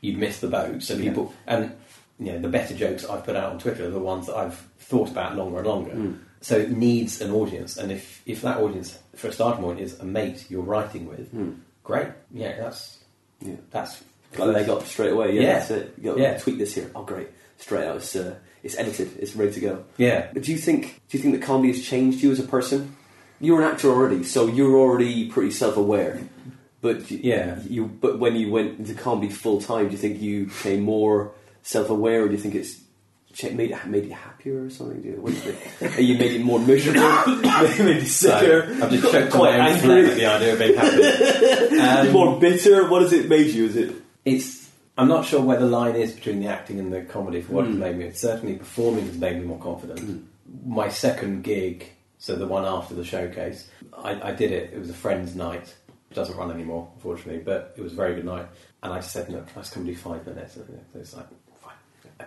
[0.00, 0.82] you'd miss the boat.
[0.82, 1.72] So people and
[2.18, 4.58] you know the better jokes I've put out on Twitter are the ones that I've
[4.78, 5.90] thought about longer and longer.
[5.92, 6.18] Mm.
[6.40, 9.98] So it needs an audience, and if if that audience, for a starting point, is
[10.00, 11.56] a mate you're writing with, Mm.
[11.84, 12.08] great.
[12.32, 12.98] Yeah, that's
[13.40, 13.54] Yeah.
[13.70, 14.02] that's
[14.36, 15.34] Got a leg up straight away.
[15.34, 15.52] Yeah, Yeah.
[15.58, 15.94] that's it.
[15.96, 16.34] You got Yeah.
[16.34, 16.90] to tweak this here.
[16.94, 17.28] Oh, great!
[17.56, 17.96] Straight out.
[17.96, 19.08] It's uh, it's edited.
[19.18, 19.84] It's ready to go.
[19.96, 22.42] Yeah, But do you think do you think that comedy has changed you as a
[22.44, 22.94] person?
[23.40, 26.20] You're an actor already, so you're already pretty self-aware.
[26.82, 27.58] But Yeah.
[27.68, 31.32] you but when you went into comedy full time, do you think you became more
[31.72, 32.80] self-aware, or do you think it's
[33.52, 35.02] made made you happier or something?
[35.02, 35.98] Do you, what do you think?
[35.98, 37.00] Are you made you more miserable?
[37.84, 38.82] made So sicker?
[38.82, 40.08] I've just choked on quite angry.
[40.10, 41.68] at the idea of being happy.
[41.78, 42.88] Um, more bitter.
[42.88, 43.66] What has it made you?
[43.66, 43.94] Is it?
[44.24, 47.52] it's I'm not sure where the line is between the acting and the comedy for
[47.52, 47.68] what Mm.
[47.68, 48.04] has made me.
[48.06, 50.00] It's certainly performing has made me more confident.
[50.00, 50.24] Mm.
[50.66, 51.86] My second gig,
[52.18, 54.72] so the one after the showcase, I, I did it.
[54.72, 55.72] It was a friend's night.
[56.10, 58.46] It doesn't run anymore, unfortunately, but it was a very good night.
[58.82, 61.26] And I said, "No, can I just come do five minutes?" And it's like.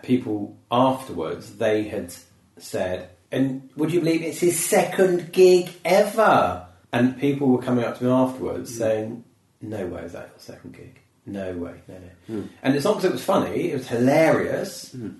[0.03, 2.13] People afterwards, they had
[2.57, 7.97] said, "And would you believe it's his second gig ever?" And people were coming up
[7.99, 9.23] to me afterwards saying,
[9.61, 11.95] "No way is that your second gig." No way, no,
[12.29, 12.35] no.
[12.41, 12.47] Mm.
[12.63, 14.89] And it's not because it was funny, it was hilarious.
[14.95, 15.17] Mm.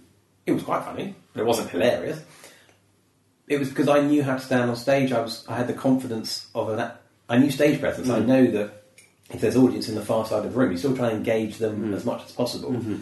[0.47, 2.19] It was quite funny, but it wasn't hilarious.
[3.47, 5.11] It was because I knew how to stand on stage.
[5.11, 6.89] I was, I had the confidence of an,
[7.29, 8.09] I knew stage presence.
[8.09, 8.25] I Mm.
[8.25, 8.83] know that
[9.29, 11.57] if there's audience in the far side of the room, you still try and engage
[11.59, 11.95] them Mm.
[11.95, 12.71] as much as possible.
[12.71, 13.01] Mhm.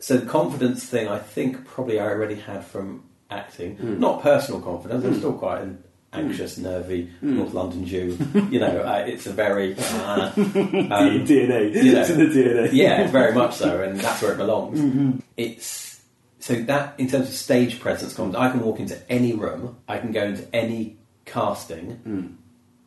[0.00, 3.76] So the confidence thing, I think probably I already had from acting.
[3.76, 3.98] Mm.
[3.98, 5.04] Not personal confidence.
[5.04, 5.18] I'm Mm.
[5.18, 7.36] still quite an anxious, nervy Mm.
[7.36, 8.16] North London Jew.
[8.50, 11.74] you know, uh, it's a very uh, um, DNA.
[11.74, 12.70] you know, it's in the DNA.
[12.72, 14.78] yeah, very much so, and that's where it belongs.
[14.80, 15.20] Mhm.
[15.36, 16.00] It's
[16.40, 18.34] so that in terms of stage presence, comes.
[18.34, 20.96] I can walk into any room, I can go into any
[21.26, 22.34] casting Mm.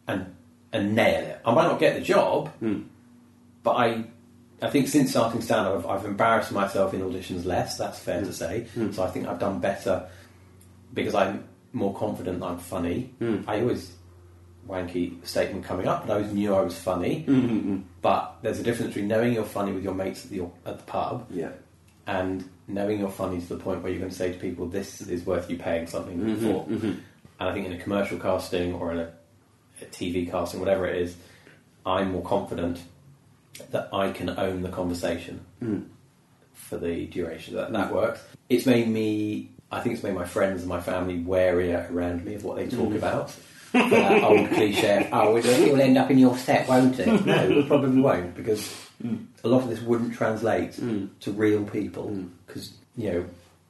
[0.08, 0.26] and
[0.74, 1.40] and nail it.
[1.46, 2.86] I might not get the job, Mm.
[3.64, 4.06] but I.
[4.62, 8.20] I think since starting stand up, I've, I've embarrassed myself in auditions less, that's fair
[8.20, 8.32] to hmm.
[8.32, 8.68] say.
[8.76, 8.94] Mm.
[8.94, 10.08] So I think I've done better
[10.94, 13.14] because I'm more confident that I'm funny.
[13.20, 13.46] Mm.
[13.48, 13.92] I always
[14.68, 17.24] wanky statement coming up, but I always knew I was funny.
[17.24, 20.42] Hmm, hmm, but there's a difference between knowing you're funny with your mates at the
[20.66, 21.52] at the pub Yeah.
[22.08, 25.02] and knowing you're funny to the point where you're going to say to people, "This
[25.02, 26.86] is worth you paying something mm-hmm, for." Mm-hmm.
[26.86, 29.12] And I think in a commercial casting or in a,
[29.82, 31.16] a TV casting, whatever it is,
[31.86, 32.82] I'm more confident
[33.72, 35.82] that I can own the conversation hmm.
[36.54, 37.56] for the duration.
[37.56, 38.24] That that works.
[38.50, 39.52] It's made me.
[39.72, 42.68] I think it's made my friends and my family warier around me of what they
[42.68, 42.98] talk hmm.
[42.98, 43.32] about.
[43.32, 47.08] For that old cliche, oh, it will end up in your set, won't it?
[47.08, 47.30] Hmm.
[47.30, 48.90] No, it probably won't, because
[49.44, 50.74] a lot of this wouldn't translate
[51.22, 52.26] to real people.
[52.46, 53.26] Because, you know,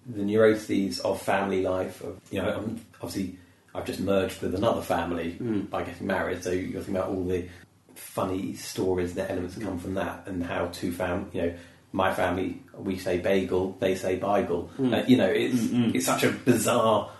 [0.07, 3.37] the neuroses of family life, of, you know, I'm, obviously
[3.73, 5.37] I've just merged with another family
[5.69, 7.47] by getting married, so you're thinking about all the
[7.95, 11.53] funny stories, the elements that come from that, and how two fam, you know,
[11.93, 14.71] my family, we say bagel, they say Bible.
[14.79, 14.93] Mm.
[14.93, 15.95] Uh, you know, it's mm, mm.
[15.95, 17.11] it's such a bizarre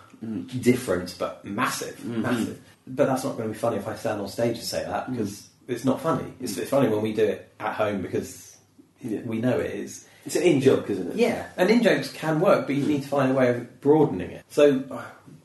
[0.60, 2.22] difference, but massive, mm-hmm.
[2.22, 2.62] massive.
[2.88, 5.12] But that's not going to be funny if I stand on stage and say that
[5.12, 6.34] because it's not funny.
[6.40, 8.58] It's, it's funny when we do it at home because
[9.02, 9.22] Yeah.
[9.26, 10.08] we know it is.
[10.26, 11.16] It's an in joke, isn't it?
[11.16, 14.30] Yeah, and in jokes can work, but you need to find a way of broadening
[14.30, 14.46] it.
[14.50, 14.84] So,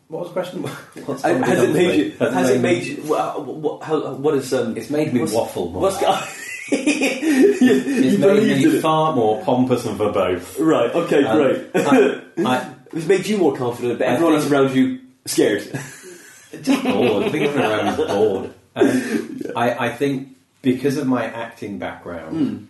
[0.09, 0.63] what was the question?
[1.07, 2.11] What's Uh, Has it made you?
[2.19, 2.97] Has it Has it made you?
[3.03, 4.77] What, what, how, what is um?
[4.77, 5.83] It's made me waffle more.
[5.83, 6.09] What's you,
[6.73, 7.61] It's
[8.13, 8.81] you made me it.
[8.83, 10.59] far more pompous and verbose.
[10.59, 10.91] Right.
[10.95, 11.25] Okay.
[11.25, 11.71] Um, great.
[11.75, 15.63] I, I, it's made you more confident, but I everyone else around you scared.
[16.63, 17.25] just bored.
[17.25, 18.55] I think everyone around me is bored.
[18.75, 22.69] Um, I, I think because of my acting background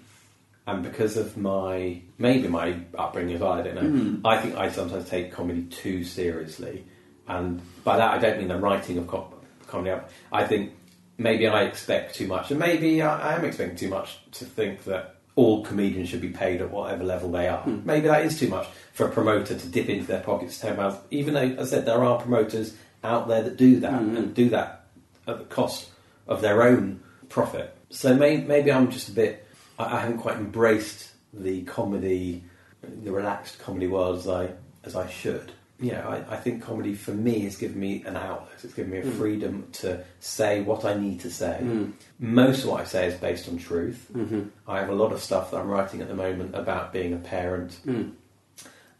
[0.66, 3.74] and because of my maybe my upbringing as well, I don't
[4.22, 4.28] know.
[4.28, 6.84] I think I sometimes take comedy too seriously,
[7.28, 9.32] and by that I don't mean the writing of co-
[9.66, 10.01] comedy.
[10.32, 10.73] I think
[11.19, 14.85] maybe I expect too much, and maybe I, I am expecting too much to think
[14.85, 17.62] that all comedians should be paid at whatever level they are.
[17.62, 17.81] Hmm.
[17.85, 20.97] Maybe that is too much for a promoter to dip into their pockets ten pounds.
[21.11, 22.74] Even though, as I said, there are promoters
[23.05, 24.16] out there that do that hmm.
[24.16, 24.86] and do that
[25.27, 25.90] at the cost
[26.27, 27.77] of their own profit.
[27.90, 29.47] So may, maybe I'm just a bit.
[29.78, 32.44] I, I haven't quite embraced the comedy,
[32.82, 34.51] the relaxed comedy world as I
[34.85, 35.53] as I should.
[35.78, 38.53] Yeah, I, I think comedy for me has given me an outlet.
[38.62, 39.11] It's given me a hmm.
[39.11, 41.59] freedom to say what I need to say.
[41.59, 41.90] Hmm.
[42.19, 44.09] Most of what I say is based on truth.
[44.15, 44.44] Mm-hmm.
[44.66, 47.19] I have a lot of stuff that I'm writing at the moment about being a
[47.19, 47.74] parent.
[47.85, 48.11] Hmm.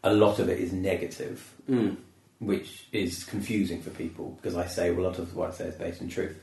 [0.03, 1.51] A lot of it is negative,
[2.39, 5.65] which is confusing for people because I say well, a lot of what I say
[5.65, 6.37] is based on truth.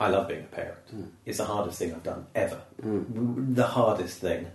[0.00, 0.78] I love being a parent.
[1.26, 2.62] It's the hardest thing I've done ever.
[2.82, 4.50] W- The hardest thing.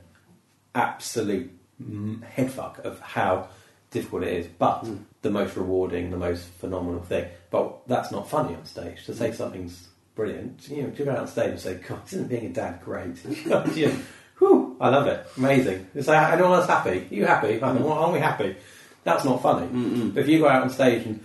[0.73, 1.51] Absolute
[1.81, 3.47] mm, headfuck of how
[3.95, 4.97] difficult it is, but hmm.
[5.21, 7.25] the most rewarding, the most phenomenal thing.
[7.49, 9.05] But that's not funny on stage.
[9.05, 12.27] To say something's brilliant, you know, to go out on stage and say, God, isn't
[12.27, 13.17] being a dad great?
[14.37, 15.25] Whew, I love it.
[15.37, 15.87] Amazing.
[15.95, 17.07] It's like, anyone else happy?
[17.09, 17.57] you happy?
[17.57, 17.83] Hmm.
[17.83, 18.57] Well, aren't we happy?
[19.05, 19.67] That's not funny.
[20.11, 21.23] But if you go out on stage and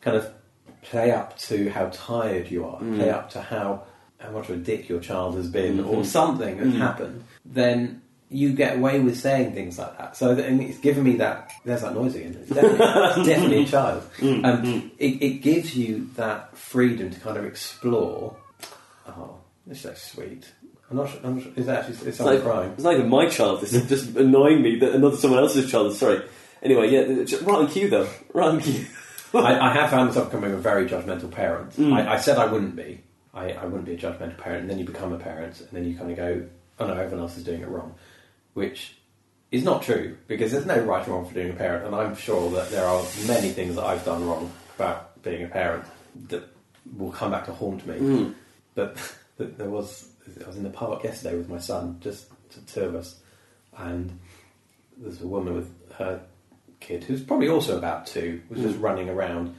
[0.00, 0.30] kind of
[0.82, 2.96] play up to how tired you are, mm.
[2.96, 3.84] play up to how
[4.18, 5.90] how much of a dick your child has been, mm-hmm.
[5.90, 6.78] or something has mm-hmm.
[6.78, 8.01] happened, then
[8.32, 10.16] you get away with saying things like that.
[10.16, 11.50] So it's given me that.
[11.64, 12.36] There's that noise again.
[12.40, 14.02] It's definitely, it's definitely a child.
[14.18, 14.44] Mm, mm.
[14.44, 18.36] Um, it, it gives you that freedom to kind of explore.
[19.06, 19.36] Oh,
[19.66, 20.50] this is sweet.
[20.90, 21.20] I'm not sure.
[21.24, 22.72] I'm not sure is that actually It's like, crying?
[22.72, 23.60] it's not even my child.
[23.60, 25.94] This is just annoying me that another someone else's child.
[25.94, 26.22] Sorry.
[26.62, 28.08] Anyway, yeah, it's right on cue though.
[28.34, 28.86] Right on cue.
[29.34, 31.72] I, I have found myself becoming a very judgmental parent.
[31.76, 31.94] Mm.
[31.94, 33.00] I, I said I wouldn't be.
[33.34, 35.86] I, I wouldn't be a judgmental parent, and then you become a parent, and then
[35.86, 36.46] you kind of go,
[36.78, 37.94] "Oh no, everyone else is doing it wrong,"
[38.54, 38.96] which
[39.50, 42.16] is not true because there's no right or wrong for being a parent, and I'm
[42.16, 45.84] sure that there are many things that I've done wrong about being a parent
[46.28, 46.44] that
[46.96, 47.98] will come back to haunt me.
[47.98, 48.30] Hmm.
[48.74, 48.96] But
[49.38, 50.08] there was,
[50.42, 53.20] I was in the park yesterday with my son, just t- two of us,
[53.76, 54.18] and
[54.96, 56.22] there's a woman with her
[56.80, 58.82] kid who's probably also about two, was just hmm.
[58.82, 59.54] running around,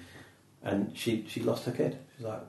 [0.64, 2.00] and she she lost her kid.
[2.18, 2.42] She's like,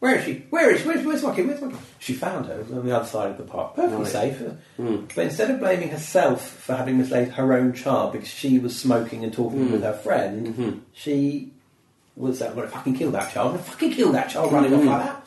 [0.00, 0.44] "Where is she?
[0.50, 1.30] Where is where's, where's my?
[1.30, 1.72] Where's my?
[1.98, 2.64] She found her.
[2.72, 4.12] On the other side of the park, perfectly Right.
[4.12, 4.38] safe.
[4.76, 4.96] Hmm.
[5.14, 9.24] But instead of blaming herself for having mislaid her own child because she was smoking
[9.24, 9.72] and talking hmm.
[9.72, 10.70] with her friend, hmm.
[10.94, 11.50] she
[12.16, 13.46] was like, "I'm going to fucking kill that child.
[13.48, 15.24] I'm going to fucking kill that child running off like that."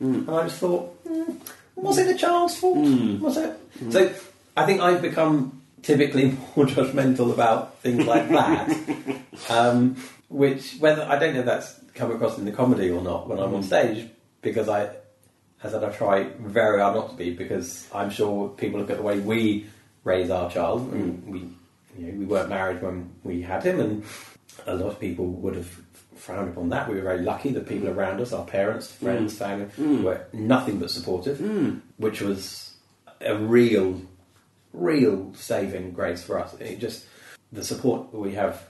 [0.00, 1.36] And I just thought, mm,
[1.74, 2.78] was it the child's fault?
[3.20, 3.58] Was it?
[3.90, 4.12] So
[4.56, 8.76] I think I've become typically more judgmental about things like that.
[9.48, 9.96] um,
[10.28, 13.38] which, whether I don't know if that's come across in the comedy or not when
[13.38, 13.66] I'm on mm.
[13.66, 14.08] stage,
[14.40, 14.90] because I,
[15.62, 19.02] as I try very hard not to be, because I'm sure people look at the
[19.02, 19.66] way we
[20.04, 21.26] raise our child, and mm.
[21.26, 21.38] we,
[21.98, 24.04] you know, we weren't married when we had him, and
[24.66, 25.68] a lot of people would have
[26.14, 26.88] frowned upon that.
[26.88, 29.04] We were very lucky that people around us, our parents, mm.
[29.04, 29.68] friends, family,
[30.02, 31.40] were nothing but supportive,
[31.96, 32.74] which was
[33.20, 34.00] a real,
[34.72, 36.54] real saving grace for us.
[36.60, 37.04] It just
[37.50, 38.62] the support that we have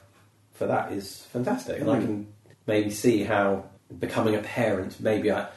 [0.55, 2.27] for that is fantastic, and I can
[2.69, 3.65] maybe see how
[3.99, 5.49] becoming a parent, maybe I,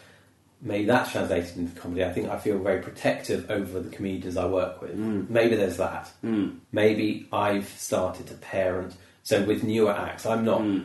[0.61, 2.03] maybe that's translated into comedy.
[2.03, 4.95] I think I feel very protective over the comedians I work with.
[4.95, 5.25] Hmm.
[5.29, 6.07] Maybe there's that.
[6.21, 6.57] Hmm.
[6.71, 8.95] Maybe I've started to parent.
[9.21, 10.61] So with newer acts, I'm not.
[10.61, 10.79] Hmm.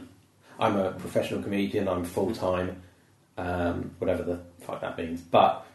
[0.58, 1.86] I'm a professional comedian.
[1.86, 2.82] I'm full time,
[3.38, 5.20] um, whatever the fuck that means.
[5.20, 5.66] But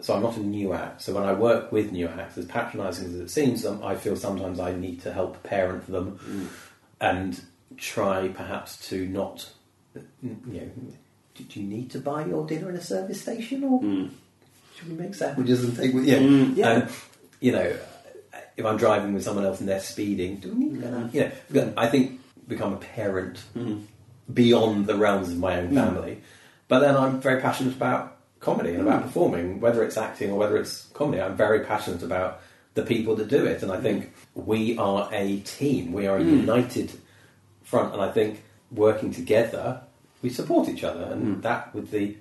[0.00, 1.00] so I'm not a new act.
[1.02, 4.16] So when I work with new acts, as patronising as it seems, um, I feel
[4.16, 6.50] sometimes I need to help parent them
[7.00, 7.40] and
[7.76, 9.48] try perhaps to not,
[10.22, 10.70] you know,
[11.34, 14.06] do you need to buy your dinner in a service station or hmm.
[14.74, 16.18] should we make sandwiches and take with you?
[16.56, 16.70] yeah.
[16.70, 16.88] Um,
[17.40, 17.76] you know,
[18.56, 21.10] if I'm driving with someone else and they're speeding, do we need to?
[21.12, 21.78] You know, hmm.
[21.78, 23.80] I think become a parent hmm.
[24.32, 26.22] beyond the realms of my own family.
[26.68, 30.56] But then I'm very passionate about comedy and about performing, whether it's acting or whether
[30.56, 31.20] it's comedy.
[31.20, 32.40] I'm very passionate about
[32.74, 35.92] the people that do it, and I think we are a team.
[35.92, 36.92] We are a united
[37.62, 39.80] front, and I think working together,
[40.22, 41.40] we support each other, and hmm.
[41.42, 42.16] that with the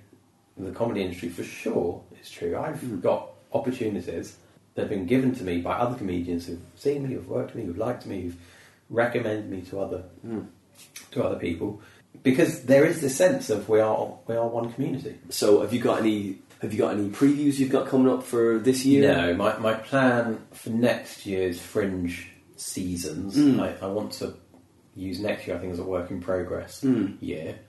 [0.58, 2.58] the comedy industry for sure is true.
[2.58, 3.00] I've hmm.
[3.00, 4.38] got opportunities
[4.74, 7.64] that have been given to me by other comedians who've seen me, who've worked with
[7.64, 8.38] me, who've liked me, who've
[8.90, 10.42] recommended me to other hmm.
[11.12, 11.82] to other people
[12.24, 15.16] because there is this sense of we are we are one community.
[15.30, 16.40] So, have you got any?
[16.62, 19.14] Have you got any previews you've got coming up for this year?
[19.14, 24.34] No, my, my plan for next year's Fringe seasons, I, I want to
[24.96, 27.14] use next year, I think, as a work in progress hmm.
[27.20, 27.60] year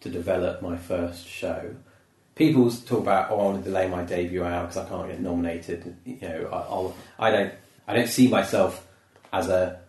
[0.00, 1.74] to develop my first show.
[2.34, 5.20] People talk about, oh, I want to delay my debut out because I can't get
[5.20, 5.96] nominated.
[6.04, 7.54] You know, I, I'll, I don't,
[7.86, 8.86] I don't see myself
[9.32, 9.80] as a,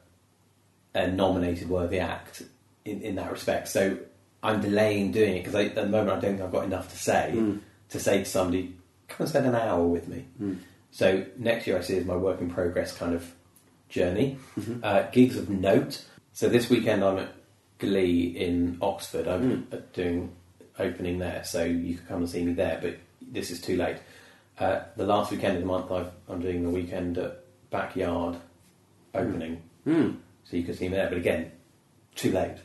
[0.94, 2.44] a nominated worthy act
[2.86, 3.68] in, in that respect.
[3.68, 3.98] So
[4.44, 6.98] I'm delaying doing it because at the moment I don't think I've got enough to
[6.98, 7.58] say hmm.
[7.90, 8.76] to say to somebody,
[9.08, 10.26] come and spend an hour with me.
[10.38, 10.56] Hmm.
[10.92, 13.34] So next year I see as my work in progress kind of
[13.90, 14.38] journey.
[14.58, 14.80] Mm-hmm.
[14.84, 16.06] Uh, gigs of note.
[16.36, 17.30] So this weekend I'm at
[17.80, 19.26] Glee in Oxford.
[19.26, 20.34] I'm uh, doing
[20.78, 22.78] opening there, so you can come and see me there.
[22.82, 22.98] But
[23.32, 23.98] this is too late.
[24.60, 27.40] Uh, the last weekend of the month I've, I'm doing the weekend at
[27.70, 28.36] Backyard
[29.14, 29.62] opening,
[30.44, 31.08] so you can see me there.
[31.08, 31.52] But again,
[32.16, 32.58] too late.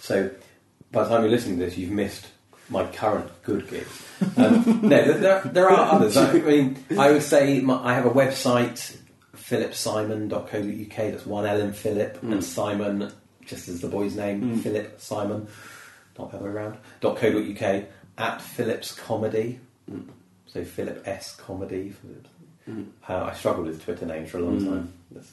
[0.00, 0.28] So
[0.90, 2.26] by the time you're listening to this, you've missed
[2.70, 3.86] my current good gig.
[4.36, 6.16] Um, no, there- there, there are others.
[6.16, 8.96] I mean, I would say my, I have a website,
[9.48, 10.96] philipsimon.co.uk.
[10.96, 12.40] That's one L in Philip and hmm.
[12.40, 13.12] Simon,
[13.44, 14.58] just as the boy's name, hmm.
[14.58, 15.46] Philip Simon,
[16.18, 16.78] not the other way around.
[17.00, 17.84] .co.uk
[18.18, 19.60] at Philip's Comedy.
[19.88, 20.02] Hmm.
[20.46, 21.90] So Philip S Comedy.
[21.90, 22.26] Philip.
[23.08, 24.92] Uh, I struggled with Twitter names for a long time.
[25.12, 25.32] That's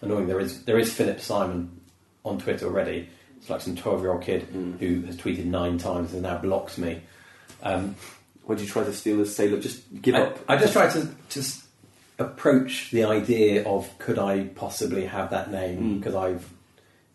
[0.00, 0.26] annoying.
[0.26, 1.80] There is there is Philip Simon
[2.24, 3.08] on Twitter already.
[3.36, 4.42] It's like some twelve-year-old kid
[4.80, 7.02] who has tweeted nine times and now blocks me.
[7.62, 7.94] Um,
[8.46, 9.36] Would you try to steal this?
[9.36, 10.38] Say, look, just give I, up.
[10.48, 11.63] I just tried to just
[12.18, 15.98] approach the idea of could I possibly have that name mm.
[15.98, 16.48] because I've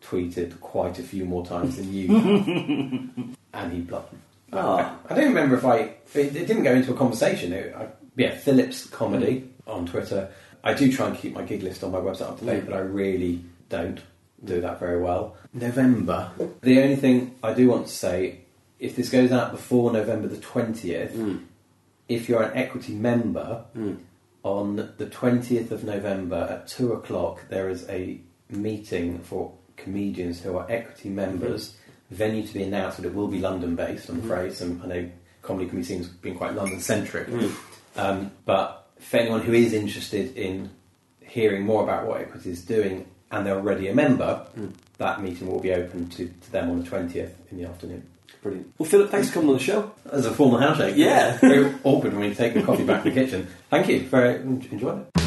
[0.03, 2.07] tweeted quite a few more times than you,
[3.53, 4.19] and he blocked me.
[4.53, 4.97] Ah.
[5.07, 5.77] I, I don't remember if I.
[6.13, 7.53] It, it didn't go into a conversation.
[7.53, 9.73] It, I, yeah, Philips Comedy mm.
[9.73, 10.29] on Twitter.
[10.63, 12.65] I do try and keep my gig list on my website up to date, mm.
[12.65, 14.01] but I really don't
[14.43, 15.35] do that very well.
[15.53, 16.31] November.
[16.61, 18.41] The only thing I do want to say,
[18.79, 21.15] if this goes out before November the twentieth,
[22.07, 23.65] if you're an equity member,
[24.43, 30.57] on the 20th of November at 2 o'clock, there is a meeting for comedians who
[30.57, 31.15] are equity mm-hmm.
[31.15, 31.75] members.
[32.11, 34.31] Venue to be announced, but it will be London based, I'm mm-hmm.
[34.31, 34.53] afraid.
[34.53, 35.09] Some, I know
[35.41, 37.27] comedy can be seen as being quite London centric.
[37.27, 37.55] Mm.
[37.95, 40.69] Um, but for anyone who is interested in
[41.21, 44.73] hearing more about what equity is doing and they're already a member, mm.
[44.97, 48.07] that meeting will be open to, to them on the 20th in the afternoon.
[48.41, 48.73] Brilliant.
[48.77, 49.91] Well, Philip, thanks for coming on the show.
[50.11, 50.95] As a formal handshake.
[50.95, 51.37] Yeah.
[51.37, 53.47] Very awkward when we take the coffee back to the kitchen.
[53.69, 54.07] Thank you.
[54.07, 55.19] Very enjoyed it.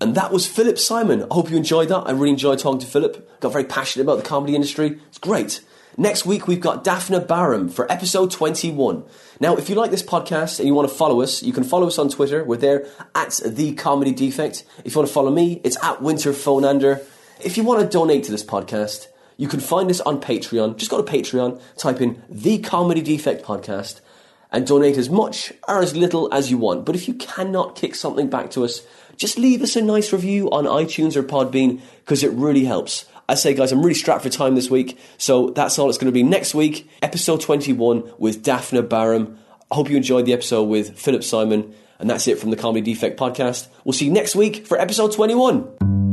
[0.00, 1.22] And that was Philip Simon.
[1.30, 2.00] I hope you enjoyed that.
[2.00, 3.40] I really enjoyed talking to Philip.
[3.40, 4.98] Got very passionate about the comedy industry.
[5.08, 5.62] It's great.
[5.96, 9.04] Next week, we've got Daphne Barham for episode 21.
[9.38, 11.86] Now, if you like this podcast and you want to follow us, you can follow
[11.86, 12.42] us on Twitter.
[12.42, 14.64] We're there at The Comedy Defect.
[14.84, 17.00] If you want to follow me, it's at Winter Phonander.
[17.44, 20.78] If you want to donate to this podcast, you can find us on Patreon.
[20.78, 24.00] Just go to Patreon, type in The Comedy Defect Podcast,
[24.50, 26.86] and donate as much or as little as you want.
[26.86, 28.80] But if you cannot kick something back to us,
[29.18, 33.04] just leave us a nice review on iTunes or Podbean because it really helps.
[33.28, 36.10] I say, guys, I'm really strapped for time this week, so that's all it's going
[36.10, 39.38] to be next week, episode 21 with Daphne Barham.
[39.70, 42.94] I hope you enjoyed the episode with Philip Simon, and that's it from the Comedy
[42.94, 43.68] Defect podcast.
[43.84, 46.03] We'll see you next week for episode 21.